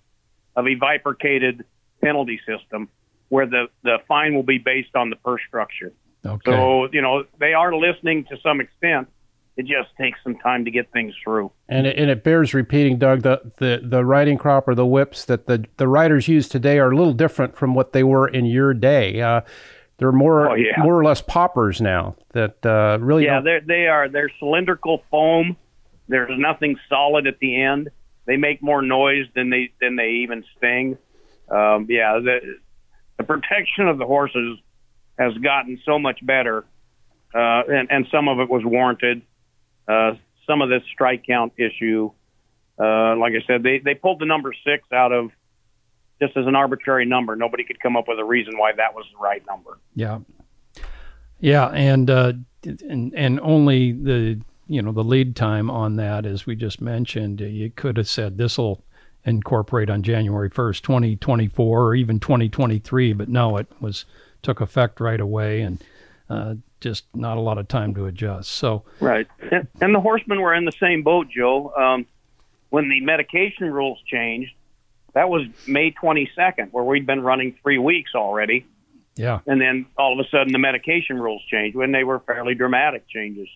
of 0.55 0.66
a 0.66 0.74
bifurcated 0.74 1.64
penalty 2.03 2.41
system 2.47 2.89
where 3.28 3.47
the, 3.47 3.66
the 3.82 3.99
fine 4.07 4.34
will 4.34 4.45
be 4.45 4.59
based 4.59 4.95
on 4.95 5.11
the 5.11 5.16
purse 5.16 5.43
structure. 5.49 5.93
Okay. 6.24 6.51
So, 6.51 6.89
you 6.93 7.03
know, 7.03 7.24
they 7.41 7.55
are 7.55 7.74
listening 7.74 8.24
to 8.26 8.37
some 8.43 8.61
extent, 8.61 9.09
it 9.57 9.67
just 9.67 9.89
takes 9.99 10.19
some 10.23 10.37
time 10.37 10.65
to 10.65 10.71
get 10.71 10.91
things 10.93 11.15
through. 11.23 11.51
And 11.69 11.87
it, 11.87 11.97
and 11.99 12.11
it 12.11 12.23
bears 12.25 12.53
repeating, 12.53 12.99
Doug, 12.99 13.23
the, 13.23 13.41
the, 13.59 13.81
the 13.83 14.05
riding 14.05 14.39
crop 14.39 14.69
or 14.69 14.75
the 14.75 14.87
whips 14.87 15.25
that 15.27 15.47
the, 15.47 15.65
the 15.79 15.89
riders 15.89 16.29
use 16.29 16.49
today 16.49 16.79
are 16.79 16.91
a 16.91 16.97
little 16.97 17.15
different 17.15 17.57
from 17.57 17.75
what 17.75 17.93
they 17.93 18.05
were 18.05 18.29
in 18.29 18.45
your 18.45 18.75
day. 18.75 19.21
Uh, 19.21 19.41
they're 19.99 20.13
more 20.13 20.51
oh, 20.51 20.55
yeah. 20.55 20.83
more 20.83 20.99
or 20.99 21.05
less 21.05 21.23
poppers 21.23 21.81
now 21.81 22.17
that 22.33 22.67
uh, 22.67 22.99
really 23.01 23.25
yeah 23.25 23.41
they 23.41 23.61
they 23.67 23.87
are 23.87 24.11
they're 24.11 24.31
cylindrical 24.39 25.03
foam. 25.11 25.57
There's 26.07 26.39
nothing 26.39 26.77
solid 26.91 27.27
at 27.27 27.39
the 27.39 27.63
end. 27.63 27.89
They 28.27 28.37
make 28.37 28.63
more 28.63 28.83
noise 28.83 29.25
than 29.35 29.49
they 29.49 29.73
than 29.81 29.97
they 29.97 30.11
even 30.23 30.45
sting. 30.59 30.99
Um, 31.49 31.87
yeah, 31.89 32.19
the 32.23 32.59
the 33.17 33.25
protection 33.25 33.89
of 33.89 33.97
the 33.97 34.05
horses 34.05 34.59
has 35.19 35.33
gotten 35.39 35.81
so 35.87 35.99
much 35.99 36.19
better 36.27 36.67
uh, 37.37 37.63
and, 37.69 37.91
and 37.91 38.07
some 38.11 38.29
of 38.29 38.39
it 38.41 38.49
was 38.49 38.63
warranted. 38.65 39.23
Uh, 39.89 40.14
some 40.47 40.62
of 40.62 40.68
this 40.68 40.82
strike 40.93 41.24
count 41.26 41.53
issue, 41.57 42.11
uh, 42.78 43.16
like 43.16 43.32
I 43.32 43.45
said, 43.47 43.62
they, 43.62 43.78
they 43.78 43.95
pulled 43.95 44.20
the 44.20 44.26
number 44.26 44.53
six 44.64 44.84
out 44.93 45.12
of 45.12 45.30
just 46.20 46.37
as 46.37 46.47
an 46.47 46.55
arbitrary 46.55 47.07
number. 47.07 47.37
Nobody 47.37 47.64
could 47.64 47.80
come 47.80 47.97
up 47.97 48.09
with 48.09 48.18
a 48.18 48.24
reason 48.24 48.59
why 48.59 48.72
that 48.72 48.95
was 48.95 49.05
the 49.12 49.18
right 49.18 49.43
number. 49.47 49.78
Yeah, 49.95 50.20
yeah, 51.41 51.68
and 51.68 52.09
uh, 52.09 52.32
and 52.64 53.12
and 53.14 53.41
only 53.41 53.93
the 53.93 54.41
you 54.66 54.82
know 54.82 54.93
the 54.93 55.05
lead 55.05 55.37
time 55.37 55.70
on 55.70 55.97
that, 55.97 56.24
as 56.26 56.47
we 56.47 56.57
just 56.57 56.80
mentioned, 56.80 57.41
you 57.41 57.70
could 57.70 57.97
have 57.97 58.09
said 58.09 58.39
this 58.39 58.59
will 58.59 58.82
incorporate 59.24 59.91
on 59.91 60.05
January 60.05 60.49
1st, 60.49 60.82
2024, 60.82 61.82
or 61.82 61.95
even 61.97 62.20
2023, 62.20 63.12
but 63.12 63.28
no, 63.28 63.57
it 63.57 63.66
was 63.80 64.05
took 64.43 64.61
effect 64.61 65.01
right 65.01 65.20
away, 65.20 65.61
and 65.61 65.82
uh, 66.30 66.55
just 66.87 67.05
not 67.16 67.37
a 67.37 67.41
lot 67.41 67.59
of 67.59 67.66
time 67.66 67.95
to 67.95 68.07
adjust. 68.07 68.53
So 68.53 68.84
right, 69.01 69.26
and, 69.51 69.66
and 69.80 69.93
the 69.93 70.01
horsemen 70.01 70.41
were 70.41 70.55
in 70.55 70.64
the 70.64 70.72
same 70.78 71.03
boat, 71.03 71.26
Joe. 71.28 71.72
Um, 71.76 72.07
when 72.70 72.89
the 72.89 73.01
medication 73.01 73.72
rules 73.72 73.99
changed, 74.07 74.53
that 75.14 75.28
was 75.28 75.43
May 75.66 75.91
22nd, 75.91 76.70
where 76.70 76.84
we'd 76.84 77.07
been 77.07 77.22
running 77.22 77.57
three 77.61 77.78
weeks 77.78 78.12
already. 78.14 78.66
Yeah. 79.16 79.41
And 79.47 79.61
then 79.61 79.87
all 79.99 80.12
of 80.12 80.24
a 80.24 80.28
sudden 80.28 80.53
the 80.53 80.61
medication 80.61 81.18
rules 81.18 81.43
changed 81.51 81.76
when 81.76 81.91
they 81.91 82.05
were 82.05 82.20
fairly 82.20 82.55
dramatic 82.55 83.09
changes. 83.09 83.49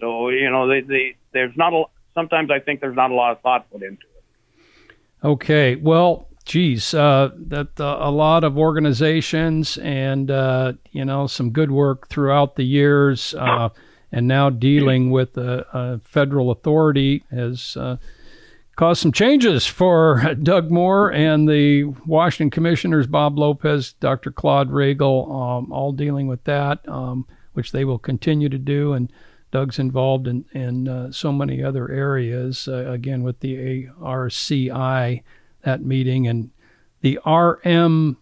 So, 0.00 0.28
you 0.28 0.50
know, 0.50 0.68
they, 0.68 0.80
they, 0.82 1.16
there's 1.32 1.56
not 1.56 1.72
a, 1.72 1.84
sometimes 2.12 2.50
I 2.50 2.58
think 2.58 2.80
there's 2.80 2.96
not 2.96 3.10
a 3.10 3.14
lot 3.14 3.32
of 3.32 3.40
thought 3.40 3.70
put 3.70 3.82
into 3.82 4.02
it. 4.02 4.94
Okay. 5.24 5.76
Well, 5.76 6.28
geez, 6.46 6.94
uh, 6.94 7.30
that 7.36 7.78
uh, 7.78 7.98
a 8.00 8.10
lot 8.10 8.44
of 8.44 8.56
organizations 8.56 9.76
and, 9.78 10.30
uh, 10.30 10.72
you 10.92 11.04
know, 11.04 11.26
some 11.26 11.50
good 11.50 11.72
work 11.72 12.08
throughout 12.08 12.54
the 12.54 12.62
years. 12.62 13.34
Uh, 13.34 13.68
and 14.12 14.28
now 14.28 14.48
dealing 14.48 15.10
with 15.10 15.36
a, 15.36 15.66
a 15.72 15.98
federal 15.98 16.52
authority 16.52 17.24
has 17.32 17.76
uh, 17.76 17.96
caused 18.76 19.02
some 19.02 19.10
changes 19.10 19.66
for 19.66 20.34
Doug 20.42 20.70
Moore 20.70 21.12
and 21.12 21.48
the 21.48 21.92
Washington 22.06 22.50
commissioners, 22.50 23.08
Bob 23.08 23.36
Lopez, 23.36 23.94
Dr. 23.94 24.30
Claude 24.30 24.70
Ragel, 24.70 25.28
um, 25.28 25.72
all 25.72 25.90
dealing 25.90 26.28
with 26.28 26.44
that, 26.44 26.88
um, 26.88 27.26
which 27.54 27.72
they 27.72 27.84
will 27.84 27.98
continue 27.98 28.48
to 28.48 28.58
do. 28.58 28.92
And 28.92 29.12
Doug's 29.50 29.80
involved 29.80 30.28
in, 30.28 30.44
in 30.52 30.86
uh, 30.86 31.10
so 31.10 31.32
many 31.32 31.64
other 31.64 31.90
areas, 31.90 32.68
again, 32.68 33.24
with 33.24 33.40
the 33.40 33.88
ARCI, 34.00 35.22
that 35.66 35.84
meeting, 35.84 36.26
and 36.26 36.50
the 37.02 37.20
RMTC, 37.26 38.16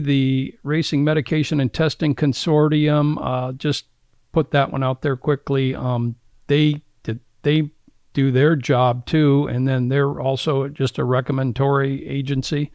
uh, 0.00 0.04
the 0.04 0.54
Racing 0.62 1.02
Medication 1.02 1.58
and 1.58 1.72
Testing 1.72 2.14
Consortium, 2.14 3.16
uh, 3.20 3.52
just 3.52 3.86
put 4.32 4.50
that 4.50 4.70
one 4.70 4.82
out 4.82 5.02
there 5.02 5.16
quickly. 5.16 5.74
Um, 5.74 6.16
they 6.48 6.82
did, 7.02 7.20
they 7.42 7.70
do 8.12 8.30
their 8.30 8.56
job 8.56 9.06
too, 9.06 9.48
and 9.50 9.66
then 9.66 9.88
they're 9.88 10.20
also 10.20 10.68
just 10.68 10.98
a 10.98 11.04
recommendatory 11.04 12.06
agency. 12.06 12.70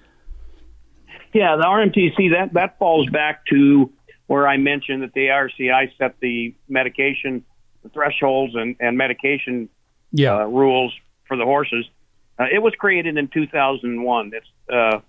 Yeah, 1.34 1.56
the 1.56 1.64
RMTC 1.64 2.32
that 2.32 2.54
that 2.54 2.80
falls 2.80 3.08
back 3.10 3.46
to 3.48 3.92
where 4.28 4.48
I 4.48 4.58
mentioned 4.58 5.04
that 5.04 5.14
the 5.14 5.28
RCI 5.28 5.92
set 5.98 6.16
the 6.22 6.56
medication 6.68 7.44
thresholds 7.94 8.56
and 8.56 8.76
and 8.80 8.98
medication 8.98 9.70
yeah. 10.12 10.38
uh, 10.38 10.46
rules 10.46 10.94
for 11.28 11.38
the 11.38 11.46
horses. 11.46 11.86
Uh, 12.40 12.46
it 12.52 12.60
was 12.60 12.74
created 12.78 13.18
in 13.18 13.28
2001. 13.28 14.32
It's 14.34 14.48
uh, 14.72 15.00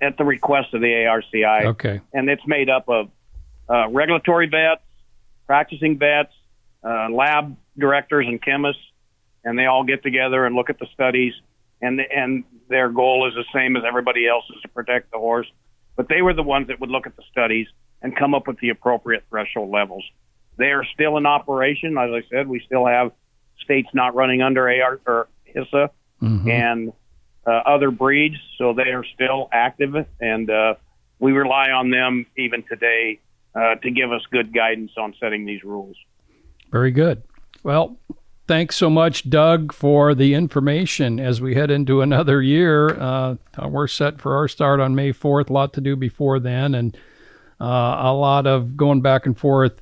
at 0.00 0.16
the 0.16 0.24
request 0.24 0.72
of 0.72 0.80
the 0.80 0.86
ARCI. 0.86 1.66
Okay. 1.66 2.00
And 2.12 2.30
it's 2.30 2.46
made 2.46 2.70
up 2.70 2.88
of 2.88 3.10
uh, 3.68 3.88
regulatory 3.88 4.46
vets, 4.46 4.82
practicing 5.46 5.98
vets, 5.98 6.32
uh, 6.82 7.08
lab 7.10 7.56
directors, 7.76 8.26
and 8.26 8.40
chemists 8.42 8.82
and 9.44 9.58
they 9.58 9.66
all 9.66 9.84
get 9.84 10.02
together 10.02 10.44
and 10.44 10.54
look 10.54 10.70
at 10.70 10.78
the 10.78 10.86
studies, 10.92 11.32
and 11.80 11.98
the, 11.98 12.04
and 12.14 12.44
their 12.68 12.90
goal 12.90 13.26
is 13.28 13.34
the 13.34 13.44
same 13.54 13.76
as 13.76 13.82
everybody 13.86 14.26
else's 14.28 14.60
to 14.62 14.68
protect 14.68 15.10
the 15.10 15.18
horse. 15.18 15.50
But 15.96 16.08
they 16.08 16.22
were 16.22 16.34
the 16.34 16.42
ones 16.42 16.68
that 16.68 16.80
would 16.80 16.90
look 16.90 17.06
at 17.06 17.16
the 17.16 17.22
studies 17.30 17.66
and 18.02 18.16
come 18.16 18.34
up 18.34 18.46
with 18.46 18.58
the 18.60 18.70
appropriate 18.70 19.24
threshold 19.28 19.70
levels. 19.70 20.04
They 20.56 20.72
are 20.72 20.84
still 20.94 21.16
in 21.16 21.26
operation. 21.26 21.96
As 21.98 22.10
I 22.10 22.22
said, 22.30 22.48
we 22.48 22.60
still 22.64 22.86
have 22.86 23.12
states 23.62 23.88
not 23.94 24.14
running 24.14 24.42
under 24.42 24.68
AR 24.68 25.00
or 25.06 25.28
HISA 25.54 25.90
mm-hmm. 26.22 26.50
and 26.50 26.92
uh, 27.46 27.50
other 27.50 27.90
breeds, 27.90 28.36
so 28.58 28.72
they 28.72 28.90
are 28.90 29.04
still 29.14 29.48
active, 29.52 29.94
and 30.20 30.50
uh, 30.50 30.74
we 31.18 31.32
rely 31.32 31.70
on 31.70 31.90
them 31.90 32.26
even 32.36 32.62
today 32.68 33.20
uh, 33.54 33.76
to 33.76 33.90
give 33.90 34.12
us 34.12 34.22
good 34.30 34.54
guidance 34.54 34.92
on 34.96 35.14
setting 35.20 35.46
these 35.46 35.64
rules. 35.64 35.96
Very 36.70 36.90
good. 36.90 37.22
Well, 37.62 37.98
thanks 38.46 38.76
so 38.76 38.88
much, 38.88 39.28
Doug, 39.28 39.72
for 39.72 40.14
the 40.14 40.34
information 40.34 41.18
as 41.18 41.40
we 41.40 41.54
head 41.54 41.70
into 41.70 42.00
another 42.00 42.40
year. 42.40 42.90
Uh, 43.00 43.36
we're 43.68 43.86
set 43.86 44.20
for 44.20 44.36
our 44.36 44.48
start 44.48 44.80
on 44.80 44.94
May 44.94 45.12
4th. 45.12 45.50
A 45.50 45.52
lot 45.52 45.72
to 45.74 45.80
do 45.80 45.96
before 45.96 46.38
then, 46.38 46.74
and 46.74 46.96
uh, 47.60 47.96
a 48.00 48.12
lot 48.12 48.46
of 48.46 48.76
going 48.76 49.00
back 49.00 49.26
and 49.26 49.36
forth 49.36 49.80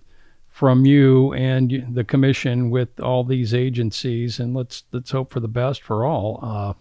from 0.59 0.85
you 0.85 1.33
and 1.35 1.87
the 1.93 2.03
commission 2.03 2.69
with 2.69 2.99
all 2.99 3.23
these 3.23 3.55
agencies. 3.55 4.41
And 4.41 4.57
let's 4.57 4.83
let's 4.91 5.13
hope 5.13 5.33
for 5.33 5.39
the 5.39 5.47
best 5.47 5.85
for 5.85 6.05
all. 6.05 6.41
Uh, 6.43 6.75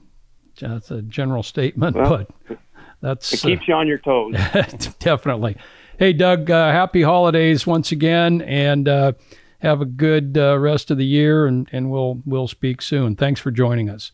that's 0.59 0.89
a 0.89 1.03
general 1.03 1.43
statement, 1.43 1.95
well, 1.95 2.25
but 2.47 2.57
that's 3.01 3.31
it 3.31 3.41
keeps 3.41 3.67
you 3.67 3.75
on 3.75 3.87
your 3.87 3.99
toes. 3.99 4.33
definitely. 4.99 5.57
Hey, 5.99 6.11
Doug. 6.11 6.49
Uh, 6.49 6.71
happy 6.71 7.03
holidays 7.03 7.67
once 7.67 7.91
again, 7.91 8.41
and 8.41 8.87
uh, 8.87 9.11
have 9.59 9.79
a 9.79 9.85
good 9.85 10.39
uh, 10.39 10.57
rest 10.57 10.89
of 10.89 10.97
the 10.97 11.05
year, 11.05 11.45
and, 11.45 11.69
and 11.71 11.91
we'll 11.91 12.23
we'll 12.25 12.47
speak 12.47 12.81
soon. 12.81 13.15
Thanks 13.15 13.39
for 13.39 13.51
joining 13.51 13.91
us. 13.91 14.11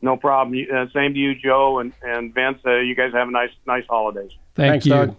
No 0.00 0.16
problem. 0.16 0.64
Uh, 0.74 0.86
same 0.94 1.12
to 1.12 1.20
you, 1.20 1.34
Joe 1.34 1.80
and 1.80 1.92
and 2.02 2.32
Vince. 2.32 2.60
Uh, 2.64 2.78
you 2.78 2.94
guys 2.94 3.12
have 3.12 3.28
a 3.28 3.32
nice 3.32 3.52
nice 3.66 3.84
holidays. 3.86 4.30
Thank 4.54 4.70
Thanks, 4.70 4.86
you. 4.86 4.92
Doug. 4.92 5.16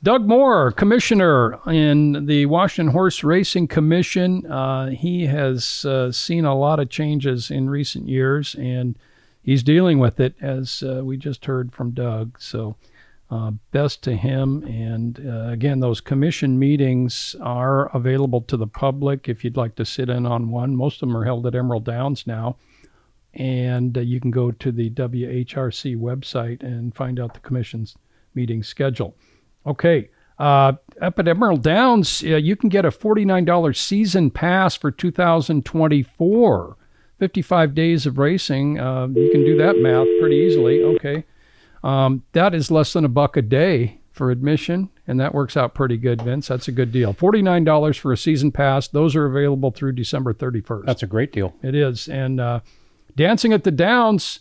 Doug 0.00 0.26
Moore, 0.26 0.70
commissioner 0.70 1.58
in 1.66 2.26
the 2.26 2.46
Washington 2.46 2.92
Horse 2.92 3.24
Racing 3.24 3.66
Commission. 3.66 4.46
Uh, 4.46 4.90
he 4.90 5.26
has 5.26 5.84
uh, 5.84 6.12
seen 6.12 6.44
a 6.44 6.54
lot 6.54 6.78
of 6.78 6.88
changes 6.88 7.50
in 7.50 7.68
recent 7.68 8.08
years, 8.08 8.54
and 8.54 8.96
he's 9.42 9.64
dealing 9.64 9.98
with 9.98 10.20
it, 10.20 10.36
as 10.40 10.84
uh, 10.84 11.04
we 11.04 11.16
just 11.16 11.46
heard 11.46 11.72
from 11.72 11.90
Doug. 11.90 12.40
So 12.40 12.76
uh, 13.30 13.50
best 13.72 14.02
to 14.04 14.14
him. 14.14 14.62
And 14.62 15.20
uh, 15.26 15.50
again, 15.50 15.80
those 15.80 16.00
commission 16.00 16.58
meetings 16.58 17.34
are 17.40 17.94
available 17.94 18.42
to 18.42 18.56
the 18.56 18.68
public 18.68 19.28
if 19.28 19.42
you'd 19.42 19.56
like 19.56 19.74
to 19.76 19.84
sit 19.84 20.08
in 20.08 20.26
on 20.26 20.50
one. 20.50 20.76
Most 20.76 21.02
of 21.02 21.08
them 21.08 21.16
are 21.16 21.24
held 21.24 21.46
at 21.46 21.56
Emerald 21.56 21.84
Downs 21.84 22.26
now. 22.26 22.56
And 23.34 23.98
uh, 23.98 24.02
you 24.02 24.20
can 24.20 24.30
go 24.30 24.52
to 24.52 24.72
the 24.72 24.90
WHRC 24.90 25.96
website 25.96 26.62
and 26.62 26.94
find 26.94 27.18
out 27.18 27.34
the 27.34 27.40
commission's 27.40 27.96
meeting 28.34 28.62
schedule. 28.62 29.16
Okay. 29.68 30.10
Uh, 30.38 30.72
up 31.00 31.18
at 31.18 31.28
Emerald 31.28 31.62
Downs, 31.62 32.22
uh, 32.24 32.36
you 32.36 32.56
can 32.56 32.68
get 32.68 32.84
a 32.84 32.90
$49 32.90 33.76
season 33.76 34.30
pass 34.30 34.76
for 34.76 34.90
2024. 34.90 36.76
55 37.18 37.74
days 37.74 38.06
of 38.06 38.18
racing. 38.18 38.78
Uh, 38.78 39.08
you 39.08 39.30
can 39.32 39.44
do 39.44 39.56
that 39.58 39.78
math 39.78 40.06
pretty 40.20 40.36
easily. 40.36 40.82
Okay. 40.82 41.24
Um, 41.82 42.22
that 42.32 42.54
is 42.54 42.70
less 42.70 42.92
than 42.92 43.04
a 43.04 43.08
buck 43.08 43.36
a 43.36 43.42
day 43.42 43.98
for 44.12 44.30
admission, 44.30 44.90
and 45.06 45.18
that 45.20 45.34
works 45.34 45.56
out 45.56 45.74
pretty 45.74 45.96
good, 45.96 46.22
Vince. 46.22 46.48
That's 46.48 46.68
a 46.68 46.72
good 46.72 46.90
deal. 46.90 47.12
Forty-nine 47.12 47.64
dollars 47.64 47.96
for 47.96 48.12
a 48.12 48.16
season 48.16 48.50
pass. 48.50 48.88
Those 48.88 49.14
are 49.14 49.26
available 49.26 49.70
through 49.70 49.92
December 49.92 50.32
thirty-first. 50.32 50.86
That's 50.86 51.04
a 51.04 51.06
great 51.06 51.32
deal. 51.32 51.54
It 51.62 51.74
is, 51.74 52.08
and 52.08 52.40
uh, 52.40 52.60
Dancing 53.16 53.52
at 53.52 53.64
the 53.64 53.70
Downs. 53.70 54.40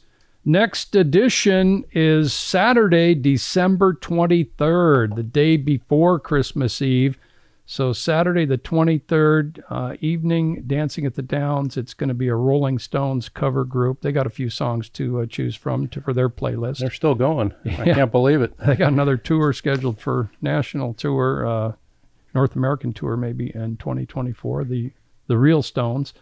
Next 0.50 0.96
edition 0.96 1.84
is 1.92 2.32
Saturday, 2.32 3.14
December 3.16 3.94
23rd, 3.94 5.18
the 5.18 5.24
day 5.24 5.58
before 5.58 6.22
Christmas 6.22 6.82
Eve. 6.82 7.18
So 7.66 7.92
Saturday 7.92 8.46
the 8.46 8.58
23rd 8.58 9.62
uh, 9.70 9.98
evening, 10.00 10.64
Dancing 10.66 11.06
at 11.06 11.16
the 11.16 11.22
Downs. 11.22 11.76
It's 11.76 11.94
going 11.94 12.08
to 12.08 12.14
be 12.14 12.30
a 12.30 12.36
Rolling 12.36 12.80
Stones 12.80 13.28
cover 13.28 13.66
group. 13.66 14.00
They 14.00 14.14
got 14.14 14.26
a 14.26 14.30
few 14.30 14.50
songs 14.50 14.88
to 14.92 15.20
uh, 15.20 15.26
choose 15.26 15.58
from 15.58 15.90
to, 15.90 16.00
for 16.00 16.14
their 16.14 16.30
playlist. 16.30 16.78
They're 16.78 16.92
still 16.92 17.16
going. 17.16 17.54
Yeah. 17.66 17.82
I 17.82 17.94
can't 17.94 18.12
believe 18.14 18.42
it. 18.42 18.58
They 18.58 18.78
got 18.78 18.94
another 18.94 19.18
tour 19.18 19.52
scheduled 19.52 20.00
for 20.00 20.32
national 20.42 20.94
tour, 20.94 21.46
uh, 21.46 21.74
North 22.34 22.56
American 22.56 22.94
tour 22.94 23.18
maybe 23.18 23.52
in 23.54 23.76
2024. 23.76 24.64
The 24.64 24.94
the 25.28 25.38
real 25.38 25.62
Stones. 25.62 26.14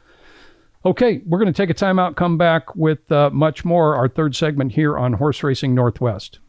Okay, 0.85 1.21
we're 1.25 1.39
going 1.39 1.51
to 1.51 1.57
take 1.57 1.71
a 1.71 1.73
time 1.73 1.97
out. 1.97 2.15
Come 2.15 2.37
back 2.37 2.75
with 2.75 3.11
uh, 3.11 3.31
much 3.31 3.65
more. 3.65 3.95
Our 3.95 4.07
third 4.07 4.35
segment 4.35 4.73
here 4.73 4.95
on 4.97 5.13
Horse 5.13 5.41
Racing 5.41 5.73
Northwest. 5.73 6.39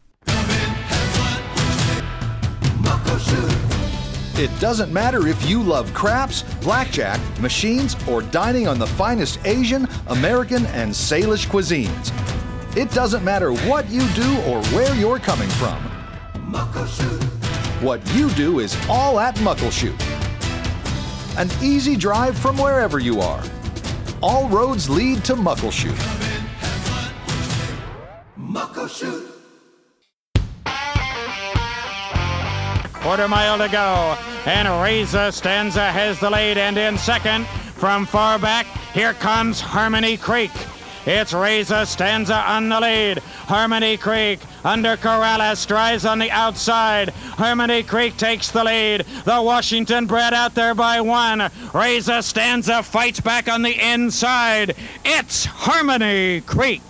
It 4.39 4.51
doesn't 4.59 4.93
matter 4.93 5.27
if 5.27 5.49
you 5.49 5.63
love 5.63 5.91
craps, 5.95 6.43
blackjack, 6.61 7.19
machines, 7.41 7.95
or 8.07 8.21
dining 8.21 8.67
on 8.67 8.77
the 8.77 8.85
finest 8.85 9.39
Asian, 9.45 9.87
American, 10.07 10.67
and 10.67 10.91
Salish 10.91 11.47
cuisines. 11.47 12.13
It 12.77 12.91
doesn't 12.91 13.23
matter 13.23 13.51
what 13.51 13.89
you 13.89 14.07
do 14.09 14.39
or 14.41 14.63
where 14.65 14.93
you're 14.93 15.17
coming 15.17 15.49
from. 15.49 15.81
What 17.83 18.07
you 18.13 18.29
do 18.31 18.59
is 18.59 18.77
all 18.87 19.19
at 19.19 19.35
Muckleshoot. 19.37 19.99
an 21.37 21.49
easy 21.63 21.95
drive 21.95 22.37
from 22.37 22.57
wherever 22.57 22.99
you 22.99 23.21
are. 23.21 23.43
All 24.21 24.49
roads 24.49 24.89
lead 24.89 25.23
to 25.25 25.35
Muckleshoot. 25.35 25.95
Muckleshoot. 28.39 29.31
Quarter 32.93 33.27
mile 33.27 33.59
to 33.59 33.67
go. 33.69 34.17
And 34.45 34.67
Reza 34.81 35.31
Stanza 35.31 35.91
has 35.91 36.19
the 36.19 36.29
lead. 36.31 36.57
And 36.57 36.77
in 36.77 36.97
second, 36.97 37.45
from 37.45 38.07
far 38.07 38.39
back, 38.39 38.65
here 38.93 39.13
comes 39.13 39.61
Harmony 39.61 40.17
Creek. 40.17 40.51
It's 41.09 41.33
Reza 41.33 41.85
Stanza 41.85 42.35
on 42.35 42.67
the 42.67 42.81
lead. 42.81 43.19
Harmony 43.19 43.95
Creek 43.95 44.41
under 44.65 44.97
Corrales 44.97 45.65
drives 45.65 46.05
on 46.05 46.19
the 46.19 46.29
outside. 46.31 47.11
Harmony 47.11 47.81
Creek 47.81 48.17
takes 48.17 48.51
the 48.51 48.61
lead. 48.61 49.05
The 49.23 49.41
Washington 49.41 50.05
bred 50.05 50.33
out 50.33 50.53
there 50.53 50.75
by 50.75 50.99
one. 50.99 51.49
Reza 51.73 52.21
Stanza 52.21 52.83
fights 52.83 53.21
back 53.21 53.47
on 53.47 53.61
the 53.61 53.79
inside. 53.79 54.75
It's 55.05 55.45
Harmony 55.45 56.41
Creek. 56.41 56.83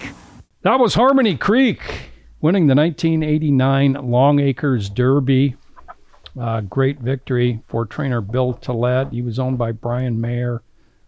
That 0.64 0.80
was 0.80 0.96
Harmony 0.96 1.38
Creek 1.38 2.10
winning 2.42 2.66
the 2.66 2.74
1989 2.74 3.94
Long 4.10 4.40
Acres 4.40 4.90
Derby. 4.90 5.58
Uh, 6.42 6.62
great 6.62 6.98
victory 7.02 7.62
for 7.68 7.86
trainer 7.86 8.22
Bill 8.22 8.56
Tollett. 8.56 9.12
He 9.12 9.22
was 9.22 9.38
owned 9.38 9.60
by 9.60 9.74
Brian 9.74 10.20
Mayer. 10.20 10.64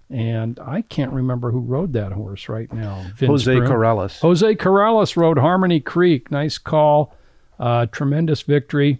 And 0.09 0.59
I 0.59 0.81
can't 0.81 1.11
remember 1.13 1.51
who 1.51 1.59
rode 1.59 1.93
that 1.93 2.11
horse 2.11 2.49
right 2.49 2.71
now. 2.73 3.05
Vince 3.15 3.29
Jose 3.29 3.55
Broom. 3.55 3.71
Corrales. 3.71 4.19
Jose 4.19 4.55
Corrales 4.55 5.15
rode 5.15 5.37
Harmony 5.37 5.79
Creek. 5.79 6.31
Nice 6.31 6.57
call. 6.57 7.15
Uh, 7.59 7.85
tremendous 7.87 8.41
victory. 8.41 8.99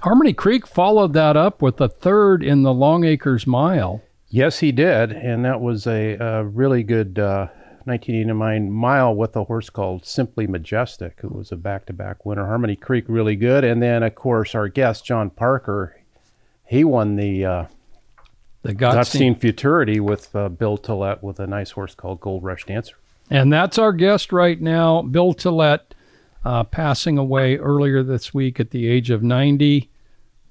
Harmony 0.00 0.32
Creek 0.32 0.66
followed 0.66 1.12
that 1.14 1.36
up 1.36 1.60
with 1.60 1.80
a 1.80 1.88
third 1.88 2.42
in 2.42 2.62
the 2.62 2.72
Long 2.72 3.04
Acres 3.04 3.46
Mile. 3.46 4.02
Yes, 4.28 4.60
he 4.60 4.72
did. 4.72 5.12
And 5.12 5.44
that 5.44 5.60
was 5.60 5.86
a, 5.86 6.14
a 6.14 6.44
really 6.44 6.82
good 6.82 7.18
uh, 7.18 7.48
1989 7.84 8.70
mile 8.70 9.14
with 9.14 9.36
a 9.36 9.44
horse 9.44 9.68
called 9.68 10.06
Simply 10.06 10.46
Majestic, 10.46 11.18
who 11.20 11.28
was 11.28 11.52
a 11.52 11.56
back 11.56 11.86
to 11.86 11.92
back 11.92 12.24
winner. 12.24 12.46
Harmony 12.46 12.76
Creek, 12.76 13.04
really 13.08 13.36
good. 13.36 13.64
And 13.64 13.82
then, 13.82 14.02
of 14.02 14.14
course, 14.14 14.54
our 14.54 14.68
guest, 14.68 15.04
John 15.04 15.28
Parker, 15.28 16.00
he 16.64 16.84
won 16.84 17.16
the. 17.16 17.44
Uh, 17.44 17.64
the 18.66 18.74
Gottstein, 18.74 19.38
Futurity 19.40 20.00
with 20.00 20.34
uh, 20.34 20.48
Bill 20.48 20.78
Tollett 20.78 21.22
with 21.22 21.40
a 21.40 21.46
nice 21.46 21.70
horse 21.70 21.94
called 21.94 22.20
Gold 22.20 22.42
Rush 22.42 22.64
Dancer. 22.64 22.96
And 23.30 23.52
that's 23.52 23.78
our 23.78 23.92
guest 23.92 24.32
right 24.32 24.60
now, 24.60 25.02
Bill 25.02 25.34
Tollett, 25.34 25.80
uh, 26.44 26.64
passing 26.64 27.18
away 27.18 27.56
earlier 27.56 28.02
this 28.02 28.32
week 28.32 28.60
at 28.60 28.70
the 28.70 28.88
age 28.88 29.10
of 29.10 29.22
90. 29.22 29.90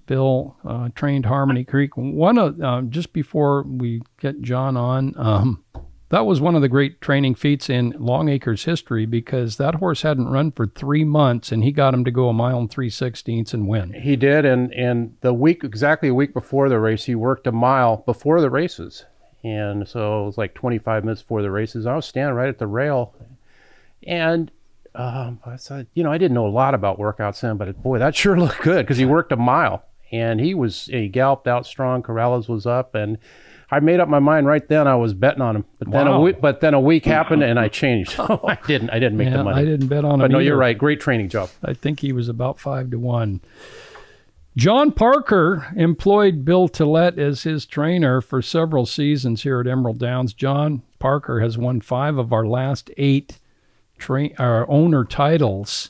Bill 0.07 0.55
uh, 0.63 0.89
trained 0.93 1.26
Harmony 1.26 1.63
Creek. 1.63 1.97
One 1.97 2.38
of 2.38 2.61
uh, 2.61 2.82
just 2.84 3.11
before 3.11 3.63
we 3.63 4.01
get 4.20 4.41
John 4.41 4.78
on, 4.78 5.13
um, 5.18 5.63
that 6.10 6.26
was 6.26 6.39
one 6.39 6.56
of 6.56 6.62
the 6.62 6.70
great 6.70 7.01
training 7.01 7.36
feats 7.36 7.70
in 7.70 7.93
Longacre's 7.97 8.66
history 8.66 9.06
because 9.06 9.58
that 9.58 9.76
horse 9.76 10.03
hadn't 10.03 10.30
run 10.30 10.51
for 10.51 10.68
three 10.68 11.03
months 11.03 11.51
and 11.51 11.64
he 11.64 11.72
got 11.72 11.93
him 11.93 12.06
to 12.06 12.12
go 12.12 12.30
a 12.30 12.34
mile 12.34 12.60
and 12.60 12.70
three 12.70 12.89
sixteenths 12.89 13.53
and 13.53 13.68
win. 13.68 13.93
He 13.93 14.16
did, 14.16 14.45
and 14.45 14.74
and 14.74 15.18
the 15.22 15.34
week 15.34 15.64
exactly 15.64 16.10
a 16.10 16.14
week 16.14 16.34
before 16.34 16.70
the 16.70 16.80
race, 16.80 17.06
he 17.06 17.16
worked 17.16 17.47
a 17.47 17.51
mile 17.51 17.97
before 18.06 18.41
the 18.41 18.49
races, 18.49 19.06
and 19.43 19.88
so 19.88 20.24
it 20.24 20.26
was 20.26 20.38
like 20.38 20.53
25 20.53 21.03
minutes 21.03 21.22
before 21.22 21.41
the 21.41 21.51
races. 21.51 21.86
I 21.86 21.95
was 21.95 22.06
standing 22.06 22.36
right 22.36 22.49
at 22.49 22.60
the 22.60 22.68
rail, 22.68 23.14
and 24.03 24.51
um, 24.95 25.39
I 25.45 25.58
said, 25.58 25.88
you 25.93 26.03
know, 26.03 26.12
I 26.12 26.18
didn't 26.18 26.36
know 26.36 26.47
a 26.47 26.49
lot 26.49 26.74
about 26.74 26.97
workouts 26.97 27.41
then, 27.41 27.58
but 27.58 27.82
boy, 27.82 27.99
that 27.99 28.16
sure 28.16 28.39
looked 28.39 28.62
good 28.62 28.86
because 28.86 28.97
he 28.97 29.06
worked 29.06 29.32
a 29.32 29.38
mile 29.38 29.84
and 30.12 30.39
he 30.39 30.53
was 30.53 30.86
he 30.86 31.08
galloped 31.08 31.47
out 31.47 31.66
strong. 31.66 32.01
Corrales 32.01 32.47
was 32.47 32.66
up 32.66 32.95
and 32.95 33.18
I 33.72 33.80
made 33.80 33.99
up 33.99 34.07
my 34.07 34.20
mind 34.20 34.47
right 34.47 34.68
then. 34.68 34.88
I 34.88 34.95
was 34.95 35.13
betting 35.13 35.41
on 35.41 35.57
him, 35.57 35.66
but 35.80 35.91
then 35.91 36.07
a 36.07 36.20
week, 36.20 36.41
but 36.41 36.61
then 36.61 36.74
a 36.74 36.80
week 36.80 37.05
happened 37.05 37.43
and 37.43 37.59
I 37.59 37.68
changed. 37.68 38.16
I 38.20 38.57
didn't. 38.68 38.89
I 38.91 38.99
didn't 38.99 39.18
make 39.18 39.30
yeah, 39.30 39.38
the 39.38 39.43
money. 39.43 39.61
I 39.61 39.66
didn't 39.66 39.88
bet 39.88 40.05
on 40.05 40.16
him. 40.16 40.20
But 40.20 40.32
no, 40.32 40.38
either. 40.38 40.45
you're 40.45 40.57
right. 40.57 40.78
Great 40.78 40.99
training 40.99 41.30
job. 41.30 41.49
I 41.63 41.74
think 41.74 42.01
he 42.01 42.11
was 42.11 42.30
about 42.30 42.59
five 42.59 42.91
to 42.91 42.99
one. 42.99 43.41
John 44.55 44.93
Parker 44.93 45.68
employed 45.76 46.45
Bill 46.45 46.70
Tollett 46.70 47.18
as 47.18 47.43
his 47.43 47.66
trainer 47.66 48.22
for 48.22 48.41
several 48.41 48.86
seasons 48.86 49.43
here 49.43 49.59
at 49.59 49.68
Emerald 49.68 49.99
Downs. 49.99 50.34
John 50.34 50.82
Parker 50.97 51.41
has 51.41 51.57
won 51.57 51.82
five 51.82 52.18
of 52.18 52.32
our 52.32 52.45
last 52.45 52.89
eight 52.97 53.39
tra- 53.97 54.34
our 54.38 54.70
owner 54.70 55.03
titles. 55.03 55.89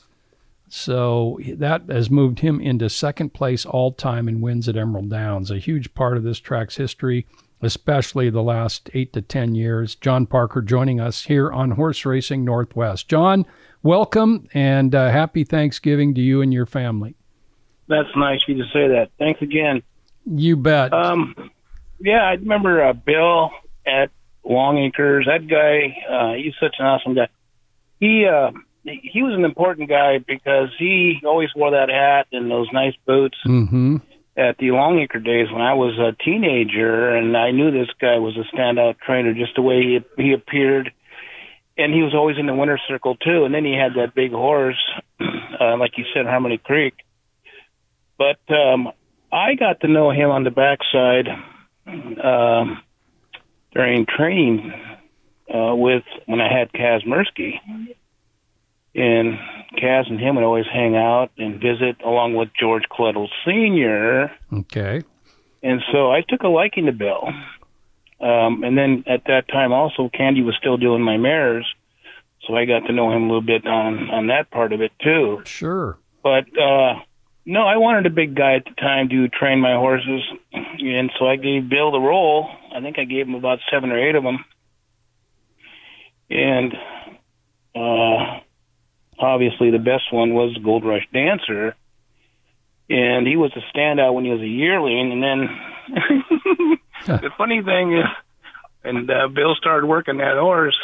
So 0.68 1.38
that 1.46 1.82
has 1.88 2.10
moved 2.10 2.40
him 2.40 2.60
into 2.60 2.90
second 2.90 3.32
place 3.32 3.64
all 3.64 3.92
time 3.92 4.28
in 4.28 4.40
wins 4.40 4.68
at 4.68 4.76
Emerald 4.76 5.10
Downs. 5.10 5.52
A 5.52 5.58
huge 5.58 5.94
part 5.94 6.16
of 6.16 6.24
this 6.24 6.40
track's 6.40 6.76
history 6.76 7.24
especially 7.62 8.30
the 8.30 8.42
last 8.42 8.90
eight 8.94 9.12
to 9.14 9.22
10 9.22 9.54
years. 9.54 9.94
John 9.94 10.26
Parker 10.26 10.62
joining 10.62 11.00
us 11.00 11.24
here 11.24 11.50
on 11.50 11.72
Horse 11.72 12.04
Racing 12.04 12.44
Northwest. 12.44 13.08
John, 13.08 13.46
welcome 13.82 14.48
and 14.52 14.94
uh, 14.94 15.10
happy 15.10 15.44
Thanksgiving 15.44 16.14
to 16.14 16.20
you 16.20 16.42
and 16.42 16.52
your 16.52 16.66
family. 16.66 17.14
That's 17.88 18.08
nice 18.16 18.40
of 18.48 18.56
you 18.56 18.62
to 18.62 18.68
say 18.72 18.88
that. 18.88 19.10
Thanks 19.18 19.40
again. 19.42 19.82
You 20.26 20.56
bet. 20.56 20.92
Um, 20.92 21.50
yeah, 22.00 22.22
I 22.22 22.32
remember 22.32 22.84
uh, 22.84 22.92
Bill 22.92 23.50
at 23.86 24.10
Long 24.44 24.78
Acres. 24.78 25.26
That 25.26 25.46
guy, 25.48 25.96
uh, 26.12 26.34
he's 26.34 26.54
such 26.60 26.76
an 26.78 26.86
awesome 26.86 27.14
guy. 27.14 27.28
He, 28.00 28.26
uh, 28.26 28.50
he 28.82 29.22
was 29.22 29.34
an 29.34 29.44
important 29.44 29.88
guy 29.88 30.18
because 30.18 30.68
he 30.78 31.20
always 31.24 31.48
wore 31.54 31.70
that 31.70 31.88
hat 31.88 32.26
and 32.32 32.50
those 32.50 32.68
nice 32.72 32.94
boots. 33.06 33.38
Mm-hmm 33.46 33.96
at 34.36 34.58
the 34.58 34.70
Longacre 34.70 35.20
days 35.20 35.50
when 35.50 35.62
I 35.62 35.74
was 35.74 35.98
a 35.98 36.12
teenager, 36.22 37.10
and 37.10 37.36
I 37.36 37.52
knew 37.52 37.70
this 37.70 37.88
guy 38.00 38.18
was 38.18 38.36
a 38.36 38.56
standout 38.56 38.98
trainer 38.98 39.32
just 39.32 39.54
the 39.56 39.62
way 39.62 39.82
he 39.82 40.22
he 40.22 40.32
appeared, 40.32 40.92
and 41.78 41.92
he 41.92 42.02
was 42.02 42.14
always 42.14 42.36
in 42.38 42.46
the 42.46 42.54
winner 42.54 42.78
circle 42.86 43.16
too. 43.16 43.44
And 43.44 43.54
then 43.54 43.64
he 43.64 43.72
had 43.72 43.94
that 43.94 44.14
big 44.14 44.32
horse, 44.32 44.80
uh, 45.20 45.76
like 45.78 45.96
you 45.96 46.04
said, 46.14 46.26
Harmony 46.26 46.58
Creek. 46.58 46.94
But 48.18 48.40
um, 48.54 48.88
I 49.32 49.54
got 49.54 49.80
to 49.80 49.88
know 49.88 50.10
him 50.10 50.30
on 50.30 50.44
the 50.44 50.50
backside 50.50 51.28
um, 51.86 52.82
during 53.72 54.06
training 54.06 54.72
uh, 55.52 55.74
with 55.74 56.04
when 56.26 56.40
I 56.40 56.52
had 56.52 56.72
Kaz 56.72 57.06
Mirsky 57.06 57.54
and 58.96 59.38
Kaz 59.76 60.08
and 60.08 60.18
him 60.18 60.36
would 60.36 60.44
always 60.44 60.64
hang 60.72 60.96
out 60.96 61.30
and 61.36 61.60
visit 61.60 62.00
along 62.04 62.34
with 62.34 62.48
George 62.58 62.84
Cluddle 62.90 63.28
Sr. 63.44 64.32
Okay. 64.52 65.02
And 65.62 65.82
so 65.92 66.10
I 66.10 66.22
took 66.26 66.42
a 66.42 66.48
liking 66.48 66.86
to 66.86 66.92
Bill. 66.92 67.28
Um, 68.18 68.64
and 68.64 68.78
then 68.78 69.04
at 69.06 69.24
that 69.26 69.48
time 69.48 69.72
also 69.72 70.08
Candy 70.08 70.42
was 70.42 70.56
still 70.58 70.78
doing 70.78 71.02
my 71.02 71.18
mares. 71.18 71.66
So 72.46 72.54
I 72.54 72.64
got 72.64 72.86
to 72.86 72.92
know 72.92 73.12
him 73.12 73.24
a 73.24 73.26
little 73.26 73.42
bit 73.42 73.66
on, 73.66 74.08
on 74.08 74.26
that 74.28 74.50
part 74.50 74.72
of 74.72 74.80
it 74.80 74.92
too. 75.02 75.42
Sure. 75.44 75.98
But, 76.22 76.44
uh, 76.58 76.94
no, 77.44 77.62
I 77.62 77.76
wanted 77.76 78.06
a 78.06 78.10
big 78.10 78.34
guy 78.34 78.54
at 78.56 78.64
the 78.64 78.74
time 78.80 79.08
to 79.10 79.28
train 79.28 79.60
my 79.60 79.74
horses. 79.74 80.22
And 80.52 81.10
so 81.18 81.26
I 81.26 81.36
gave 81.36 81.68
Bill 81.68 81.92
the 81.92 82.00
role. 82.00 82.48
I 82.74 82.80
think 82.80 82.98
I 82.98 83.04
gave 83.04 83.26
him 83.26 83.34
about 83.34 83.58
seven 83.70 83.90
or 83.90 83.98
eight 83.98 84.14
of 84.14 84.24
them. 84.24 84.44
And, 86.30 86.72
uh, 87.74 88.40
obviously 89.18 89.70
the 89.70 89.78
best 89.78 90.12
one 90.12 90.34
was 90.34 90.56
Gold 90.62 90.84
Rush 90.84 91.06
Dancer, 91.12 91.74
and 92.88 93.26
he 93.26 93.36
was 93.36 93.52
a 93.56 93.76
standout 93.76 94.14
when 94.14 94.24
he 94.24 94.30
was 94.30 94.40
a 94.40 94.46
yearling. 94.46 95.12
And 95.12 95.22
then 95.22 96.78
the 97.20 97.30
funny 97.36 97.62
thing 97.62 97.96
is, 97.96 98.04
and 98.84 99.10
uh, 99.10 99.28
Bill 99.28 99.54
started 99.56 99.86
working 99.86 100.18
that 100.18 100.36
horse. 100.36 100.78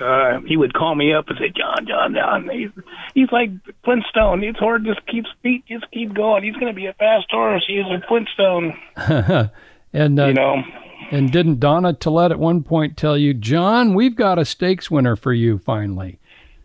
Uh, 0.00 0.40
he 0.46 0.56
would 0.56 0.72
call 0.72 0.94
me 0.94 1.12
up 1.12 1.28
and 1.28 1.38
say, 1.38 1.52
"John, 1.54 1.86
John, 1.86 2.14
John, 2.14 2.48
he's 2.48 2.70
he's 3.14 3.30
like 3.30 3.50
Flintstone. 3.84 4.42
His 4.42 4.56
horse 4.56 4.82
just 4.84 5.06
keeps 5.06 5.28
feet, 5.42 5.64
just 5.66 5.90
keep 5.92 6.14
going. 6.14 6.42
He's 6.42 6.54
going 6.54 6.72
to 6.72 6.76
be 6.76 6.86
a 6.86 6.94
fast 6.94 7.26
horse. 7.30 7.64
He's 7.66 7.84
a 7.84 8.02
Flintstone." 8.08 8.76
and 9.92 10.18
uh, 10.18 10.26
you 10.26 10.34
know, 10.34 10.62
and 11.10 11.30
didn't 11.30 11.60
Donna 11.60 11.92
Tollett 11.92 12.30
at 12.30 12.38
one 12.38 12.62
point 12.62 12.96
tell 12.96 13.18
you, 13.18 13.34
John, 13.34 13.94
we've 13.94 14.16
got 14.16 14.38
a 14.38 14.44
stakes 14.44 14.90
winner 14.90 15.14
for 15.14 15.32
you 15.32 15.58
finally? 15.58 16.18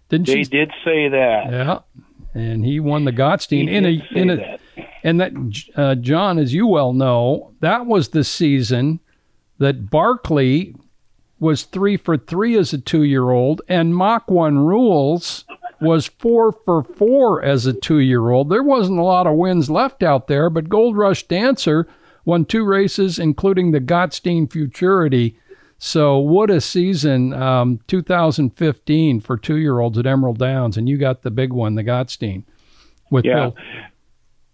Didn't 0.10 0.28
they 0.28 0.44
she? 0.44 0.50
did 0.50 0.72
say 0.86 1.10
that. 1.10 1.52
Yeah, 1.52 1.80
and 2.34 2.64
he 2.66 2.80
won 2.80 3.06
the 3.06 3.12
Gottstein 3.12 3.68
He 3.70 3.76
in 3.76 3.86
a 3.86 4.08
in 4.12 4.30
a 4.30 4.36
that. 4.38 4.60
and 5.04 5.20
that 5.20 5.34
uh, 5.76 5.96
John, 5.96 6.40
as 6.40 6.54
you 6.54 6.68
well 6.68 6.94
know, 6.94 7.54
that 7.60 7.86
was 7.86 8.10
the 8.10 8.24
season 8.24 9.00
that 9.60 9.90
Barkley 9.90 10.76
was 11.40 11.64
three 11.64 11.98
for 11.98 12.18
three 12.18 12.58
as 12.58 12.74
a 12.74 12.78
two-year-old, 12.80 13.62
and 13.68 13.96
Mach 13.96 14.30
One 14.30 14.60
Rules 14.60 15.46
was 15.80 16.08
four 16.08 16.52
for 16.66 16.84
four 16.84 17.44
as 17.44 17.66
a 17.68 17.74
two-year-old. 17.74 18.50
There 18.50 18.64
wasn't 18.64 18.98
a 19.00 19.04
lot 19.04 19.28
of 19.28 19.36
wins 19.36 19.70
left 19.70 20.02
out 20.02 20.28
there, 20.28 20.50
but 20.50 20.70
Gold 20.70 20.98
Rush 20.98 21.24
Dancer 21.28 21.88
won 22.26 22.46
two 22.46 22.64
races, 22.66 23.20
including 23.20 23.72
the 23.72 23.80
Gottstein 23.80 24.52
Futurity. 24.52 25.38
So 25.80 26.18
what 26.18 26.50
a 26.50 26.60
season, 26.60 27.34
um, 27.34 27.80
2015 27.88 29.20
for 29.22 29.38
two-year-olds 29.38 29.98
at 29.98 30.06
Emerald 30.08 30.40
Downs, 30.40 30.76
and 30.78 30.90
you 30.90 30.98
got 30.98 31.22
the 31.22 31.32
big 31.32 31.54
one, 31.54 31.76
the 31.76 31.84
Gottstein, 31.84 32.44
with 33.12 33.26
Yeah. 33.26 33.36
Bill. 33.52 33.56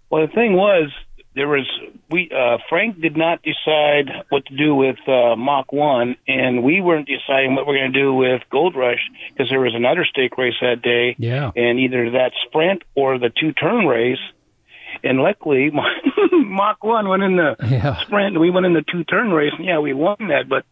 Well, 0.09 0.27
the 0.27 0.33
thing 0.33 0.53
was, 0.53 0.91
there 1.35 1.47
was 1.47 1.65
we 2.11 2.29
uh, 2.29 2.57
Frank 2.69 3.01
did 3.01 3.17
not 3.17 3.41
decide 3.41 4.11
what 4.29 4.45
to 4.45 4.55
do 4.55 4.75
with 4.75 4.97
uh, 5.07 5.35
Mach 5.35 5.71
One, 5.73 6.15
and 6.27 6.61
we 6.61 6.79
weren't 6.81 7.07
deciding 7.07 7.55
what 7.55 7.65
we're 7.65 7.77
going 7.79 7.91
to 7.93 7.99
do 7.99 8.13
with 8.13 8.43
Gold 8.51 8.75
Rush 8.75 8.99
because 9.31 9.49
there 9.49 9.59
was 9.61 9.73
another 9.73 10.05
stake 10.05 10.37
race 10.37 10.53
that 10.61 10.81
day, 10.83 11.15
Yeah. 11.17 11.49
and 11.55 11.79
either 11.79 12.11
that 12.11 12.33
sprint 12.45 12.83
or 12.95 13.17
the 13.17 13.29
two 13.31 13.51
turn 13.53 13.87
race. 13.87 14.19
And 15.03 15.19
luckily, 15.21 15.71
Mach 16.31 16.83
One 16.83 17.07
went 17.07 17.23
in 17.23 17.35
the 17.37 17.55
Yeah. 17.67 17.95
sprint, 18.01 18.27
and 18.35 18.39
we 18.39 18.51
went 18.51 18.67
in 18.67 18.73
the 18.73 18.83
two 18.83 19.03
turn 19.05 19.31
race, 19.31 19.53
and 19.57 19.65
yeah, 19.65 19.79
we 19.79 19.93
won 19.93 20.17
that. 20.27 20.47
But 20.47 20.65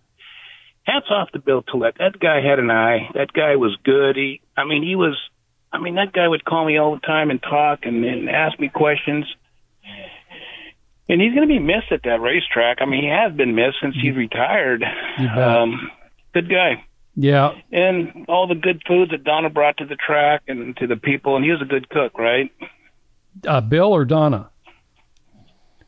hats 0.84 1.08
off 1.10 1.32
to 1.32 1.40
Bill 1.40 1.64
Tollett. 1.64 1.98
That 1.98 2.20
guy 2.20 2.42
had 2.42 2.60
an 2.60 2.72
eye. 2.72 3.10
That 3.14 3.34
guy 3.34 3.56
was 3.56 3.78
good. 3.84 4.16
He, 4.16 4.42
I 4.56 4.66
mean, 4.66 4.84
he 4.84 4.96
was. 4.96 5.18
I 5.74 5.80
mean, 5.80 5.96
that 5.96 6.12
guy 6.12 6.28
would 6.28 6.44
call 6.44 6.66
me 6.66 6.78
all 6.78 6.96
the 6.96 7.00
time 7.00 7.30
and 7.30 7.42
talk 7.42 7.80
and, 7.84 8.04
and 8.04 8.30
ask 8.30 8.60
me 8.60 8.68
questions. 8.68 9.26
And 11.08 11.22
he's 11.22 11.34
going 11.34 11.48
to 11.48 11.54
be 11.54 11.60
missed 11.60 11.92
at 11.92 12.04
that 12.04 12.20
racetrack. 12.20 12.78
I 12.82 12.86
mean, 12.86 13.04
he 13.04 13.10
has 13.10 13.34
been 13.34 13.56
missed 13.56 13.78
since 13.82 13.96
he's 14.02 14.16
retired. 14.16 14.84
Um, 15.18 15.90
good 16.34 16.50
guy. 16.50 16.84
Yeah. 17.16 17.54
And 17.72 18.26
all 18.28 18.48
the 18.48 18.56
good 18.56 18.82
foods 18.88 19.12
that 19.12 19.24
Donna 19.24 19.50
brought 19.50 19.78
to 19.78 19.86
the 19.86 19.96
track 19.96 20.44
and 20.48 20.76
to 20.78 20.88
the 20.88 20.96
people. 20.98 21.38
And 21.38 21.46
he 21.46 21.52
was 21.52 21.62
a 21.62 21.66
good 21.66 21.90
cook, 21.90 22.18
right? 22.18 22.52
Uh, 23.48 23.62
Bill 23.62 23.94
or 23.94 24.06
Donna? 24.06 24.50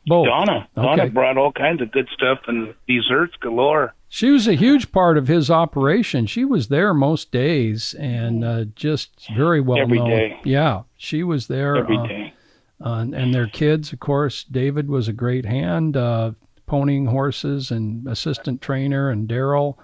Both. 0.06 0.28
Donna. 0.28 0.68
Donna 0.74 1.08
brought 1.08 1.38
all 1.38 1.52
kinds 1.52 1.80
of 1.82 1.90
good 1.90 2.08
stuff 2.14 2.40
and 2.46 2.74
desserts 2.86 3.34
galore. 3.40 3.94
She 4.14 4.30
was 4.30 4.46
a 4.46 4.54
huge 4.54 4.92
part 4.92 5.18
of 5.18 5.26
his 5.26 5.50
operation. 5.50 6.26
She 6.26 6.44
was 6.44 6.68
there 6.68 6.94
most 6.94 7.32
days 7.32 7.94
and 7.94 8.44
uh, 8.44 8.64
just 8.76 9.26
very 9.34 9.60
well 9.60 9.80
Every 9.80 9.98
known. 9.98 10.08
day. 10.08 10.40
Yeah, 10.44 10.82
she 10.96 11.24
was 11.24 11.48
there. 11.48 11.74
Every 11.78 11.96
uh, 11.98 12.06
day. 12.06 12.34
uh, 12.80 13.06
and 13.12 13.34
their 13.34 13.48
kids, 13.48 13.92
of 13.92 13.98
course. 13.98 14.44
David 14.44 14.88
was 14.88 15.08
a 15.08 15.12
great 15.12 15.44
hand, 15.46 15.96
uh, 15.96 16.30
ponying 16.68 17.08
horses 17.08 17.72
and 17.72 18.06
assistant 18.06 18.62
trainer, 18.62 19.10
and 19.10 19.28
Daryl 19.28 19.78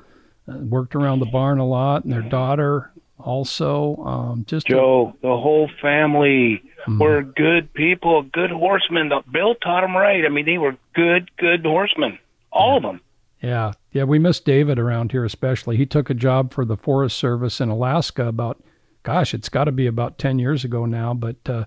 uh, 0.48 0.58
worked 0.58 0.94
around 0.94 1.18
the 1.18 1.26
barn 1.26 1.58
a 1.58 1.66
lot, 1.66 2.04
and 2.04 2.12
their 2.12 2.22
daughter 2.22 2.92
also. 3.18 3.96
Um, 3.96 4.44
just 4.46 4.68
a- 4.68 4.74
Joe, 4.74 5.12
the 5.22 5.36
whole 5.36 5.68
family 5.82 6.62
Mhm. 6.86 7.00
were 7.00 7.22
good 7.22 7.74
people, 7.74 8.22
good 8.22 8.52
horsemen. 8.52 9.10
Bill 9.32 9.56
taught 9.56 9.80
them 9.80 9.96
right. 9.96 10.24
I 10.24 10.28
mean, 10.28 10.46
they 10.46 10.58
were 10.58 10.76
good, 10.94 11.36
good 11.36 11.66
horsemen. 11.66 12.20
All 12.52 12.76
of 12.76 12.84
them. 12.84 13.00
Yeah, 13.42 13.72
yeah, 13.92 14.04
we 14.04 14.18
miss 14.18 14.40
David 14.40 14.78
around 14.78 15.12
here, 15.12 15.24
especially. 15.24 15.76
He 15.76 15.86
took 15.86 16.10
a 16.10 16.14
job 16.14 16.52
for 16.52 16.64
the 16.64 16.76
Forest 16.76 17.18
Service 17.18 17.60
in 17.60 17.68
Alaska 17.68 18.26
about, 18.26 18.62
gosh, 19.02 19.34
it's 19.34 19.48
got 19.48 19.64
to 19.64 19.72
be 19.72 19.86
about 19.86 20.18
ten 20.18 20.38
years 20.38 20.64
ago 20.64 20.84
now. 20.86 21.14
But 21.14 21.36
uh, 21.46 21.64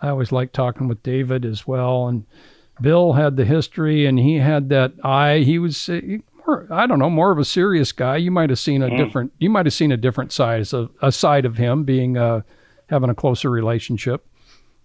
I 0.00 0.08
always 0.08 0.32
like 0.32 0.52
talking 0.52 0.88
with 0.88 1.02
David 1.02 1.44
as 1.44 1.66
well. 1.66 2.08
And 2.08 2.24
Bill 2.80 3.14
had 3.14 3.36
the 3.36 3.44
history, 3.44 4.06
and 4.06 4.18
he 4.18 4.36
had 4.36 4.68
that 4.70 4.92
eye. 5.04 5.38
He 5.38 5.58
was, 5.58 5.88
uh, 5.88 6.00
he- 6.02 6.22
more, 6.46 6.66
I 6.70 6.86
don't 6.86 6.98
know, 6.98 7.10
more 7.10 7.30
of 7.32 7.38
a 7.38 7.44
serious 7.44 7.92
guy. 7.92 8.16
You 8.18 8.30
might 8.30 8.50
have 8.50 8.58
seen 8.58 8.82
a 8.82 8.96
different, 8.96 9.32
you 9.38 9.50
might 9.50 9.66
have 9.66 9.72
seen 9.72 9.92
a 9.92 9.96
different 9.96 10.32
side 10.32 10.72
of 10.72 10.90
a 11.02 11.10
side 11.12 11.44
of 11.44 11.56
him 11.56 11.84
being 11.84 12.16
uh, 12.16 12.42
having 12.88 13.10
a 13.10 13.14
closer 13.14 13.50
relationship. 13.50 14.24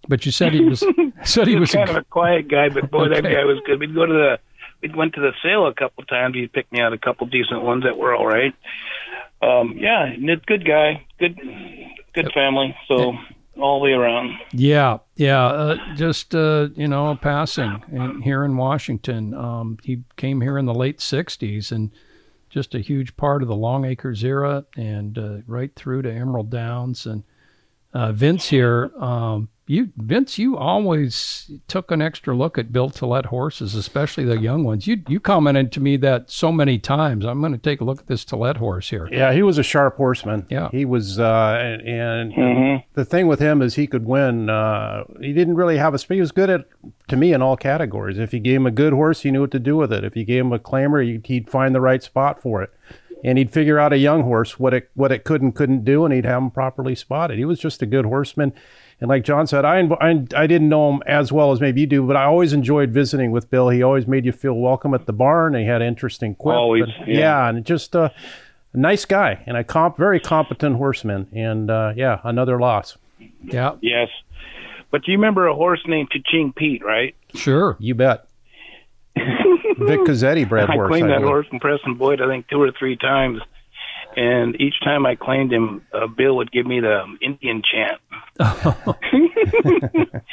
But 0.08 0.26
you 0.26 0.32
said 0.32 0.54
he 0.54 0.62
was 0.62 0.80
said 1.24 1.48
he 1.48 1.54
He 1.54 1.60
was 1.60 1.70
was 1.70 1.76
a 1.76 1.78
kind 1.78 1.90
of 1.92 1.96
a 1.98 2.04
quiet 2.06 2.48
guy, 2.48 2.70
but 2.70 2.90
boy, 2.90 3.10
that 3.10 3.24
guy 3.24 3.46
was 3.46 3.60
good. 3.66 3.80
We'd 3.80 3.94
go 3.94 4.06
to 4.08 4.14
the, 4.14 4.40
we 4.82 4.90
went 4.90 5.14
to 5.16 5.22
the 5.22 5.32
sale 5.44 5.68
a 5.68 5.74
couple 5.74 6.04
times. 6.06 6.36
He 6.36 6.48
picked 6.48 6.72
me 6.72 6.80
out 6.80 6.94
a 6.94 6.98
couple 6.98 7.28
decent 7.28 7.62
ones 7.62 7.84
that 7.84 7.98
were 7.98 8.16
all 8.16 8.26
right. 8.26 8.54
Um, 9.42 9.76
yeah, 9.78 10.14
good 10.46 10.66
guy, 10.66 11.06
good, 11.20 11.40
good 12.14 12.32
family. 12.34 12.76
So 12.88 13.14
all 13.60 13.80
the 13.80 13.86
way 13.86 13.92
around. 13.92 14.38
Yeah, 14.52 15.00
yeah. 15.16 15.46
Uh, 15.46 15.96
just 15.96 16.34
uh, 16.36 16.70
you 16.76 16.88
know, 16.88 17.18
passing 17.22 17.84
in, 17.92 18.22
here 18.22 18.44
in 18.44 18.58
Washington. 18.58 19.34
Um, 19.34 19.78
he 19.84 20.04
came 20.16 20.42
here 20.42 20.58
in 20.58 20.66
the 20.66 20.74
late 20.74 21.00
'60s, 21.00 21.72
and 21.72 21.92
just 22.50 22.76
a 22.76 22.80
huge 22.80 23.16
part 23.18 23.42
of 23.42 23.48
the 23.48 23.56
Long 23.56 23.86
Acres 23.86 24.24
era, 24.24 24.66
and 24.76 25.18
uh, 25.18 25.38
right 25.48 25.74
through 25.76 26.04
to 26.04 26.12
Emerald 26.12 26.50
Downs. 26.50 27.06
And 27.06 27.24
uh, 27.94 28.12
Vince 28.12 28.50
here, 28.50 28.92
um, 28.98 29.50
you 29.72 29.90
Vince, 29.96 30.38
you 30.38 30.58
always 30.58 31.50
took 31.68 31.92
an 31.92 32.02
extra 32.02 32.36
look 32.36 32.58
at 32.58 32.72
Bill 32.74 32.92
let 33.02 33.28
horses, 33.28 33.74
especially 33.76 34.26
the 34.26 34.40
young 34.40 34.64
ones. 34.64 34.86
You 34.88 35.02
you 35.08 35.20
commented 35.20 35.72
to 35.74 35.80
me 35.80 35.98
that 35.98 36.30
so 36.30 36.52
many 36.52 36.78
times. 36.78 37.26
I'm 37.26 37.40
going 37.40 37.54
to 37.54 37.58
take 37.58 37.80
a 37.82 37.84
look 37.84 38.00
at 38.00 38.08
this 38.08 38.26
Tollett 38.26 38.58
horse 38.58 38.90
here. 38.90 39.08
Yeah, 39.12 39.32
he 39.34 39.44
was 39.44 39.58
a 39.58 39.64
sharp 39.64 39.96
horseman. 39.98 40.46
Yeah. 40.50 40.70
he 40.72 40.84
was, 40.86 41.20
uh, 41.20 41.58
and, 41.62 41.82
and 41.88 42.34
Mhm. 42.34 42.84
the 42.94 43.06
thing 43.06 43.28
with 43.28 43.40
him 43.40 43.62
is 43.62 43.76
he 43.76 43.88
could 43.88 44.06
win. 44.06 44.50
Uh, 44.50 45.04
he 45.22 45.32
didn't 45.34 45.56
really 45.56 45.78
have 45.78 45.94
a 45.94 45.98
speed. 46.00 46.16
He 46.16 46.22
was 46.22 46.32
good 46.32 46.50
at, 46.50 46.66
to 47.08 47.16
me, 47.16 47.32
in 47.34 47.42
all 47.42 47.56
categories. 47.56 48.20
If 48.20 48.34
you 48.34 48.40
gave 48.40 48.58
him 48.58 48.66
a 48.68 48.72
good 48.72 48.94
horse, 48.94 49.22
he 49.22 49.32
knew 49.32 49.42
what 49.42 49.52
to 49.52 49.60
do 49.60 49.78
with 49.78 49.94
it. 49.94 50.04
If 50.04 50.16
you 50.18 50.26
gave 50.26 50.44
him 50.46 50.52
a 50.54 50.60
clamor, 50.60 51.02
he- 51.02 51.22
he'd 51.24 51.50
find 51.50 51.74
the 51.74 51.82
right 51.82 52.04
spot 52.04 52.42
for 52.42 52.62
it, 52.62 52.72
and 53.24 53.38
he'd 53.38 53.52
figure 53.52 53.80
out 53.80 53.94
a 53.94 53.98
young 53.98 54.24
horse 54.24 54.60
what 54.60 54.74
it 54.74 54.90
what 54.96 55.12
it 55.12 55.24
could 55.24 55.42
and 55.42 55.56
couldn't 55.56 55.86
do, 55.86 56.04
and 56.04 56.14
he'd 56.14 56.26
have 56.26 56.42
him 56.42 56.52
properly 56.52 56.96
spotted. 56.96 57.38
He 57.38 57.46
was 57.46 57.60
just 57.60 57.82
a 57.82 57.86
good 57.86 58.06
horseman. 58.06 58.52
And 59.02 59.10
like 59.10 59.24
John 59.24 59.48
said, 59.48 59.66
I, 59.66 59.80
I, 60.00 60.26
I 60.36 60.46
didn't 60.48 60.70
know 60.70 60.92
him 60.94 61.02
as 61.08 61.32
well 61.32 61.52
as 61.52 61.60
maybe 61.60 61.82
you 61.82 61.88
do, 61.88 62.06
but 62.06 62.16
I 62.16 62.24
always 62.26 62.54
enjoyed 62.54 62.92
visiting 62.92 63.32
with 63.32 63.50
Bill. 63.50 63.70
He 63.70 63.82
always 63.82 64.06
made 64.08 64.26
you 64.26 64.32
feel 64.32 64.54
welcome 64.54 64.94
at 64.94 65.08
the 65.08 65.14
barn. 65.14 65.56
He 65.56 65.66
had 65.66 65.82
interesting 65.82 66.36
quip. 66.36 66.56
Always, 66.56 66.84
and- 67.00 67.08
yeah. 67.08 67.50
and 67.50 67.66
just 67.66 67.96
uh, 67.96 68.10
a 68.74 68.78
nice 68.78 69.06
guy 69.06 69.42
and 69.48 69.58
a 69.58 69.64
comp, 69.64 69.98
very 69.98 70.20
competent 70.20 70.76
horseman. 70.78 71.28
And 71.34 71.72
uh, 71.72 71.94
yeah, 71.96 72.20
another 72.24 72.60
loss. 72.60 72.98
Yeah, 73.44 73.74
Yes. 73.82 74.10
But 74.92 75.04
do 75.06 75.12
you 75.12 75.18
remember 75.18 75.48
a 75.48 75.56
horse 75.56 75.82
named 75.88 76.10
Ching 76.26 76.54
Pete, 76.56 76.84
right? 76.86 77.16
sure. 77.34 77.78
You 77.80 77.96
bet. 77.96 78.28
Vic 79.16 80.00
Cazzetti 80.02 80.48
bred 80.48 80.70
I 80.70 80.74
horse. 80.74 80.90
claimed 80.90 81.10
that 81.10 81.16
believe. 81.20 81.28
horse 81.28 81.48
from 81.48 81.60
Preston 81.60 81.96
Boyd, 81.96 82.22
I 82.22 82.28
think, 82.28 82.48
two 82.50 82.62
or 82.62 82.72
three 82.78 82.98
times. 82.98 83.42
And 84.16 84.60
each 84.60 84.76
time 84.84 85.06
I 85.06 85.16
claimed 85.16 85.52
him, 85.54 85.86
uh, 85.94 86.08
Bill 86.08 86.36
would 86.38 86.52
give 86.52 86.66
me 86.66 86.80
the 86.80 87.04
Indian 87.22 87.62
chant. 87.62 88.02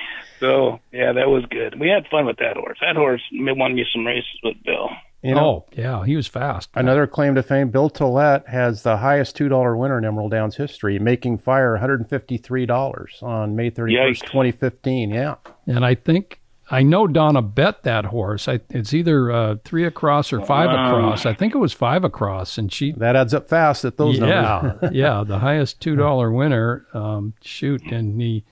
so, 0.40 0.80
yeah, 0.92 1.12
that 1.12 1.28
was 1.28 1.44
good. 1.50 1.78
We 1.78 1.88
had 1.88 2.06
fun 2.10 2.26
with 2.26 2.38
that 2.38 2.56
horse. 2.56 2.78
That 2.80 2.96
horse 2.96 3.22
won 3.32 3.74
me 3.74 3.84
some 3.92 4.06
races 4.06 4.40
with 4.42 4.56
Bill. 4.64 4.90
You 5.22 5.34
know, 5.34 5.40
oh, 5.40 5.66
yeah, 5.72 6.04
he 6.04 6.14
was 6.14 6.28
fast. 6.28 6.70
another 6.74 7.08
claim 7.08 7.34
to 7.34 7.42
fame. 7.42 7.70
Bill 7.70 7.90
Tollett 7.90 8.46
has 8.48 8.84
the 8.84 8.98
highest 8.98 9.34
two 9.34 9.48
dollar 9.48 9.76
winner 9.76 9.98
in 9.98 10.04
Emerald 10.04 10.30
Downs 10.30 10.54
history, 10.54 11.00
making 11.00 11.38
fire 11.38 11.72
one 11.72 11.80
hundred 11.80 11.98
and 12.00 12.08
fifty 12.08 12.36
three 12.36 12.66
dollars 12.66 13.18
on 13.20 13.56
May 13.56 13.70
thirty 13.70 13.96
first, 13.96 14.26
twenty 14.26 14.52
fifteen. 14.52 15.10
Yeah, 15.10 15.34
And 15.66 15.84
I 15.84 15.96
think 15.96 16.38
I 16.70 16.82
know 16.82 17.06
Donna 17.06 17.40
bet 17.42 17.82
that 17.84 18.04
horse. 18.06 18.46
I, 18.46 18.60
it's 18.70 18.92
either 18.92 19.30
uh, 19.32 19.56
three 19.64 19.84
across 19.84 20.32
or 20.32 20.40
five 20.44 20.66
Wow. 20.68 20.88
across. 20.98 21.24
I 21.24 21.32
think 21.32 21.54
it 21.54 21.58
was 21.58 21.72
five 21.72 22.04
across, 22.04 22.58
and 22.58 22.70
she. 22.72 22.92
that 22.92 23.16
adds 23.16 23.32
up 23.32 23.48
fast 23.48 23.84
at 23.86 23.96
those 23.96 24.18
numbers. 24.18 24.78
yeah, 24.82 24.90
yeah, 25.18 25.24
the 25.26 25.38
highest 25.38 25.80
two 25.80 25.96
dollar 25.96 26.30
winner. 26.30 26.86
Um, 26.92 27.32
shoot, 27.42 27.82
and 27.90 28.20
he, 28.20 28.44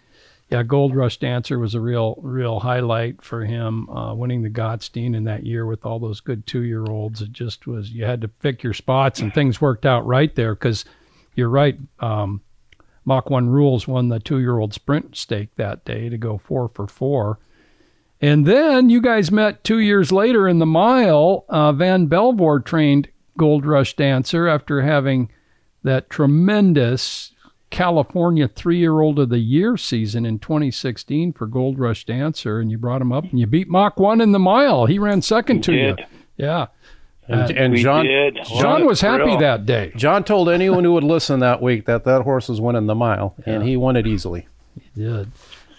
yeah, 0.51 0.63
Gold 0.63 0.95
Rush 0.97 1.19
Dancer 1.19 1.59
was 1.59 1.75
a 1.75 1.81
real, 1.81 2.19
real 2.23 2.61
highlight 2.61 3.21
for 3.21 3.45
him. 3.45 3.89
Uh, 3.91 4.15
winning 4.15 4.43
the 4.43 4.49
Gottstein 4.51 5.15
in 5.15 5.25
that 5.25 5.45
year 5.45 5.67
with 5.67 5.85
all 5.85 5.99
those 5.99 6.21
good 6.21 6.47
two 6.47 6.63
year 6.63 6.85
olds. 6.89 7.21
It 7.21 7.33
just 7.33 7.67
was. 7.67 7.91
You 7.91 8.05
had 8.07 8.23
to 8.23 8.29
pick 8.29 8.63
your 8.63 8.73
spots, 8.75 9.21
and 9.21 9.35
things 9.35 9.61
worked 9.61 9.85
out 9.85 10.07
right 10.07 10.35
there 10.35 10.55
because 10.55 10.87
you're 11.35 11.51
right. 11.51 11.77
Um, 12.01 12.41
Mach 13.05 13.29
One 13.29 13.51
Rules 13.51 13.87
won 13.87 14.09
the 14.09 14.19
two 14.21 14.39
year 14.39 14.59
old 14.59 14.73
sprint 14.73 15.17
stake 15.17 15.55
that 15.57 15.85
day 15.85 16.09
to 16.09 16.17
go 16.17 16.39
four 16.39 16.69
for 16.71 16.87
four. 16.87 17.39
And 18.21 18.47
then 18.47 18.89
you 18.89 19.01
guys 19.01 19.31
met 19.31 19.63
two 19.63 19.79
years 19.79 20.11
later 20.11 20.49
in 20.49 20.59
the 20.59 20.67
mile. 20.67 21.45
Uh, 21.49 21.73
Vann 21.73 22.07
Belvoir 22.07 22.61
trained 22.61 23.09
Gold 23.37 23.67
Rush 23.67 23.95
Dancer 23.95 24.49
after 24.49 24.83
having 24.83 25.31
that 25.83 26.09
tremendous 26.09 27.33
California 27.71 28.49
three 28.49 28.79
year 28.79 29.01
old 29.01 29.19
of 29.19 29.29
the 29.29 29.39
year 29.39 29.77
season 29.77 30.25
in 30.25 30.39
2016 30.39 31.33
for 31.35 31.47
Gold 31.47 31.79
Rush 31.79 32.07
Dancer. 32.07 32.59
And 32.59 32.71
you 32.71 32.79
brought 32.79 33.03
him 33.03 33.13
up 33.13 33.25
and 33.25 33.39
you 33.39 33.47
beat 33.47 33.69
Mach 33.69 33.99
1 33.99 34.21
in 34.21 34.33
the 34.33 34.39
mile. 34.39 34.87
He 34.87 34.99
ran 34.99 35.21
second 35.21 35.63
to 35.65 35.73
did. 35.73 35.99
you. 35.99 36.07
Yeah. 36.37 36.67
And, 37.29 37.51
and 37.51 37.77
John. 37.77 38.07
John 38.61 38.87
was 38.87 39.01
happy 39.01 39.25
Thrill. 39.25 39.39
that 39.41 39.67
day. 39.67 39.93
John 39.97 40.23
told 40.23 40.49
anyone 40.49 40.85
who 40.85 40.93
would 40.93 41.05
listen 41.05 41.41
that 41.41 41.61
week 41.61 41.87
that 41.87 42.05
that 42.05 42.23
horse 42.23 42.49
was 42.49 42.61
winning 42.61 42.87
the 42.87 42.95
mile, 42.95 43.35
and 43.45 43.65
he 43.65 43.77
won 43.77 43.97
it 43.97 44.07
easily. 44.07 44.47
He 44.77 45.03
did. 45.03 45.33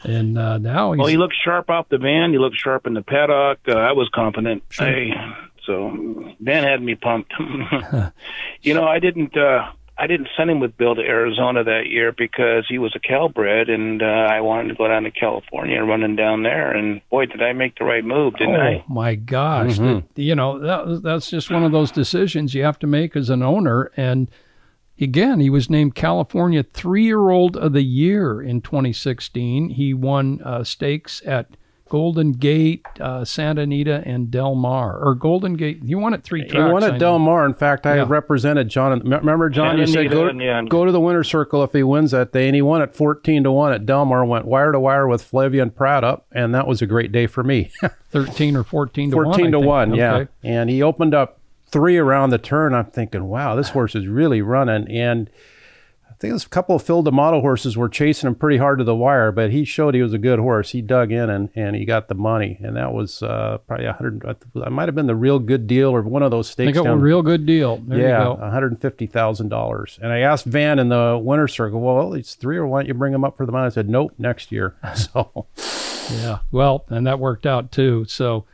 And 0.04 0.38
uh, 0.38 0.58
now 0.58 0.92
he's. 0.94 1.00
Well, 1.00 1.08
he 1.08 1.18
looked 1.18 1.36
sharp 1.44 1.70
off 1.70 1.90
the 1.90 1.98
van. 1.98 2.32
He 2.32 2.38
looked 2.38 2.58
sharp 2.58 2.88
in 2.88 2.94
the 2.94 3.02
paddock. 3.02 3.60
Uh, 3.68 3.74
I 3.74 3.94
was 3.94 4.10
confident. 4.14 4.64
I, 4.80 5.36
so 5.66 6.34
Dan 6.44 6.64
had 6.64 6.82
me 6.82 6.96
pumped. 6.96 7.34
you 8.62 8.74
know, 8.74 8.88
I 8.88 9.00
didn't. 9.00 9.36
Uh, 9.36 9.72
I 10.00 10.06
didn't 10.06 10.30
send 10.38 10.52
him 10.52 10.60
with 10.60 10.78
Bill 10.78 10.94
to 10.94 11.02
Arizona 11.02 11.64
that 11.64 11.88
year 11.88 12.12
because 12.12 12.66
he 12.70 12.78
was 12.78 12.96
a 12.96 13.00
Calbred, 13.00 13.68
and 13.68 14.04
uh, 14.04 14.06
I 14.06 14.42
wanted 14.42 14.70
to 14.70 14.76
go 14.76 14.88
down 14.88 15.04
to 15.04 15.12
California, 15.12 15.80
and 15.80 15.88
running 15.88 16.16
down 16.16 16.44
there. 16.44 16.72
And 16.72 17.02
boy, 17.10 17.26
did 17.26 17.42
I 17.42 17.54
make 17.54 17.80
the 17.80 17.86
right 17.86 18.06
move, 18.06 18.36
didn't 18.38 18.56
oh 18.56 18.62
I? 18.62 18.86
Oh 18.88 18.94
my 18.94 19.16
gosh! 19.16 19.80
That- 19.80 20.04
you 20.16 20.36
know 20.36 20.60
that, 20.60 21.02
that's 21.02 21.30
just 21.32 21.50
one 21.50 21.64
of 21.64 21.72
those 21.72 21.92
decisions 21.92 22.54
you 22.54 22.64
have 22.64 22.78
to 22.80 22.88
make 22.88 23.16
as 23.16 23.32
an 23.32 23.42
owner. 23.42 23.92
And 23.98 24.30
again, 25.00 25.40
he 25.40 25.50
was 25.50 25.70
named 25.70 25.96
California 25.96 26.64
Three 26.64 27.04
Year 27.04 27.30
Old 27.30 27.56
of 27.58 27.74
the 27.74 27.84
Year 27.84 28.42
in 28.42 28.62
2016. 28.62 29.70
He 29.72 29.94
won 29.94 30.42
uh, 30.44 30.64
stakes 30.64 31.22
at 31.26 31.48
Golden 31.90 32.34
Gate, 32.34 32.86
uh, 33.00 33.24
Santa 33.24 33.62
Anita, 33.62 34.04
and 34.06 34.30
Del 34.30 34.56
Mar. 34.56 35.00
Or 35.02 35.16
Golden 35.16 35.54
Gate. 35.54 35.80
You 35.86 35.98
won 36.00 36.14
at 36.14 36.22
three 36.22 36.42
He 36.44 36.50
tracks. 36.50 36.74
won 36.74 36.84
I 36.84 36.88
at 36.88 36.94
know. 36.94 37.00
Del 37.00 37.20
Mar. 37.20 37.46
In 37.46 37.54
fact, 37.54 37.86
I 37.86 37.96
Yeah. 37.96 38.06
represented 38.10 38.68
John. 38.68 39.00
Remember, 39.06 39.50
John, 39.50 39.78
you 39.78 39.88
said 39.88 40.12
go, 40.12 40.28
Anita, 40.28 40.66
go 40.68 40.84
to 40.84 40.92
the 40.92 41.00
winner 41.00 41.24
circle 41.24 41.64
if 41.64 41.72
he 41.72 41.84
wins 41.84 42.12
that 42.12 42.34
day, 42.34 42.48
and 42.48 42.56
he 42.56 42.62
won 42.62 42.82
at 42.82 42.94
fourteen 42.94 43.44
to 43.44 43.52
one 43.54 43.72
at 43.72 43.86
Del 43.86 44.04
Mar. 44.04 44.26
Went 44.26 44.44
wire 44.46 44.74
to 44.74 44.80
wire 44.82 45.08
with 45.08 45.22
Flavien 45.32 45.74
Prat 45.74 46.04
up, 46.04 46.26
and 46.34 46.54
that 46.54 46.68
was 46.68 46.82
a 46.82 46.86
great 46.86 47.14
day 47.14 47.26
for 47.26 47.42
me. 47.42 47.72
13 48.12 48.58
or 48.58 48.64
14 48.66 49.12
to 49.12 49.16
1. 49.18 49.26
fourteen 49.26 49.52
to 49.52 49.58
think. 49.60 49.68
one, 49.68 49.94
yeah. 49.96 50.26
And 50.44 50.70
he 50.70 50.82
opened 50.84 51.14
up 51.14 51.37
three 51.70 51.98
around 51.98 52.30
the 52.30 52.38
turn. 52.38 52.74
I'm 52.74 52.86
thinking, 52.86 53.26
wow, 53.26 53.56
this 53.56 53.70
horse 53.70 53.96
is 53.96 54.08
really 54.08 54.42
running. 54.42 54.90
And 54.90 55.30
I 56.06 56.20
think 56.20 56.32
there's 56.32 56.46
a 56.46 56.50
couple 56.50 56.76
of 56.76 56.82
Phil 56.82 57.04
D'Amato 57.04 57.42
horses 57.42 57.78
were 57.78 57.90
chasing 57.90 58.26
him 58.26 58.34
pretty 58.34 58.58
hard 58.58 58.80
to 58.80 58.84
the 58.84 58.96
wire, 58.96 59.32
but 59.32 59.52
he 59.52 59.64
showed 59.64 59.94
he 59.94 60.02
was 60.02 60.14
a 60.14 60.18
good 60.18 60.40
horse. 60.40 60.72
He 60.72 60.82
dug 60.82 61.12
in 61.12 61.30
and, 61.30 61.50
and 61.54 61.76
he 61.76 61.86
got 61.86 62.08
the 62.08 62.16
money, 62.16 62.58
and 62.64 62.76
that 62.76 62.92
was 62.92 63.22
uh, 63.22 63.60
probably 63.68 63.86
a 63.86 63.94
hundred. 63.94 64.26
I 64.66 64.70
might 64.70 64.88
have 64.88 64.96
been 64.96 65.06
the 65.06 65.16
real 65.16 65.38
good 65.38 65.68
deal 65.68 65.90
or 65.92 66.02
one 66.02 66.24
of 66.24 66.32
those 66.32 66.50
stakes. 66.50 66.70
think 66.70 66.78
it 66.78 66.90
was 66.90 66.98
a 67.00 67.04
real 67.04 67.22
good 67.22 67.46
deal. 67.46 67.78
There 67.78 68.00
yeah, 68.00 68.30
one 68.30 68.52
hundred 68.52 68.72
and 68.72 68.82
fifty 68.82 69.06
thousand 69.06 69.50
dollars. 69.50 70.00
And 70.02 70.12
I 70.12 70.20
asked 70.20 70.46
Vann 70.46 70.80
in 70.80 70.90
the 70.90 71.20
winter 71.22 71.48
circle, 71.48 71.82
well, 71.82 72.14
it's 72.14 72.34
three, 72.34 72.58
or 72.58 72.66
why 72.66 72.80
don't 72.80 72.88
you 72.88 72.96
bring 72.96 73.14
him 73.14 73.24
up 73.24 73.38
for 73.38 73.46
the 73.46 73.52
money? 73.52 73.68
I 73.68 73.70
said, 73.70 73.88
nope, 73.88 74.14
next 74.18 74.52
year. 74.52 74.76
So 74.96 75.46
Yeah. 76.10 76.40
Well, 76.52 76.86
and 76.90 77.06
that 77.06 77.20
worked 77.20 77.46
out 77.46 77.72
too. 77.72 78.06
So 78.08 78.46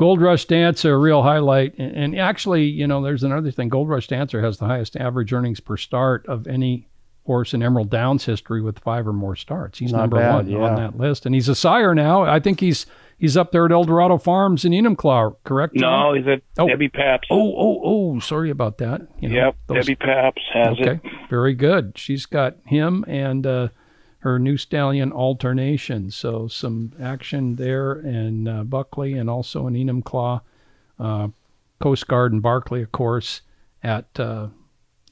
Gold 0.00 0.22
Rush 0.22 0.46
Dancer, 0.46 0.94
a 0.94 0.98
real 0.98 1.22
highlight. 1.22 1.78
And, 1.78 1.94
and 1.94 2.18
actually, 2.18 2.64
you 2.64 2.86
know, 2.86 3.02
there's 3.02 3.22
another 3.22 3.50
thing. 3.50 3.68
Gold 3.68 3.90
Rush 3.90 4.06
Dancer 4.08 4.40
has 4.42 4.56
the 4.56 4.64
highest 4.64 4.96
average 4.96 5.30
earnings 5.30 5.60
per 5.60 5.76
start 5.76 6.24
of 6.26 6.46
any 6.46 6.88
horse 7.26 7.52
in 7.52 7.62
Emerald 7.62 7.90
Downs 7.90 8.24
history 8.24 8.62
with 8.62 8.78
five 8.78 9.06
or 9.06 9.12
more 9.12 9.36
starts. 9.36 9.78
He's 9.78 9.92
Not 9.92 10.00
number 10.00 10.16
bad, 10.16 10.34
one 10.36 10.48
yeah. 10.48 10.58
on 10.60 10.74
that 10.76 10.96
list. 10.96 11.26
And 11.26 11.34
he's 11.34 11.50
a 11.50 11.54
sire 11.54 11.94
now. 11.94 12.22
I 12.22 12.40
think 12.40 12.60
he's 12.60 12.86
he's 13.18 13.36
up 13.36 13.52
there 13.52 13.66
at 13.66 13.72
Eldorado 13.72 14.16
Farms 14.16 14.64
in 14.64 14.72
Enumclaw, 14.72 15.36
correct? 15.44 15.76
John? 15.76 16.00
No, 16.00 16.14
he's 16.14 16.26
at 16.26 16.40
Oh. 16.58 16.66
Debbie 16.66 16.88
Paps. 16.88 17.28
Oh, 17.30 17.52
oh, 17.54 17.80
oh, 17.84 18.18
sorry 18.20 18.48
about 18.48 18.78
that. 18.78 19.02
You 19.20 19.28
know, 19.28 19.34
yep, 19.34 19.56
those- 19.66 19.84
Debbie 19.84 19.96
Paps 19.96 20.40
has 20.54 20.78
Okay, 20.80 20.92
it. 20.92 21.00
very 21.28 21.52
good. 21.52 21.92
She's 21.96 22.24
got 22.24 22.56
him 22.64 23.04
and 23.06 23.46
uh, 23.46 23.68
her 24.20 24.38
new 24.38 24.56
stallion 24.56 25.12
alternation. 25.12 26.10
So 26.10 26.46
some 26.48 26.92
action 27.00 27.56
there 27.56 27.94
in 27.94 28.46
uh, 28.48 28.64
Buckley 28.64 29.14
and 29.14 29.28
also 29.30 29.66
in 29.66 29.74
Enumclaw, 29.74 30.40
uh, 30.98 31.28
Coast 31.80 32.06
Guard 32.06 32.32
and 32.32 32.42
Barkley, 32.42 32.82
of 32.82 32.92
course, 32.92 33.40
at 33.82 34.08
uh, 34.20 34.48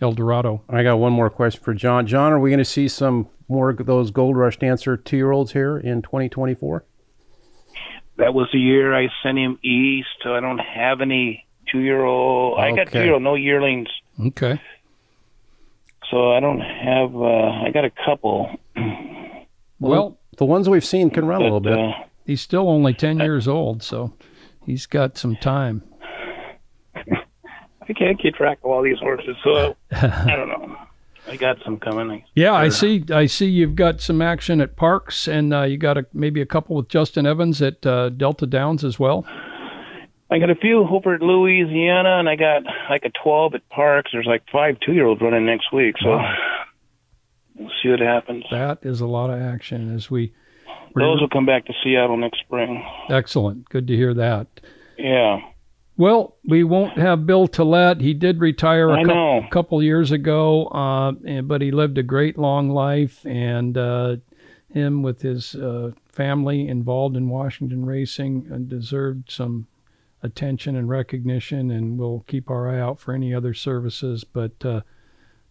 El 0.00 0.12
Dorado. 0.12 0.62
I 0.68 0.82
got 0.82 0.96
one 0.96 1.12
more 1.12 1.30
question 1.30 1.62
for 1.62 1.74
John. 1.74 2.06
John, 2.06 2.32
are 2.32 2.38
we 2.38 2.50
going 2.50 2.58
to 2.58 2.64
see 2.64 2.86
some 2.88 3.28
more 3.48 3.70
of 3.70 3.86
those 3.86 4.10
Gold 4.10 4.36
Rush 4.36 4.58
Dancer 4.58 4.96
two 4.96 5.16
year 5.16 5.32
olds 5.32 5.52
here 5.52 5.78
in 5.78 6.02
2024? 6.02 6.84
That 8.18 8.34
was 8.34 8.48
the 8.52 8.58
year 8.58 8.94
I 8.94 9.08
sent 9.22 9.38
him 9.38 9.58
east. 9.62 10.08
So 10.22 10.34
I 10.34 10.40
don't 10.40 10.58
have 10.58 11.00
any 11.00 11.46
two 11.72 11.80
year 11.80 12.04
old. 12.04 12.58
I 12.58 12.74
got 12.76 12.92
two 12.92 13.04
year 13.04 13.14
old, 13.14 13.22
no 13.22 13.34
yearlings. 13.34 13.88
Okay. 14.20 14.60
So 16.10 16.32
I 16.32 16.40
don't 16.40 16.60
have. 16.60 17.14
uh 17.14 17.64
I 17.66 17.70
got 17.72 17.84
a 17.84 17.90
couple. 18.04 18.50
Well, 19.80 20.18
The 20.36 20.44
ones 20.44 20.68
we've 20.68 20.84
seen 20.84 21.10
can 21.10 21.26
run 21.26 21.40
a 21.40 21.44
little 21.44 21.60
bit. 21.60 21.78
uh, 21.78 21.92
he's 22.26 22.40
still 22.40 22.68
only 22.68 22.94
10 22.94 23.18
years 23.18 23.46
old, 23.48 23.82
so 23.82 24.12
he's 24.66 24.86
got 24.86 25.16
some 25.18 25.36
time. 25.36 25.82
I 26.94 27.92
can't 27.94 28.20
keep 28.20 28.34
track 28.34 28.58
of 28.62 28.70
all 28.70 28.82
these 28.82 28.98
horses, 28.98 29.36
so 29.42 29.76
I 29.92 30.24
don't 30.36 30.48
know. 30.48 30.76
I 31.26 31.36
got 31.36 31.58
some 31.64 31.78
coming. 31.78 32.24
Yeah, 32.34 32.52
I 32.54 32.68
see. 32.70 33.04
I 33.12 33.26
see. 33.26 33.46
You've 33.46 33.76
got 33.76 34.00
some 34.00 34.22
action 34.22 34.60
at 34.60 34.76
Parks, 34.76 35.26
and 35.28 35.52
uh, 35.52 35.62
you 35.62 35.76
got 35.76 35.98
a, 35.98 36.06
maybe 36.14 36.40
a 36.40 36.46
couple 36.46 36.76
with 36.76 36.88
Justin 36.88 37.26
Evans 37.26 37.60
at 37.62 37.84
uh, 37.84 38.08
Delta 38.10 38.46
Downs 38.46 38.82
as 38.84 38.98
well. 38.98 39.26
I 40.30 40.38
got 40.38 40.50
a 40.50 40.54
few 40.54 40.86
over 40.86 41.14
at 41.14 41.22
Louisiana, 41.22 42.18
and 42.18 42.28
I 42.28 42.36
got 42.36 42.62
like 42.90 43.04
a 43.04 43.10
12 43.22 43.54
at 43.54 43.68
Parks. 43.70 44.10
There's 44.12 44.26
like 44.26 44.42
five 44.52 44.78
two 44.80 44.92
year 44.92 45.06
olds 45.06 45.20
running 45.22 45.44
next 45.46 45.72
week, 45.72 45.96
so 46.02 46.18
we'll 47.58 47.70
see 47.82 47.90
what 47.90 48.00
happens. 48.00 48.44
That 48.50 48.78
is 48.82 49.00
a 49.00 49.06
lot 49.06 49.30
of 49.30 49.40
action 49.40 49.94
as 49.94 50.10
we. 50.10 50.32
Those 50.94 51.20
will 51.20 51.28
come 51.28 51.46
back 51.46 51.66
to 51.66 51.72
Seattle 51.84 52.16
next 52.16 52.40
spring. 52.40 52.84
Excellent. 53.10 53.68
Good 53.68 53.86
to 53.88 53.96
hear 53.96 54.14
that. 54.14 54.46
Yeah. 54.96 55.40
Well, 55.96 56.36
we 56.44 56.64
won't 56.64 56.96
have 56.96 57.26
Bill 57.26 57.48
Tollett. 57.48 58.00
He 58.00 58.14
did 58.14 58.40
retire 58.40 58.90
a 58.90 59.04
cou- 59.04 59.48
couple 59.50 59.82
years 59.82 60.12
ago, 60.12 60.66
uh, 60.68 61.12
and, 61.26 61.48
but 61.48 61.60
he 61.60 61.72
lived 61.72 61.98
a 61.98 62.02
great 62.02 62.38
long 62.38 62.70
life. 62.70 63.24
And 63.26 63.76
uh, 63.76 64.16
him 64.72 65.02
with 65.02 65.22
his 65.22 65.54
uh, 65.56 65.90
family 66.12 66.68
involved 66.68 67.16
in 67.16 67.28
Washington 67.28 67.84
racing 67.84 68.48
uh, 68.52 68.58
deserved 68.58 69.30
some 69.30 69.66
attention 70.22 70.76
and 70.76 70.88
recognition. 70.88 71.70
And 71.70 71.98
we'll 71.98 72.24
keep 72.26 72.48
our 72.48 72.70
eye 72.70 72.80
out 72.80 72.98
for 72.98 73.12
any 73.12 73.34
other 73.34 73.54
services. 73.54 74.24
But 74.24 74.64
uh, 74.64 74.80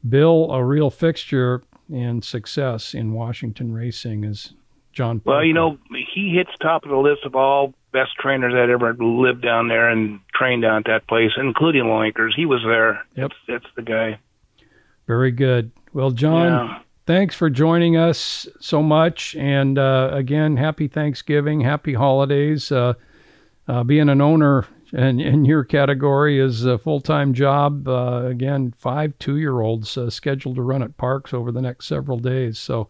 Bill, 0.07 0.51
a 0.51 0.63
real 0.63 0.89
fixture 0.89 1.63
and 1.91 2.23
success 2.23 2.93
in 2.93 3.13
Washington 3.13 3.73
racing, 3.73 4.23
is 4.23 4.53
John. 4.93 5.21
Well, 5.25 5.43
you 5.43 5.53
know, 5.53 5.77
he 6.13 6.33
hits 6.35 6.51
top 6.61 6.83
of 6.83 6.89
the 6.89 6.97
list 6.97 7.23
of 7.25 7.35
all 7.35 7.73
best 7.93 8.11
trainers 8.19 8.53
that 8.53 8.69
ever 8.69 8.93
lived 8.99 9.41
down 9.41 9.67
there 9.67 9.89
and 9.89 10.19
trained 10.33 10.63
down 10.63 10.77
at 10.77 10.85
that 10.85 11.07
place, 11.07 11.31
including 11.37 11.87
Long 11.87 12.05
Acres. 12.05 12.33
He 12.35 12.45
was 12.45 12.61
there. 12.65 13.05
Yep. 13.15 13.29
That's, 13.47 13.63
that's 13.63 13.75
the 13.75 13.81
guy. 13.81 14.19
Very 15.07 15.31
good. 15.31 15.71
Well, 15.93 16.11
John, 16.11 16.51
Yeah. 16.51 16.79
thanks 17.05 17.33
for 17.35 17.49
joining 17.49 17.95
us 17.95 18.47
so 18.59 18.83
much. 18.83 19.35
And 19.35 19.79
uh, 19.79 20.09
again, 20.11 20.57
happy 20.57 20.87
Thanksgiving, 20.87 21.61
happy 21.61 21.93
holidays. 21.93 22.71
Uh, 22.71 22.93
uh, 23.67 23.83
being 23.83 24.09
an 24.09 24.21
owner 24.21 24.65
in, 24.93 25.19
in 25.19 25.45
your 25.45 25.63
category 25.63 26.39
is 26.39 26.65
a 26.65 26.77
full 26.77 27.01
time 27.01 27.33
job. 27.33 27.87
Uh, 27.87 28.25
again, 28.25 28.73
five 28.77 29.13
two 29.19 29.37
year 29.37 29.61
olds 29.61 29.97
uh, 29.97 30.09
scheduled 30.09 30.55
to 30.55 30.61
run 30.61 30.81
at 30.83 30.97
parks 30.97 31.33
over 31.33 31.51
the 31.51 31.61
next 31.61 31.87
several 31.87 32.17
days. 32.19 32.57
So 32.59 32.89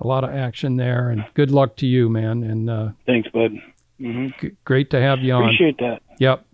a 0.00 0.06
lot 0.06 0.24
of 0.24 0.30
action 0.30 0.76
there. 0.76 1.10
And 1.10 1.24
good 1.34 1.50
luck 1.50 1.76
to 1.76 1.86
you, 1.86 2.08
man. 2.08 2.42
And 2.42 2.68
uh, 2.70 2.88
Thanks, 3.06 3.28
bud. 3.30 3.52
hmm 3.98 4.28
g- 4.40 4.52
great 4.64 4.90
to 4.90 5.00
have 5.00 5.20
you 5.20 5.32
on. 5.32 5.44
Appreciate 5.44 5.78
that. 5.78 6.02
Yep. 6.18 6.44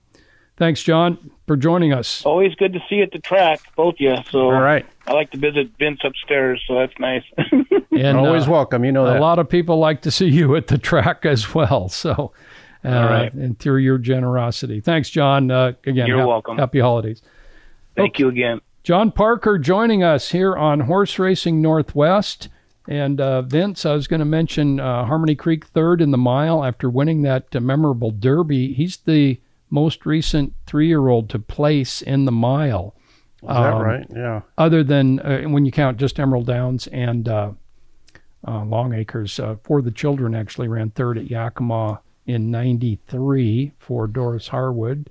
Thanks, 0.59 0.83
John, 0.83 1.31
for 1.47 1.57
joining 1.57 1.93
us. 1.93 2.25
Always 2.25 2.55
good 2.55 2.75
to 2.75 2.79
see 2.89 2.97
you 2.97 3.03
at 3.03 3.11
the 3.11 3.19
track, 3.19 3.61
both 3.75 3.95
of 3.95 4.01
you. 4.01 4.15
So 4.31 4.43
All 4.43 4.61
right. 4.61 4.87
I 5.07 5.13
like 5.13 5.31
to 5.31 5.39
visit 5.39 5.71
Vince 5.79 6.01
upstairs, 6.05 6.63
so 6.69 6.75
that's 6.79 6.99
nice. 6.99 7.25
And 7.93 8.17
Always 8.17 8.49
uh, 8.49 8.53
welcome. 8.53 8.85
You 8.87 8.93
know 8.93 9.05
a 9.07 9.21
lot 9.21 9.39
of 9.39 9.49
people 9.51 9.79
like 9.79 10.01
to 10.03 10.11
see 10.11 10.29
you 10.29 10.57
at 10.57 10.69
the 10.69 10.79
track 10.79 11.27
as 11.27 11.55
well. 11.55 11.89
So, 11.91 12.33
uh, 12.85 12.89
All 12.89 13.05
right. 13.05 13.33
and 13.33 13.59
through 13.59 13.79
your 13.79 13.99
generosity, 13.99 14.81
thanks, 14.81 15.09
John. 15.11 15.51
Uh, 15.51 15.73
again, 15.87 16.07
You're 16.07 16.19
hap- 16.19 16.29
welcome. 16.29 16.59
Happy 16.59 16.81
holidays, 16.81 17.23
Thank 17.97 18.19
you 18.19 18.29
again. 18.29 18.61
John 18.83 19.13
Parker, 19.13 19.59
joining 19.59 20.03
us 20.03 20.31
here 20.31 20.57
on 20.57 20.81
Horse 20.81 21.19
Racing 21.19 21.63
Northwest. 21.63 22.49
And 22.89 23.21
uh, 23.21 23.43
Vince, 23.43 23.87
I 23.87 23.93
was 23.95 24.09
going 24.09 24.19
to 24.19 24.25
mention 24.27 24.81
uh, 24.81 25.05
Harmony 25.05 25.37
Creek 25.37 25.67
third 25.67 26.01
in 26.01 26.11
the 26.11 26.19
mile 26.19 26.65
after 26.65 26.91
winning 26.91 27.23
that 27.23 27.55
uh, 27.55 27.61
memorable 27.61 28.11
Derby. 28.11 28.73
He's 28.73 28.97
the 28.97 29.41
most 29.71 30.05
recent 30.05 30.55
three-year-old 30.67 31.31
to 31.31 31.39
place 31.39 32.03
in 32.03 32.25
the 32.25 32.33
mile. 32.33 32.95
Is 33.43 33.49
that 33.49 33.73
Um, 33.73 33.83
right? 33.83 34.07
Yeah. 34.13 34.41
other 34.59 34.83
than 34.83 35.21
uh, 35.21 35.43
when 35.43 35.65
you 35.65 35.71
count 35.71 35.99
just 35.99 36.19
Emerald 36.19 36.47
Downs 36.49 36.89
and 36.89 37.29
uh, 37.29 37.51
uh, 38.49 38.65
Long 38.65 38.93
Acres. 38.95 39.39
Uh, 39.39 39.57
for 39.63 39.81
the 39.81 39.93
children, 39.93 40.35
actually 40.35 40.67
ran 40.67 40.91
third 40.91 41.19
at 41.19 41.31
Yakima 41.31 42.01
in 42.27 42.51
'93 42.51 43.73
for 43.79 44.07
Doris 44.07 44.49
Harwood. 44.49 45.11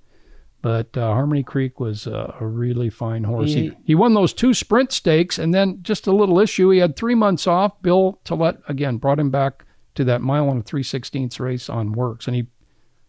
But 0.62 0.96
uh, 0.96 1.08
Harmony 1.14 1.42
Creek 1.42 1.80
was 1.80 2.06
uh, 2.06 2.36
a 2.40 2.46
really 2.46 2.92
fine 2.92 3.24
horse. 3.24 3.54
He, 3.54 3.70
He- 3.70 3.78
he 3.88 3.96
won 3.96 4.14
those 4.14 4.32
two 4.32 4.54
sprint 4.54 4.92
stakes, 4.92 5.40
and 5.40 5.54
then 5.54 5.80
just 5.82 6.06
a 6.06 6.12
little 6.12 6.40
issue. 6.40 6.70
He 6.70 6.78
had 6.80 6.96
three 6.96 7.16
months 7.16 7.48
off. 7.48 7.82
Bill 7.82 8.20
Tollett 8.24 8.60
again 8.70 8.98
brought 8.98 9.20
him 9.20 9.32
back 9.32 9.66
to 9.96 10.04
that 10.04 10.22
mile 10.22 10.50
and 10.52 10.60
a 10.62 10.64
three 10.64 10.84
sixteenths 10.84 11.40
race 11.40 11.68
on 11.68 11.94
Works, 11.94 12.28
and 12.28 12.36
he 12.36 12.48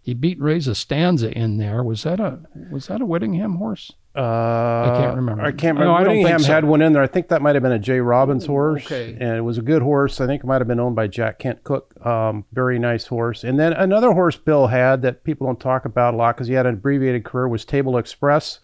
he 0.00 0.14
beat 0.14 0.40
Reza 0.40 0.74
Stanza 0.74 1.30
in 1.36 1.59
there. 1.59 1.82
Was 1.84 2.05
that 2.05 2.20
a 2.20 2.40
was 2.70 2.86
that 2.86 3.03
a 3.03 3.07
Whittingham 3.07 3.57
horse? 3.57 3.92
Uh, 4.14 5.00
can't 5.00 5.16
remember. 5.16 5.42
I 5.42 5.52
can't 5.52 5.78
No, 5.78 5.84
remember. 5.84 6.00
I 6.00 6.04
don't 6.04 6.12
think 6.14 6.24
Whittingham 6.24 6.42
so. 6.42 6.52
had 6.52 6.64
one 6.64 6.82
in 6.82 6.92
there. 6.92 7.02
I 7.02 7.06
think 7.06 7.28
that 7.28 7.40
might 7.40 7.54
have 7.54 7.62
been 7.62 7.72
a 7.72 7.78
Jay 7.78 7.98
Robbins 8.00 8.44
horse. 8.46 8.84
okay. 8.84 9.12
And 9.18 9.36
it 9.36 9.40
was 9.40 9.56
a 9.58 9.62
good 9.62 9.80
horse. 9.82 10.20
I 10.20 10.26
think 10.26 10.42
it 10.44 10.46
might 10.46 10.60
have 10.60 10.68
been 10.68 10.80
owned 10.80 10.96
by 10.96 11.06
Jack 11.06 11.38
Kent 11.38 11.64
Cooke. 11.64 11.94
Um, 12.04 12.44
very 12.52 12.78
nice 12.78 13.06
horse. 13.06 13.42
And 13.44 13.58
then 13.58 13.72
another 13.72 14.12
horse 14.12 14.36
Bill 14.36 14.66
had 14.66 15.00
that 15.02 15.24
people 15.24 15.46
don't 15.46 15.58
talk 15.60 15.84
about 15.86 16.14
a 16.14 16.16
lot 16.16 16.36
because 16.36 16.48
he 16.48 16.54
had 16.54 16.66
an 16.66 16.74
abbreviated 16.74 17.24
career 17.24 17.48
was 17.48 17.64
Table 17.64 17.96
Express. 17.96 18.60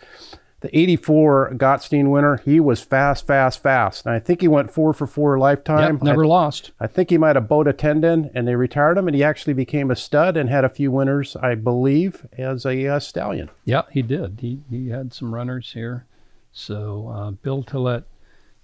The 0.60 0.76
84 0.76 1.52
Gottstein 1.54 2.10
winner, 2.10 2.38
he 2.38 2.58
was 2.58 2.80
fast, 2.80 3.26
fast, 3.26 3.62
fast. 3.62 4.04
And 4.04 4.14
I 4.14 4.18
think 4.18 4.40
he 4.40 4.48
went 4.48 4.72
four 4.72 4.92
for 4.92 5.06
four 5.06 5.38
lifetime. 5.38 5.94
Yep, 5.94 6.02
never 6.02 6.24
I, 6.24 6.28
lost. 6.28 6.72
I 6.80 6.88
think 6.88 7.10
he 7.10 7.18
might 7.18 7.36
have 7.36 7.48
bowed 7.48 7.68
a 7.68 7.72
tendon 7.72 8.30
and 8.34 8.48
they 8.48 8.56
retired 8.56 8.98
him 8.98 9.06
and 9.06 9.14
he 9.14 9.22
actually 9.22 9.52
became 9.52 9.90
a 9.90 9.96
stud 9.96 10.36
and 10.36 10.48
had 10.48 10.64
a 10.64 10.68
few 10.68 10.90
winners, 10.90 11.36
I 11.36 11.54
believe, 11.54 12.26
as 12.36 12.66
a 12.66 12.88
uh, 12.88 12.98
stallion. 12.98 13.50
Yeah, 13.64 13.82
he 13.92 14.02
did. 14.02 14.38
He 14.40 14.60
he 14.68 14.88
had 14.88 15.14
some 15.14 15.32
runners 15.32 15.72
here. 15.74 16.06
So 16.50 17.08
uh, 17.14 17.30
Bill 17.30 17.62
Tollett 17.62 18.04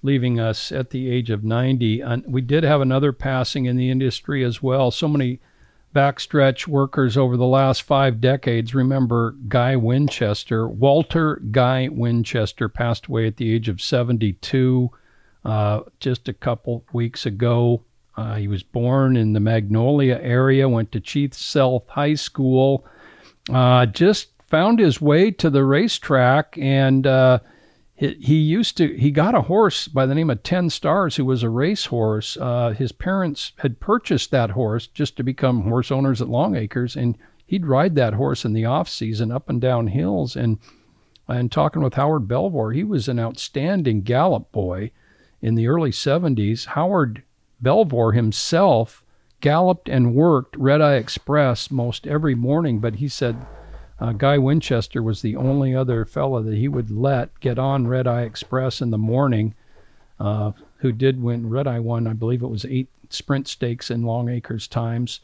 leaving 0.05 0.39
us 0.39 0.71
at 0.71 0.91
the 0.91 1.11
age 1.11 1.31
of 1.31 1.43
90. 1.43 2.01
And 2.01 2.25
we 2.27 2.43
did 2.43 2.63
have 2.63 2.81
another 2.81 3.11
passing 3.13 3.65
in 3.65 3.77
the 3.77 3.91
industry 3.91 4.45
as 4.45 4.63
well. 4.63 4.91
So 4.91 5.09
many 5.09 5.41
backstretch 5.95 6.67
workers 6.67 7.17
over 7.17 7.37
the 7.37 7.47
last 7.47 7.83
five 7.83 8.21
decades 8.21 8.75
remember 8.75 9.37
Guy 9.49 9.77
Winchester. 9.77 10.69
Walter 10.69 11.41
Guy 11.51 11.89
Winchester 11.89 12.69
passed 12.69 13.07
away 13.07 13.27
at 13.27 13.37
the 13.37 13.55
age 13.55 13.69
of 13.69 13.81
72 13.81 14.91
uh, 15.45 15.81
just 16.01 16.29
a 16.29 16.33
couple 16.33 16.85
weeks 16.93 17.27
ago. 17.27 17.83
Uh, 18.17 18.35
he 18.37 18.49
was 18.49 18.63
born 18.63 19.17
in 19.17 19.33
the 19.33 19.41
Magnolia 19.41 20.19
area, 20.21 20.69
went 20.69 20.93
to 20.93 21.01
Chief 21.01 21.35
Sealth 21.35 21.89
High 21.89 22.15
School, 22.15 22.87
uh, 23.53 23.87
just 23.87 24.31
found 24.49 24.79
his 24.79 25.01
way 25.01 25.31
to 25.31 25.51
the 25.51 25.65
racetrack 25.65 26.57
and 26.59 27.07
uh, 27.07 27.39
he, 27.97 28.35
used 28.35 28.77
to 28.79 28.97
he 28.97 29.11
got 29.11 29.35
a 29.35 29.43
horse 29.43 29.87
by 29.87 30.05
the 30.05 30.15
name 30.15 30.31
of 30.31 30.43
Ten 30.43 30.69
Stars 30.69 31.17
who 31.17 31.25
was 31.25 31.43
a 31.43 31.49
racehorse. 31.49 32.37
Uh, 32.37 32.71
his 32.71 32.91
parents 32.93 33.53
had 33.59 33.81
purchased 33.81 34.31
that 34.33 34.51
horse 34.51 34.87
just 34.89 35.17
to 35.17 35.23
become 35.23 35.63
horse 35.63 35.93
owners 35.93 36.21
at 36.21 36.29
Long 36.29 36.57
Acres, 36.57 36.97
and 36.97 37.17
he'd 37.47 37.67
ride 37.67 37.95
that 37.95 38.15
horse 38.15 38.45
in 38.45 38.53
the 38.53 38.65
off 38.65 38.89
season 38.89 39.31
up 39.31 39.49
and 39.49 39.61
down 39.61 39.89
hills. 39.89 40.35
And 40.35 40.59
and 41.29 41.51
talking 41.51 41.83
with 41.83 41.95
Howard 41.95 42.29
Belvoir, 42.29 42.73
he 42.73 42.85
was 42.85 43.09
an 43.09 43.19
outstanding 43.19 44.03
gallop 44.03 44.51
boy 44.53 44.91
in 45.41 45.55
the 45.55 45.69
early 45.69 45.91
70s. 45.91 46.67
Howard 46.67 47.23
Belvoir 47.61 48.13
himself 48.13 49.05
galloped 49.41 49.89
and 49.89 50.15
worked 50.15 50.57
Red 50.57 50.81
Eye 50.81 50.97
Express 50.97 51.71
most 51.71 52.07
every 52.07 52.35
morning, 52.35 52.81
but 52.81 52.97
he 52.97 53.09
said 53.09 53.47
uh, 54.01 54.13
Guy 54.13 54.39
Winchester 54.39 55.03
was 55.03 55.23
the 55.23 55.37
only 55.37 55.75
other 55.75 56.05
fellow 56.05 56.43
that 56.43 56.57
he 56.57 56.69
would 56.69 56.91
let 56.91 57.39
get 57.41 57.59
on 57.59 57.87
Red 57.87 58.07
Eye 58.07 58.23
Express 58.23 58.81
in 58.81 58.91
the 58.91 58.99
morning, 58.99 59.55
uh, 60.19 60.53
who 60.79 60.93
did 60.93 61.23
win 61.23 61.49
Red 61.49 61.67
Eye 61.67 61.79
won, 61.79 62.07
I 62.07 62.13
believe 62.13 62.43
it 62.43 62.49
was 62.49 62.65
eight 62.65 62.89
sprint 63.11 63.47
stakes 63.47 63.91
in 63.91 64.03
Long 64.03 64.29
Acres 64.29 64.67
times, 64.67 65.21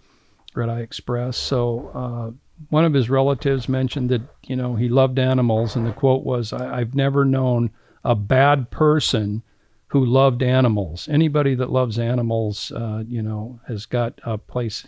Red 0.54 0.68
Eye 0.68 0.80
Express. 0.80 1.36
So 1.36 1.90
uh, 1.94 2.30
one 2.68 2.84
of 2.84 2.94
his 2.94 3.10
relatives 3.10 3.68
mentioned 3.68 4.10
that 4.10 4.22
you 4.44 4.56
know 4.56 4.76
he 4.76 4.88
loved 4.88 5.18
animals, 5.18 5.74
and 5.74 5.86
the 5.86 5.92
quote 5.92 6.24
was, 6.24 6.52
"I've 6.52 6.94
never 6.94 7.24
known 7.24 7.70
a 8.04 8.14
bad 8.14 8.70
person." 8.70 9.42
Who 9.88 10.04
loved 10.04 10.40
animals? 10.40 11.08
Anybody 11.08 11.56
that 11.56 11.72
loves 11.72 11.98
animals, 11.98 12.70
uh, 12.70 13.02
you 13.08 13.22
know, 13.22 13.58
has 13.66 13.86
got 13.86 14.20
a 14.22 14.38
place 14.38 14.86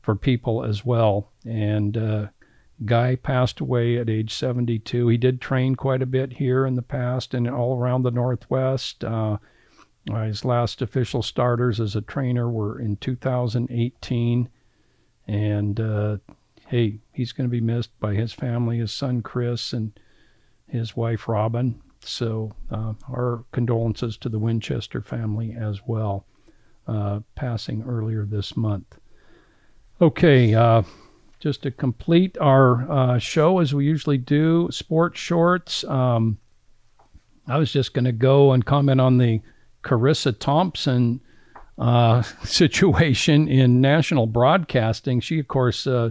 for 0.00 0.14
people 0.14 0.62
as 0.64 0.84
well. 0.84 1.32
And 1.44 1.96
uh, 1.96 2.26
Guy 2.84 3.16
passed 3.16 3.60
away 3.60 3.98
at 3.98 4.08
age 4.08 4.32
72. 4.32 5.08
He 5.08 5.16
did 5.16 5.40
train 5.40 5.74
quite 5.74 6.02
a 6.02 6.06
bit 6.06 6.34
here 6.34 6.64
in 6.64 6.76
the 6.76 6.82
past 6.82 7.34
and 7.34 7.48
all 7.48 7.76
around 7.76 8.02
the 8.02 8.10
Northwest. 8.10 9.02
Uh, 9.02 9.38
his 10.06 10.44
last 10.44 10.80
official 10.80 11.22
starters 11.22 11.80
as 11.80 11.96
a 11.96 12.00
trainer 12.00 12.48
were 12.48 12.80
in 12.80 12.96
2018. 12.96 14.48
And 15.26 15.80
uh, 15.80 16.18
hey, 16.68 17.00
he's 17.12 17.32
going 17.32 17.48
to 17.48 17.52
be 17.52 17.60
missed 17.60 17.98
by 17.98 18.14
his 18.14 18.32
family, 18.32 18.78
his 18.78 18.92
son 18.92 19.22
Chris, 19.22 19.72
and 19.72 19.98
his 20.66 20.96
wife 20.96 21.28
Robin. 21.28 21.80
So, 22.00 22.52
uh, 22.70 22.94
our 23.10 23.44
condolences 23.52 24.16
to 24.18 24.28
the 24.28 24.38
Winchester 24.38 25.02
family 25.02 25.52
as 25.58 25.80
well, 25.86 26.24
uh, 26.86 27.20
passing 27.34 27.82
earlier 27.82 28.24
this 28.24 28.56
month. 28.56 28.98
Okay, 30.00 30.54
uh, 30.54 30.82
just 31.38 31.62
to 31.62 31.70
complete 31.70 32.36
our 32.40 32.90
uh, 32.90 33.18
show 33.18 33.58
as 33.60 33.74
we 33.74 33.84
usually 33.84 34.18
do, 34.18 34.68
sports 34.70 35.20
shorts. 35.20 35.84
Um, 35.84 36.38
I 37.46 37.58
was 37.58 37.72
just 37.72 37.94
going 37.94 38.04
to 38.04 38.12
go 38.12 38.52
and 38.52 38.64
comment 38.64 39.00
on 39.00 39.18
the 39.18 39.40
Charissa 39.82 40.36
Thompson 40.38 41.20
uh, 41.78 42.22
situation 42.44 43.48
in 43.48 43.80
national 43.80 44.26
broadcasting. 44.26 45.20
She, 45.20 45.38
of 45.38 45.48
course, 45.48 45.86
uh, 45.86 46.10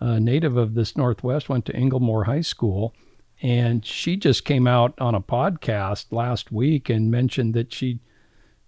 a 0.00 0.20
native 0.20 0.56
of 0.56 0.74
this 0.74 0.96
Northwest, 0.96 1.48
went 1.48 1.64
to 1.66 1.72
Inglemoor 1.72 2.24
High 2.24 2.40
School, 2.40 2.94
and 3.42 3.84
she 3.84 4.16
just 4.16 4.44
came 4.44 4.66
out 4.66 4.94
on 5.00 5.14
a 5.14 5.20
podcast 5.20 6.12
last 6.12 6.52
week 6.52 6.88
and 6.88 7.10
mentioned 7.10 7.54
that 7.54 7.72
she 7.72 8.00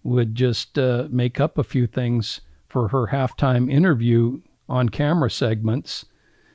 would 0.03 0.34
just 0.34 0.78
uh, 0.78 1.07
make 1.11 1.41
up 1.41 1.59
a 1.59 1.64
few 1.64 1.87
things 1.87 2.41
for 2.68 2.89
her 2.89 3.09
halftime 3.09 3.70
interview 3.70 4.41
on 4.69 4.89
camera 4.89 5.31
segments 5.31 6.05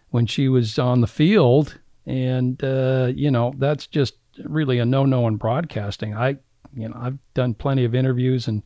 when 0.09 0.25
she 0.25 0.47
was 0.47 0.77
on 0.77 1.01
the 1.01 1.07
field. 1.07 1.79
And, 2.05 2.61
uh, 2.63 3.11
you 3.13 3.31
know, 3.31 3.53
that's 3.57 3.87
just 3.87 4.15
really 4.45 4.79
a 4.79 4.85
no 4.85 5.05
no 5.05 5.27
in 5.27 5.37
broadcasting. 5.37 6.15
I, 6.15 6.37
you 6.73 6.89
know, 6.89 6.97
I've 6.99 7.17
done 7.33 7.53
plenty 7.53 7.85
of 7.85 7.95
interviews 7.95 8.47
and 8.47 8.63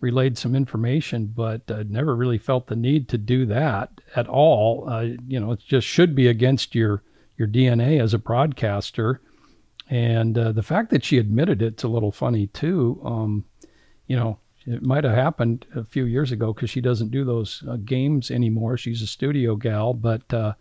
relayed 0.00 0.38
some 0.38 0.54
information, 0.54 1.26
but 1.26 1.68
uh, 1.70 1.84
never 1.88 2.14
really 2.14 2.38
felt 2.38 2.68
the 2.68 2.76
need 2.76 3.08
to 3.08 3.18
do 3.18 3.46
that 3.46 3.90
at 4.14 4.28
all. 4.28 4.88
Uh, 4.88 5.08
you 5.26 5.40
know, 5.40 5.52
it 5.52 5.60
just 5.60 5.86
should 5.86 6.14
be 6.14 6.28
against 6.28 6.74
your, 6.74 7.02
your 7.36 7.48
DNA 7.48 8.00
as 8.00 8.14
a 8.14 8.18
broadcaster. 8.18 9.20
And 9.90 10.36
uh, 10.38 10.52
the 10.52 10.62
fact 10.62 10.90
that 10.90 11.04
she 11.04 11.18
admitted 11.18 11.62
it's 11.62 11.82
a 11.82 11.88
little 11.88 12.12
funny 12.12 12.46
too. 12.48 13.00
Um, 13.04 13.44
you 14.06 14.16
know, 14.16 14.38
it 14.74 14.82
might 14.82 15.04
have 15.04 15.14
happened 15.14 15.66
a 15.74 15.84
few 15.84 16.04
years 16.04 16.32
ago 16.32 16.52
because 16.52 16.70
she 16.70 16.80
doesn't 16.80 17.10
do 17.10 17.24
those 17.24 17.62
uh, 17.68 17.76
games 17.76 18.30
anymore. 18.30 18.76
She's 18.76 19.02
a 19.02 19.06
studio 19.06 19.56
gal, 19.56 19.94
but 19.94 20.32
uh, 20.32 20.52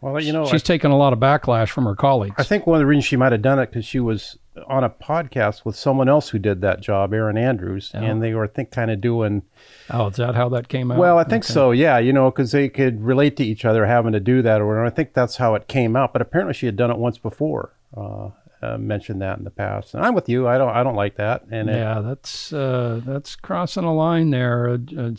well, 0.00 0.20
you 0.22 0.32
know, 0.32 0.44
she's 0.46 0.62
I, 0.62 0.66
taken 0.66 0.90
a 0.90 0.96
lot 0.96 1.12
of 1.12 1.18
backlash 1.18 1.70
from 1.70 1.84
her 1.84 1.96
colleagues. 1.96 2.34
I 2.38 2.42
think 2.42 2.66
one 2.66 2.76
of 2.76 2.80
the 2.80 2.86
reasons 2.86 3.06
she 3.06 3.16
might 3.16 3.32
have 3.32 3.42
done 3.42 3.58
it 3.58 3.70
because 3.70 3.84
she 3.84 3.98
was 4.00 4.38
on 4.68 4.84
a 4.84 4.90
podcast 4.90 5.64
with 5.64 5.76
someone 5.76 6.08
else 6.08 6.28
who 6.30 6.38
did 6.38 6.60
that 6.62 6.80
job, 6.80 7.12
Erin 7.12 7.36
Andrews, 7.38 7.90
Oh. 7.94 7.98
and 7.98 8.22
they 8.22 8.32
were 8.34 8.44
I 8.44 8.48
think 8.48 8.70
kind 8.70 8.90
of 8.90 9.00
doing. 9.00 9.42
Oh, 9.90 10.08
is 10.08 10.16
that 10.16 10.34
how 10.34 10.48
that 10.50 10.68
came 10.68 10.90
out? 10.92 10.98
Well, 10.98 11.18
I 11.18 11.24
think 11.24 11.44
Okay. 11.44 11.52
so. 11.52 11.70
Yeah, 11.72 11.98
you 11.98 12.12
know, 12.12 12.30
because 12.30 12.52
they 12.52 12.68
could 12.68 13.02
relate 13.02 13.36
to 13.38 13.44
each 13.44 13.64
other 13.64 13.86
having 13.86 14.12
to 14.12 14.20
do 14.20 14.42
that, 14.42 14.60
or 14.60 14.66
whatever. 14.66 14.84
I 14.86 14.90
think 14.90 15.12
that's 15.14 15.36
how 15.36 15.54
it 15.54 15.66
came 15.68 15.96
out. 15.96 16.12
But 16.12 16.22
apparently, 16.22 16.54
she 16.54 16.66
had 16.66 16.76
done 16.76 16.90
it 16.90 16.98
once 16.98 17.18
before. 17.18 17.72
Uh, 17.96 18.30
uh, 18.62 18.78
mentioned 18.78 19.20
that 19.22 19.38
in 19.38 19.44
the 19.44 19.50
past, 19.50 19.94
and 19.94 20.04
I'm 20.04 20.14
with 20.14 20.28
you. 20.28 20.48
I 20.48 20.56
don't. 20.58 20.70
I 20.70 20.82
don't 20.82 20.94
like 20.96 21.16
that. 21.16 21.44
And 21.50 21.68
it- 21.70 21.76
Yeah, 21.76 22.00
that's 22.00 22.52
uh, 22.52 23.00
that's 23.04 23.36
crossing 23.36 23.84
a 23.84 23.94
line 23.94 24.30
there, 24.30 24.66
a, 24.66 24.78
a, 24.96 25.14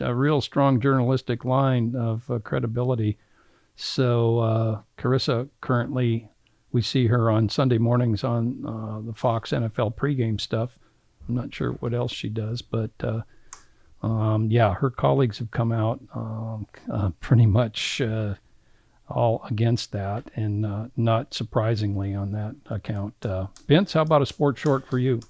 a 0.00 0.14
real 0.14 0.40
strong 0.40 0.80
journalistic 0.80 1.44
line 1.44 1.94
of 1.96 2.30
uh, 2.30 2.38
credibility. 2.40 3.16
So 3.76 4.38
uh, 4.38 4.80
Charissa 4.98 5.48
currently, 5.60 6.28
we 6.72 6.82
see 6.82 7.06
her 7.08 7.30
on 7.30 7.48
Sunday 7.48 7.78
mornings 7.78 8.22
on 8.22 8.64
uh, 8.66 9.00
the 9.04 9.14
Fox 9.14 9.50
NFL 9.50 9.96
pregame 9.96 10.40
stuff. 10.40 10.78
I'm 11.28 11.34
not 11.34 11.54
sure 11.54 11.72
what 11.72 11.94
else 11.94 12.12
she 12.12 12.28
does, 12.28 12.60
but 12.62 12.90
um, 14.02 14.48
yeah, 14.50 14.74
her 14.74 14.90
colleagues 14.90 15.38
have 15.38 15.50
come 15.50 15.72
out 15.72 16.00
um, 16.14 16.66
pretty 17.20 17.46
much 17.46 18.00
all 19.08 19.42
against 19.50 19.92
that, 19.92 20.30
and 20.34 20.64
uh, 20.64 20.86
not 20.96 21.34
surprisingly 21.34 22.14
on 22.14 22.32
that 22.32 22.54
account. 22.70 23.14
Uh, 23.24 23.46
Vince, 23.68 23.92
how 23.92 24.02
about 24.02 24.22
a 24.22 24.26
sports 24.26 24.60
short 24.60 24.86
for 24.86 24.98
you? 24.98 25.20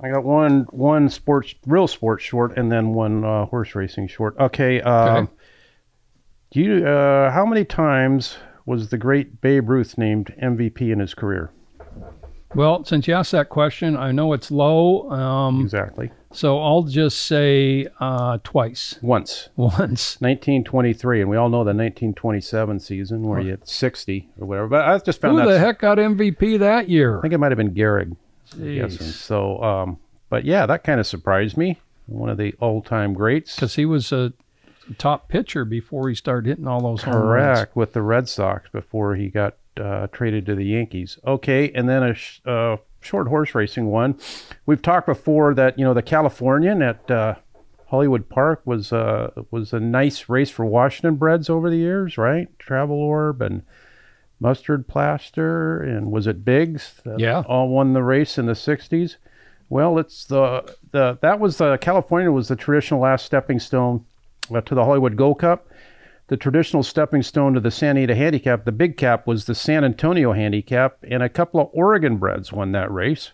I 0.00 0.10
got 0.10 0.24
one 0.24 0.62
one 0.70 1.08
sports 1.08 1.54
real 1.66 1.86
sports 1.86 2.24
short 2.24 2.56
and 2.58 2.72
then 2.72 2.92
one 2.94 3.24
uh, 3.24 3.46
horse 3.46 3.74
racing 3.74 4.08
short. 4.08 4.36
Okay. 4.38 4.80
Um, 4.80 5.16
Okay. 5.16 5.32
Do 6.50 6.60
you 6.60 6.86
uh, 6.86 7.30
how 7.30 7.46
many 7.46 7.64
times 7.64 8.36
was 8.66 8.90
the 8.90 8.98
great 8.98 9.40
Babe 9.40 9.70
Ruth 9.70 9.96
named 9.96 10.34
MVP 10.42 10.92
in 10.92 10.98
his 10.98 11.14
career? 11.14 11.50
Well, 12.54 12.84
since 12.84 13.08
you 13.08 13.14
asked 13.14 13.32
that 13.32 13.48
question, 13.48 13.96
I 13.96 14.12
know 14.12 14.32
it's 14.32 14.50
low, 14.50 15.10
um, 15.10 15.62
Exactly. 15.62 16.10
so 16.32 16.60
I'll 16.60 16.82
just 16.82 17.22
say 17.22 17.86
uh, 17.98 18.38
twice. 18.44 18.98
Once. 19.00 19.48
Once. 19.56 20.20
1923, 20.20 21.22
and 21.22 21.30
we 21.30 21.36
all 21.36 21.48
know 21.48 21.58
the 21.64 21.68
1927 21.74 22.80
season 22.80 23.22
where 23.22 23.40
you 23.40 23.52
had 23.52 23.66
60 23.66 24.28
or 24.38 24.46
whatever. 24.46 24.68
But 24.68 24.86
I 24.86 24.98
just 24.98 25.20
found 25.20 25.40
Who 25.40 25.48
the 25.48 25.58
heck 25.58 25.78
got 25.80 25.98
MVP 25.98 26.58
that 26.58 26.88
year? 26.88 27.18
I 27.18 27.22
think 27.22 27.34
it 27.34 27.38
might 27.38 27.52
have 27.52 27.58
been 27.58 27.74
Gehrig. 27.74 28.16
I'm 28.54 28.74
guessing. 28.74 29.06
Jeez. 29.06 29.12
So, 29.12 29.62
um, 29.62 29.98
but 30.28 30.44
yeah, 30.44 30.66
that 30.66 30.84
kind 30.84 31.00
of 31.00 31.06
surprised 31.06 31.56
me. 31.56 31.80
One 32.06 32.28
of 32.28 32.36
the 32.36 32.54
all-time 32.60 33.14
greats. 33.14 33.54
Because 33.54 33.76
he 33.76 33.86
was 33.86 34.12
a 34.12 34.32
top 34.98 35.28
pitcher 35.28 35.64
before 35.64 36.08
he 36.08 36.14
started 36.14 36.48
hitting 36.48 36.66
all 36.66 36.82
those 36.82 37.02
home 37.02 37.14
runs. 37.14 37.56
Correct, 37.58 37.76
with 37.76 37.92
the 37.94 38.02
Red 38.02 38.28
Sox 38.28 38.68
before 38.70 39.14
he 39.14 39.28
got 39.28 39.54
uh, 39.80 40.06
traded 40.08 40.46
to 40.46 40.54
the 40.54 40.64
Yankees. 40.64 41.18
Okay, 41.26 41.70
and 41.74 41.88
then 41.88 42.02
a 42.02 42.14
sh- 42.14 42.40
uh, 42.46 42.76
short 43.00 43.28
horse 43.28 43.54
racing 43.54 43.86
one. 43.86 44.18
We've 44.66 44.82
talked 44.82 45.06
before 45.06 45.54
that 45.54 45.78
you 45.78 45.84
know 45.84 45.94
the 45.94 46.02
Californian 46.02 46.82
at 46.82 47.10
uh, 47.10 47.34
Hollywood 47.86 48.28
Park 48.28 48.62
was 48.64 48.92
uh, 48.92 49.30
was 49.50 49.72
a 49.72 49.80
nice 49.80 50.28
race 50.28 50.50
for 50.50 50.64
Washington 50.64 51.16
breds 51.16 51.48
over 51.50 51.68
the 51.70 51.76
years, 51.76 52.16
right? 52.18 52.48
Travel 52.58 52.96
Orb 52.96 53.40
and 53.42 53.62
Mustard 54.40 54.88
Plaster, 54.88 55.80
and 55.80 56.10
was 56.10 56.26
it 56.26 56.44
Biggs? 56.44 57.00
that 57.04 57.20
Yeah. 57.20 57.42
all 57.46 57.68
won 57.68 57.92
the 57.92 58.02
race 58.02 58.38
in 58.38 58.46
the 58.46 58.54
'60s. 58.54 59.16
Well, 59.68 59.98
it's 59.98 60.24
the 60.26 60.74
the 60.90 61.18
that 61.22 61.38
was 61.40 61.58
the 61.58 61.78
California 61.78 62.30
was 62.30 62.48
the 62.48 62.56
traditional 62.56 63.00
last 63.00 63.24
stepping 63.24 63.58
stone 63.58 64.04
uh, 64.54 64.60
to 64.62 64.74
the 64.74 64.84
Hollywood 64.84 65.16
Gold 65.16 65.38
Cup. 65.38 65.66
The 66.32 66.38
traditional 66.38 66.82
stepping 66.82 67.22
stone 67.22 67.52
to 67.52 67.60
the 67.60 67.70
Santa 67.70 68.00
Anita 68.00 68.14
Handicap, 68.14 68.64
the 68.64 68.72
big 68.72 68.96
cap, 68.96 69.26
was 69.26 69.44
the 69.44 69.54
San 69.54 69.84
Antonio 69.84 70.32
Handicap, 70.32 70.96
and 71.06 71.22
a 71.22 71.28
couple 71.28 71.60
of 71.60 71.68
Oregon 71.74 72.16
breds 72.16 72.50
won 72.50 72.72
that 72.72 72.90
race. 72.90 73.32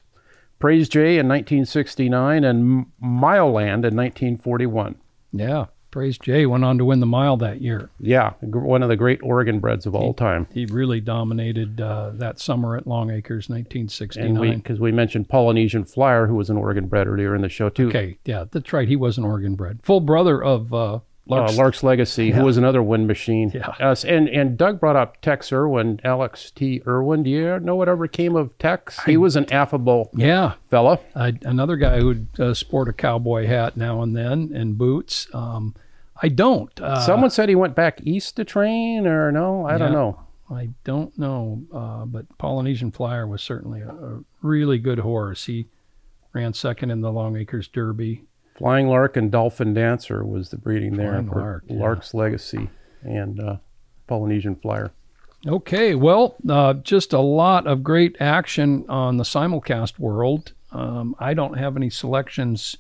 Praise 0.59 0.89
Jay 0.89 1.17
in 1.17 1.29
1969 1.29 2.43
and 2.43 2.87
Mileland 3.01 3.85
in 3.85 3.95
1941. 3.95 4.97
Yeah. 5.31 5.67
Praise 5.93 6.19
Jay 6.19 6.45
went 6.45 6.65
on 6.65 6.77
to 6.79 6.85
win 6.85 6.99
the 6.99 7.07
mile 7.07 7.37
that 7.37 7.61
year. 7.61 7.89
Yeah, 8.01 8.33
one 8.41 8.83
of 8.83 8.89
the 8.89 8.97
great 8.97 9.21
Oregon 9.23 9.61
breds 9.61 9.87
of 9.87 9.95
all 9.95 10.13
time. 10.13 10.49
He 10.53 10.67
really 10.67 11.01
dominated 11.01 11.81
uh, 11.81 12.11
that 12.15 12.41
summer 12.41 12.77
at 12.77 12.89
Long 12.89 13.11
Acres, 13.11 13.49
1969. 13.49 14.59
because 14.59 14.81
we 14.81 14.91
mentioned 14.91 15.29
Polynesian 15.29 15.85
Flyer, 15.85 16.27
who 16.27 16.35
was 16.35 16.51
an 16.51 16.57
Oregon 16.57 16.89
bred 16.89 17.07
earlier 17.07 17.37
in 17.37 17.43
the 17.43 17.49
show 17.49 17.69
too. 17.69 17.89
Okay, 17.89 18.19
yeah, 18.25 18.47
that's 18.51 18.73
right. 18.73 18.89
He 18.89 18.97
was 18.97 19.19
an 19.19 19.25
Oregon 19.25 19.55
bred, 19.55 19.79
full 19.85 20.01
brother 20.01 20.43
of 20.43 20.75
uh, 20.75 20.99
Lark's. 21.29 21.53
Uh, 21.55 21.57
Lark's 21.57 21.83
Legacy, 21.83 22.27
Yeah. 22.27 22.37
who 22.37 22.45
was 22.45 22.57
another 22.57 22.83
wind 22.83 23.07
machine. 23.07 23.51
Yeah. 23.55 23.69
Uh, 23.81 23.95
and 24.07 24.29
and 24.29 24.57
Doug 24.57 24.81
brought 24.81 24.97
up 24.97 25.21
Tex 25.21 25.53
Irwin, 25.53 26.01
Alex 26.05 26.51
T. 26.51 26.83
Irwin. 26.87 27.23
Do 27.23 27.31
you 27.31 27.61
know 27.61 27.77
whatever 27.77 28.07
came 28.09 28.35
of 28.37 28.57
Tex? 28.59 29.03
He 29.05 29.17
was 29.17 29.37
an 29.37 29.51
affable 29.53 30.11
yeah, 30.15 30.55
fella. 30.71 31.01
I, 31.15 31.35
another 31.43 31.77
guy 31.77 32.01
who'd 32.01 32.29
uh, 32.41 32.55
sport 32.55 32.89
a 32.89 32.93
cowboy 32.93 33.47
hat 33.47 33.77
now 33.77 34.03
and 34.03 34.17
then 34.17 34.51
and 34.55 34.77
boots. 34.79 35.29
Um, 35.35 35.75
I 36.21 36.29
don't. 36.29 36.79
Uh, 36.81 37.01
Someone 37.01 37.31
said 37.31 37.49
he 37.49 37.55
went 37.55 37.75
back 37.77 38.01
east 38.03 38.37
to 38.37 38.45
train, 38.45 39.07
or 39.07 39.31
no? 39.31 39.67
I 39.67 39.79
don't 39.79 39.93
know. 39.93 40.21
I 40.51 40.71
don't 40.83 41.17
know, 41.19 41.63
uh, 41.73 42.07
but 42.07 42.27
Polynesian 42.39 42.91
Flyer 42.91 43.27
was 43.27 43.43
certainly 43.43 43.83
a, 43.83 43.91
a 43.91 44.21
really 44.41 44.79
good 44.79 45.01
horse. 45.01 45.45
He 45.45 45.67
ran 46.33 46.55
second 46.55 46.91
in 46.91 47.03
the 47.03 47.13
Long 47.13 47.37
Acres 47.37 47.69
Derby. 47.69 48.25
Flying 48.59 48.89
Lark 48.89 49.17
and 49.17 49.31
Dolphin 49.31 49.73
Dancer 49.73 50.25
was 50.25 50.51
the 50.51 50.57
breeding 50.59 50.97
there 50.97 51.13
Flying 51.13 51.29
for 51.29 51.41
Lark, 51.41 51.65
yeah. 51.69 51.79
Lark's 51.79 52.13
Legacy 52.13 52.69
and 53.03 53.39
uh, 53.39 53.57
Polynesian 54.09 54.57
Flyer. 54.57 54.91
Okay, 55.47 55.95
well, 55.95 56.35
uh, 56.49 56.75
just 56.75 57.13
a 57.13 57.21
lot 57.21 57.69
of 57.69 57.85
great 57.85 58.17
action 58.21 58.85
on 58.89 59.17
the 59.17 59.25
simulcast 59.25 60.01
world. 60.01 60.53
Um, 60.73 61.15
I 61.21 61.35
don't 61.35 61.57
have 61.57 61.77
any 61.77 61.89
selections 61.89 62.77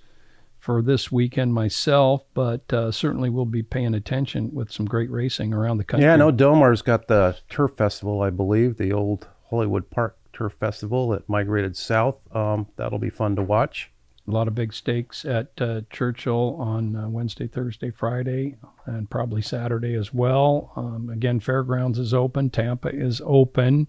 for 0.58 0.82
this 0.82 1.12
weekend 1.12 1.54
myself, 1.54 2.24
but 2.34 2.72
uh, 2.72 2.90
certainly 2.90 3.30
we'll 3.30 3.44
be 3.44 3.62
paying 3.62 3.94
attention 3.94 4.52
with 4.52 4.72
some 4.72 4.86
great 4.86 5.10
racing 5.10 5.54
around 5.54 5.78
the 5.78 5.84
country. 5.84 6.06
Yeah, 6.06 6.14
I 6.14 6.16
know 6.16 6.32
Del 6.32 6.56
Mar's 6.56 6.82
got 6.82 7.06
the 7.06 7.36
Turf 7.48 7.76
Festival, 7.76 8.20
I 8.20 8.30
believe, 8.30 8.76
the 8.76 8.92
old 8.92 9.28
Hollywood 9.48 9.88
Park 9.90 10.18
Turf 10.32 10.54
Festival 10.54 11.10
that 11.10 11.28
migrated 11.28 11.76
south. 11.76 12.16
Um, 12.34 12.66
that'll 12.74 12.98
be 12.98 13.10
fun 13.10 13.36
to 13.36 13.42
watch. 13.42 13.92
A 14.28 14.30
lot 14.30 14.46
of 14.46 14.54
big 14.54 14.74
stakes 14.74 15.24
at 15.24 15.48
uh, 15.58 15.80
Churchill 15.90 16.54
on 16.60 16.94
uh, 16.94 17.08
Wednesday, 17.08 17.46
Thursday, 17.46 17.90
Friday, 17.90 18.56
and 18.84 19.08
probably 19.08 19.40
Saturday 19.40 19.94
as 19.94 20.12
well. 20.12 20.70
Um, 20.76 21.08
again, 21.08 21.40
Fair 21.40 21.62
Grounds 21.62 21.98
is 21.98 22.12
open, 22.12 22.50
Tampa 22.50 22.88
is 22.88 23.22
open, 23.24 23.88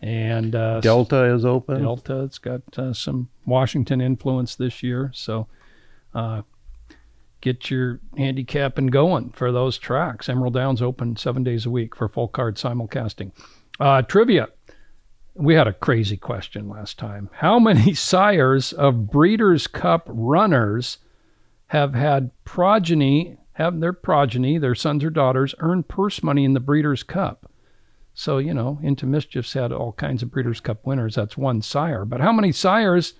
and 0.00 0.54
uh, 0.54 0.80
Delta 0.80 1.24
is 1.24 1.44
open. 1.44 1.82
Delta. 1.82 2.22
It's 2.22 2.38
got 2.38 2.62
uh, 2.78 2.92
some 2.92 3.28
Washington 3.46 4.00
influence 4.00 4.54
this 4.54 4.80
year, 4.80 5.10
so 5.12 5.48
uh, 6.14 6.42
get 7.40 7.68
your 7.68 7.98
handicapping 8.16 8.86
going 8.88 9.30
for 9.30 9.50
those 9.50 9.76
tracks. 9.76 10.28
Emerald 10.28 10.54
Downs 10.54 10.82
open 10.82 11.16
seven 11.16 11.42
days 11.42 11.66
a 11.66 11.70
week 11.70 11.96
for 11.96 12.08
full 12.08 12.28
card 12.28 12.54
simulcasting. 12.56 13.32
Uh, 13.80 14.02
trivia. 14.02 14.48
We 15.36 15.54
had 15.54 15.66
a 15.66 15.72
crazy 15.72 16.16
question 16.16 16.68
last 16.68 16.96
time. 16.96 17.28
How 17.32 17.58
many 17.58 17.92
sires 17.94 18.72
of 18.72 19.10
Breeders' 19.10 19.66
Cup 19.66 20.04
runners 20.06 20.98
have 21.68 21.94
had 21.94 22.30
progeny, 22.44 23.38
have 23.54 23.80
their 23.80 23.92
progeny, 23.92 24.58
their 24.58 24.76
sons 24.76 25.02
or 25.02 25.10
daughters, 25.10 25.54
earn 25.58 25.82
purse 25.82 26.22
money 26.22 26.44
in 26.44 26.54
the 26.54 26.60
Breeders' 26.60 27.02
Cup? 27.02 27.50
So, 28.14 28.38
you 28.38 28.54
know, 28.54 28.78
Into 28.80 29.06
Mischief's 29.06 29.54
had 29.54 29.72
all 29.72 29.92
kinds 29.92 30.22
of 30.22 30.30
Breeders' 30.30 30.60
Cup 30.60 30.86
winners. 30.86 31.16
That's 31.16 31.36
one 31.36 31.62
sire. 31.62 32.04
But 32.04 32.20
how 32.20 32.32
many 32.32 32.52
sires, 32.52 33.14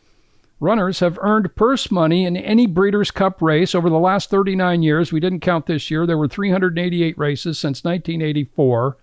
runners, 0.60 1.00
have 1.00 1.18
earned 1.20 1.56
purse 1.56 1.90
money 1.90 2.24
in 2.26 2.36
any 2.36 2.68
Breeders' 2.68 3.10
Cup 3.10 3.42
race 3.42 3.74
over 3.74 3.90
the 3.90 3.98
last 3.98 4.30
39 4.30 4.84
years? 4.84 5.10
We 5.10 5.18
didn't 5.18 5.40
count 5.40 5.66
this 5.66 5.90
year. 5.90 6.06
There 6.06 6.16
were 6.16 6.28
388 6.28 7.18
races 7.18 7.58
since 7.58 7.82
1984. 7.82 8.96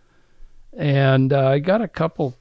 And 0.77 1.33
uh, 1.33 1.49
I 1.49 1.59
got 1.59 1.81
a 1.81 1.89
couple 1.89 2.37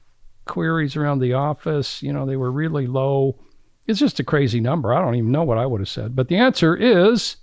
queries 0.51 0.95
around 0.95 1.19
the 1.19 1.33
office. 1.33 2.03
You 2.03 2.13
know, 2.13 2.25
they 2.27 2.35
were 2.35 2.51
really 2.51 2.85
low. 2.85 3.39
It's 3.87 3.99
just 3.99 4.19
a 4.19 4.23
crazy 4.23 4.59
number. 4.59 4.93
I 4.93 5.01
don't 5.01 5.15
even 5.15 5.31
know 5.31 5.43
what 5.43 5.57
I 5.57 5.65
would 5.65 5.81
have 5.81 5.89
said. 5.89 6.15
But 6.15 6.27
the 6.27 6.35
answer 6.37 6.75
is 6.75 7.37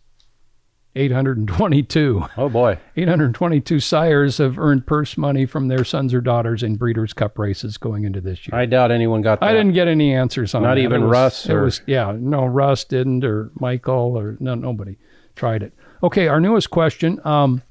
822. 0.94 2.24
Oh 2.36 2.48
boy. 2.48 2.78
822 2.96 3.80
sires 3.80 4.38
have 4.38 4.58
earned 4.58 4.86
purse 4.86 5.16
money 5.16 5.46
from 5.46 5.68
their 5.68 5.84
sons 5.84 6.12
or 6.14 6.20
daughters 6.20 6.62
in 6.62 6.76
Breeders' 6.76 7.12
Cup 7.12 7.38
races 7.38 7.76
going 7.78 8.04
into 8.04 8.20
this 8.20 8.46
year. 8.46 8.58
I 8.58 8.66
doubt 8.66 8.90
anyone 8.90 9.22
got 9.22 9.40
that. 9.40 9.46
I 9.48 9.52
didn't 9.52 9.72
get 9.72 9.88
any 9.88 10.12
answers 10.14 10.54
on 10.54 10.62
that. 10.62 10.68
Not 10.68 10.74
that. 10.76 10.80
even 10.80 11.02
was- 11.02 11.10
Russ 11.10 11.46
It 11.48 11.54
or- 11.54 11.62
was 11.64 11.82
yeah, 11.86 12.14
no 12.18 12.44
Russ 12.46 12.84
didn't 12.84 13.24
or 13.24 13.50
Michael 13.58 14.16
or 14.18 14.36
no 14.40 14.54
nobody 14.54 14.96
tried 15.36 15.62
it. 15.62 15.72
Okay, 16.02 16.28
our 16.28 16.40
newest 16.40 16.70
question. 16.70 17.20
Um, 17.24 17.62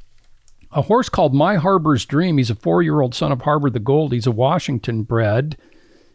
a 0.71 0.83
horse 0.83 1.09
called 1.09 1.33
My 1.33 1.55
Harbor's 1.55 2.05
Dream. 2.05 2.37
He's 2.37 2.49
a 2.49 2.55
four-year-old 2.55 3.15
son 3.15 3.31
of 3.31 3.41
Harbor 3.41 3.69
the 3.69 3.79
Gold. 3.79 4.13
He's 4.13 4.27
a 4.27 4.31
Washington 4.31 5.03
bred. 5.03 5.57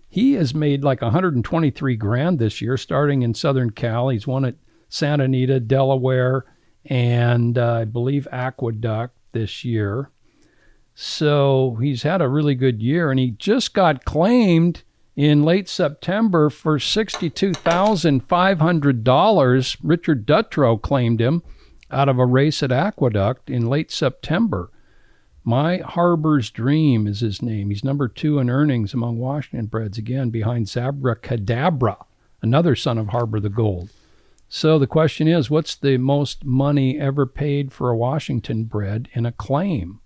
He 0.09 0.35
has 0.35 0.55
made 0.55 0.85
like 0.85 1.01
123 1.01 1.97
grand 1.97 2.39
this 2.39 2.61
year, 2.61 2.77
starting 2.77 3.23
in 3.23 3.35
Southern 3.35 3.71
Cal. 3.71 4.11
He's 4.11 4.27
won 4.27 4.45
at 4.45 4.57
Santa 4.89 5.25
Anita, 5.25 5.59
Delaware, 5.59 6.45
and 6.85 7.57
uh, 7.57 7.79
I 7.81 7.85
believe 7.85 8.29
Aqueduct 8.31 9.17
this 9.33 9.65
year. 9.65 10.11
So 10.95 11.79
he's 11.81 12.03
had 12.03 12.21
a 12.21 12.29
really 12.29 12.55
good 12.55 12.83
year, 12.83 13.11
and 13.11 13.19
he 13.19 13.31
just 13.31 13.73
got 13.73 14.05
claimed 14.05 14.83
in 15.17 15.45
late 15.45 15.69
September 15.69 16.51
for 16.51 16.79
$62,500. 16.79 19.77
Richard 19.83 20.27
Dutrow 20.27 20.81
claimed 20.81 21.21
him 21.21 21.43
out 21.93 22.09
of 22.09 22.19
a 22.19 22.27
race 22.27 22.63
at 22.63 22.73
Aqueduct 22.73 23.51
in 23.51 23.69
late 23.69 23.91
September. 23.91 24.71
My 25.45 25.79
Harbor's 25.79 26.51
Dream 26.51 27.07
is 27.07 27.21
his 27.21 27.43
name. 27.43 27.71
He's 27.71 27.85
number 27.85 28.09
two 28.09 28.39
in 28.39 28.49
earnings 28.49 28.95
among 28.95 29.19
Washington 29.19 29.67
breds, 29.67 29.99
again 29.99 30.31
behind 30.31 30.67
Zabra 30.67 31.17
Cadabra, 31.17 32.05
another 32.41 32.77
son 32.77 32.97
of 32.99 33.09
Harbor 33.09 33.41
the 33.41 33.49
Gold. 33.49 33.91
So 34.49 34.79
the 34.79 34.87
question 34.87 35.27
is, 35.27 35.51
what's 35.51 35.75
the 35.75 35.97
most 35.97 36.45
money 36.45 37.01
ever 37.01 37.27
paid 37.27 37.73
for 37.73 37.91
a 37.91 37.97
Washington 37.97 38.65
bred 38.65 39.09
in 39.15 39.25
a 39.25 39.33
claim? 39.33 40.01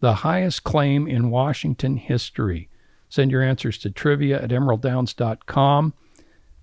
The 0.00 0.16
highest 0.16 0.62
claim 0.62 1.08
in 1.08 1.30
Washington 1.30 1.96
history. 1.96 2.68
Send 3.08 3.30
your 3.30 3.42
answers 3.42 3.78
to 3.78 3.90
trivia 3.90 4.42
at 4.42 4.50
emeralddowns.com. 4.50 5.94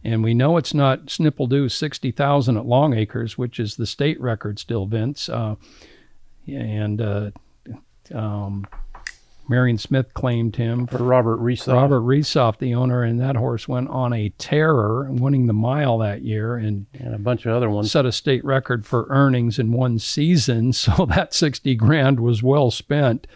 And 0.03 0.23
we 0.23 0.33
know 0.33 0.57
it's 0.57 0.73
not 0.73 1.07
Snippledoo 1.07 1.69
60,000 1.69 2.57
at 2.57 2.65
Long 2.65 2.93
Acres, 2.93 3.37
which 3.37 3.59
is 3.59 3.75
the 3.75 3.85
state 3.85 4.19
record 4.21 4.57
still, 4.57 4.85
Vince. 4.85 5.27
Uh, 5.27 5.55
and 6.47 7.01
uh, 7.01 7.31
um, 8.13 8.65
Marion 9.49 9.79
Smith 9.79 10.13
claimed 10.13 10.55
him 10.55 10.85
For 10.85 10.99
Robert 10.99 11.37
Reese. 11.37 11.67
Robert 11.67 12.01
Reesoff, 12.01 12.59
the 12.59 12.75
owner, 12.75 13.03
and 13.03 13.19
that 13.19 13.35
horse 13.35 13.67
went 13.67 13.89
on 13.89 14.13
a 14.13 14.29
terror, 14.29 15.09
winning 15.11 15.47
the 15.47 15.53
mile 15.53 15.97
that 15.97 16.21
year 16.21 16.55
and 16.55 16.85
and 16.93 17.15
a 17.15 17.19
bunch 17.19 17.45
of 17.47 17.55
other 17.55 17.69
ones. 17.69 17.91
set 17.91 18.05
a 18.05 18.11
state 18.11 18.45
record 18.45 18.85
for 18.85 19.07
earnings 19.09 19.57
in 19.57 19.71
one 19.71 19.99
season. 19.99 20.71
So 20.79 21.05
that 21.07 21.33
60 21.33 21.75
grand 21.75 22.19
was 22.19 22.41
well 22.41 22.71
spent. 22.71 23.27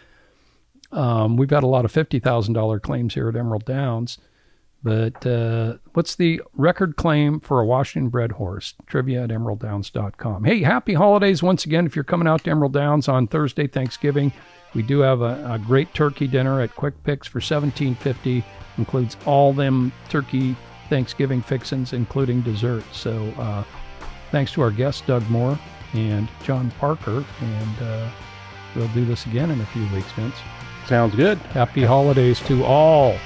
Um, 0.92 1.36
we've 1.36 1.50
had 1.50 1.62
a 1.62 1.68
lot 1.68 1.84
of 1.84 1.92
$50,000 1.92 2.82
claims 2.82 3.14
here 3.14 3.28
at 3.28 3.36
Emerald 3.36 3.64
Downs. 3.64 4.18
But 4.84 5.26
uh, 5.26 5.78
what's 5.94 6.14
the 6.14 6.42
record 6.52 6.96
claim 6.96 7.40
for 7.40 7.58
a 7.58 7.64
Washington 7.64 8.10
bred 8.10 8.32
horse? 8.32 8.74
Trivia 8.86 9.24
at 9.24 9.30
emeralddowns.com. 9.30 10.44
Hey, 10.44 10.60
happy 10.60 10.92
holidays 10.92 11.42
once 11.42 11.64
again. 11.64 11.86
If 11.86 11.96
you're 11.96 12.04
coming 12.04 12.28
out 12.28 12.44
to 12.44 12.50
Emerald 12.50 12.74
Downs 12.74 13.08
on 13.08 13.26
Thursday, 13.26 13.66
Thanksgiving, 13.66 14.30
we 14.74 14.82
do 14.82 15.00
have 15.00 15.22
a, 15.22 15.54
a 15.54 15.58
great 15.58 15.94
turkey 15.94 16.26
dinner 16.26 16.60
at 16.60 16.76
Quick 16.76 17.02
Pix 17.02 17.26
for 17.26 17.40
$17.50. 17.40 18.44
Includes 18.76 19.16
all 19.24 19.54
them 19.54 19.90
turkey 20.10 20.54
Thanksgiving 20.90 21.40
fixins, 21.40 21.94
including 21.94 22.42
dessert. 22.42 22.84
So 22.92 23.32
uh, 23.38 23.64
thanks 24.32 24.52
to 24.52 24.60
our 24.60 24.70
guests, 24.70 25.00
Doug 25.06 25.26
Moore 25.30 25.58
and 25.94 26.28
John 26.42 26.70
Parker. 26.72 27.24
And 27.40 27.82
uh, 27.82 28.10
we'll 28.76 28.88
do 28.88 29.06
this 29.06 29.24
again 29.24 29.50
in 29.50 29.62
a 29.62 29.66
few 29.66 29.88
weeks, 29.94 30.12
Vince. 30.12 30.36
Sounds 30.86 31.14
good. 31.14 31.38
Happy 31.38 31.84
holidays 31.84 32.38
to 32.40 32.64
all. 32.64 33.16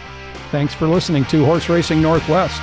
Thanks 0.51 0.73
for 0.73 0.89
listening 0.89 1.27
to 1.27 1.45
Horse 1.45 1.69
Racing 1.69 2.01
Northwest. 2.01 2.63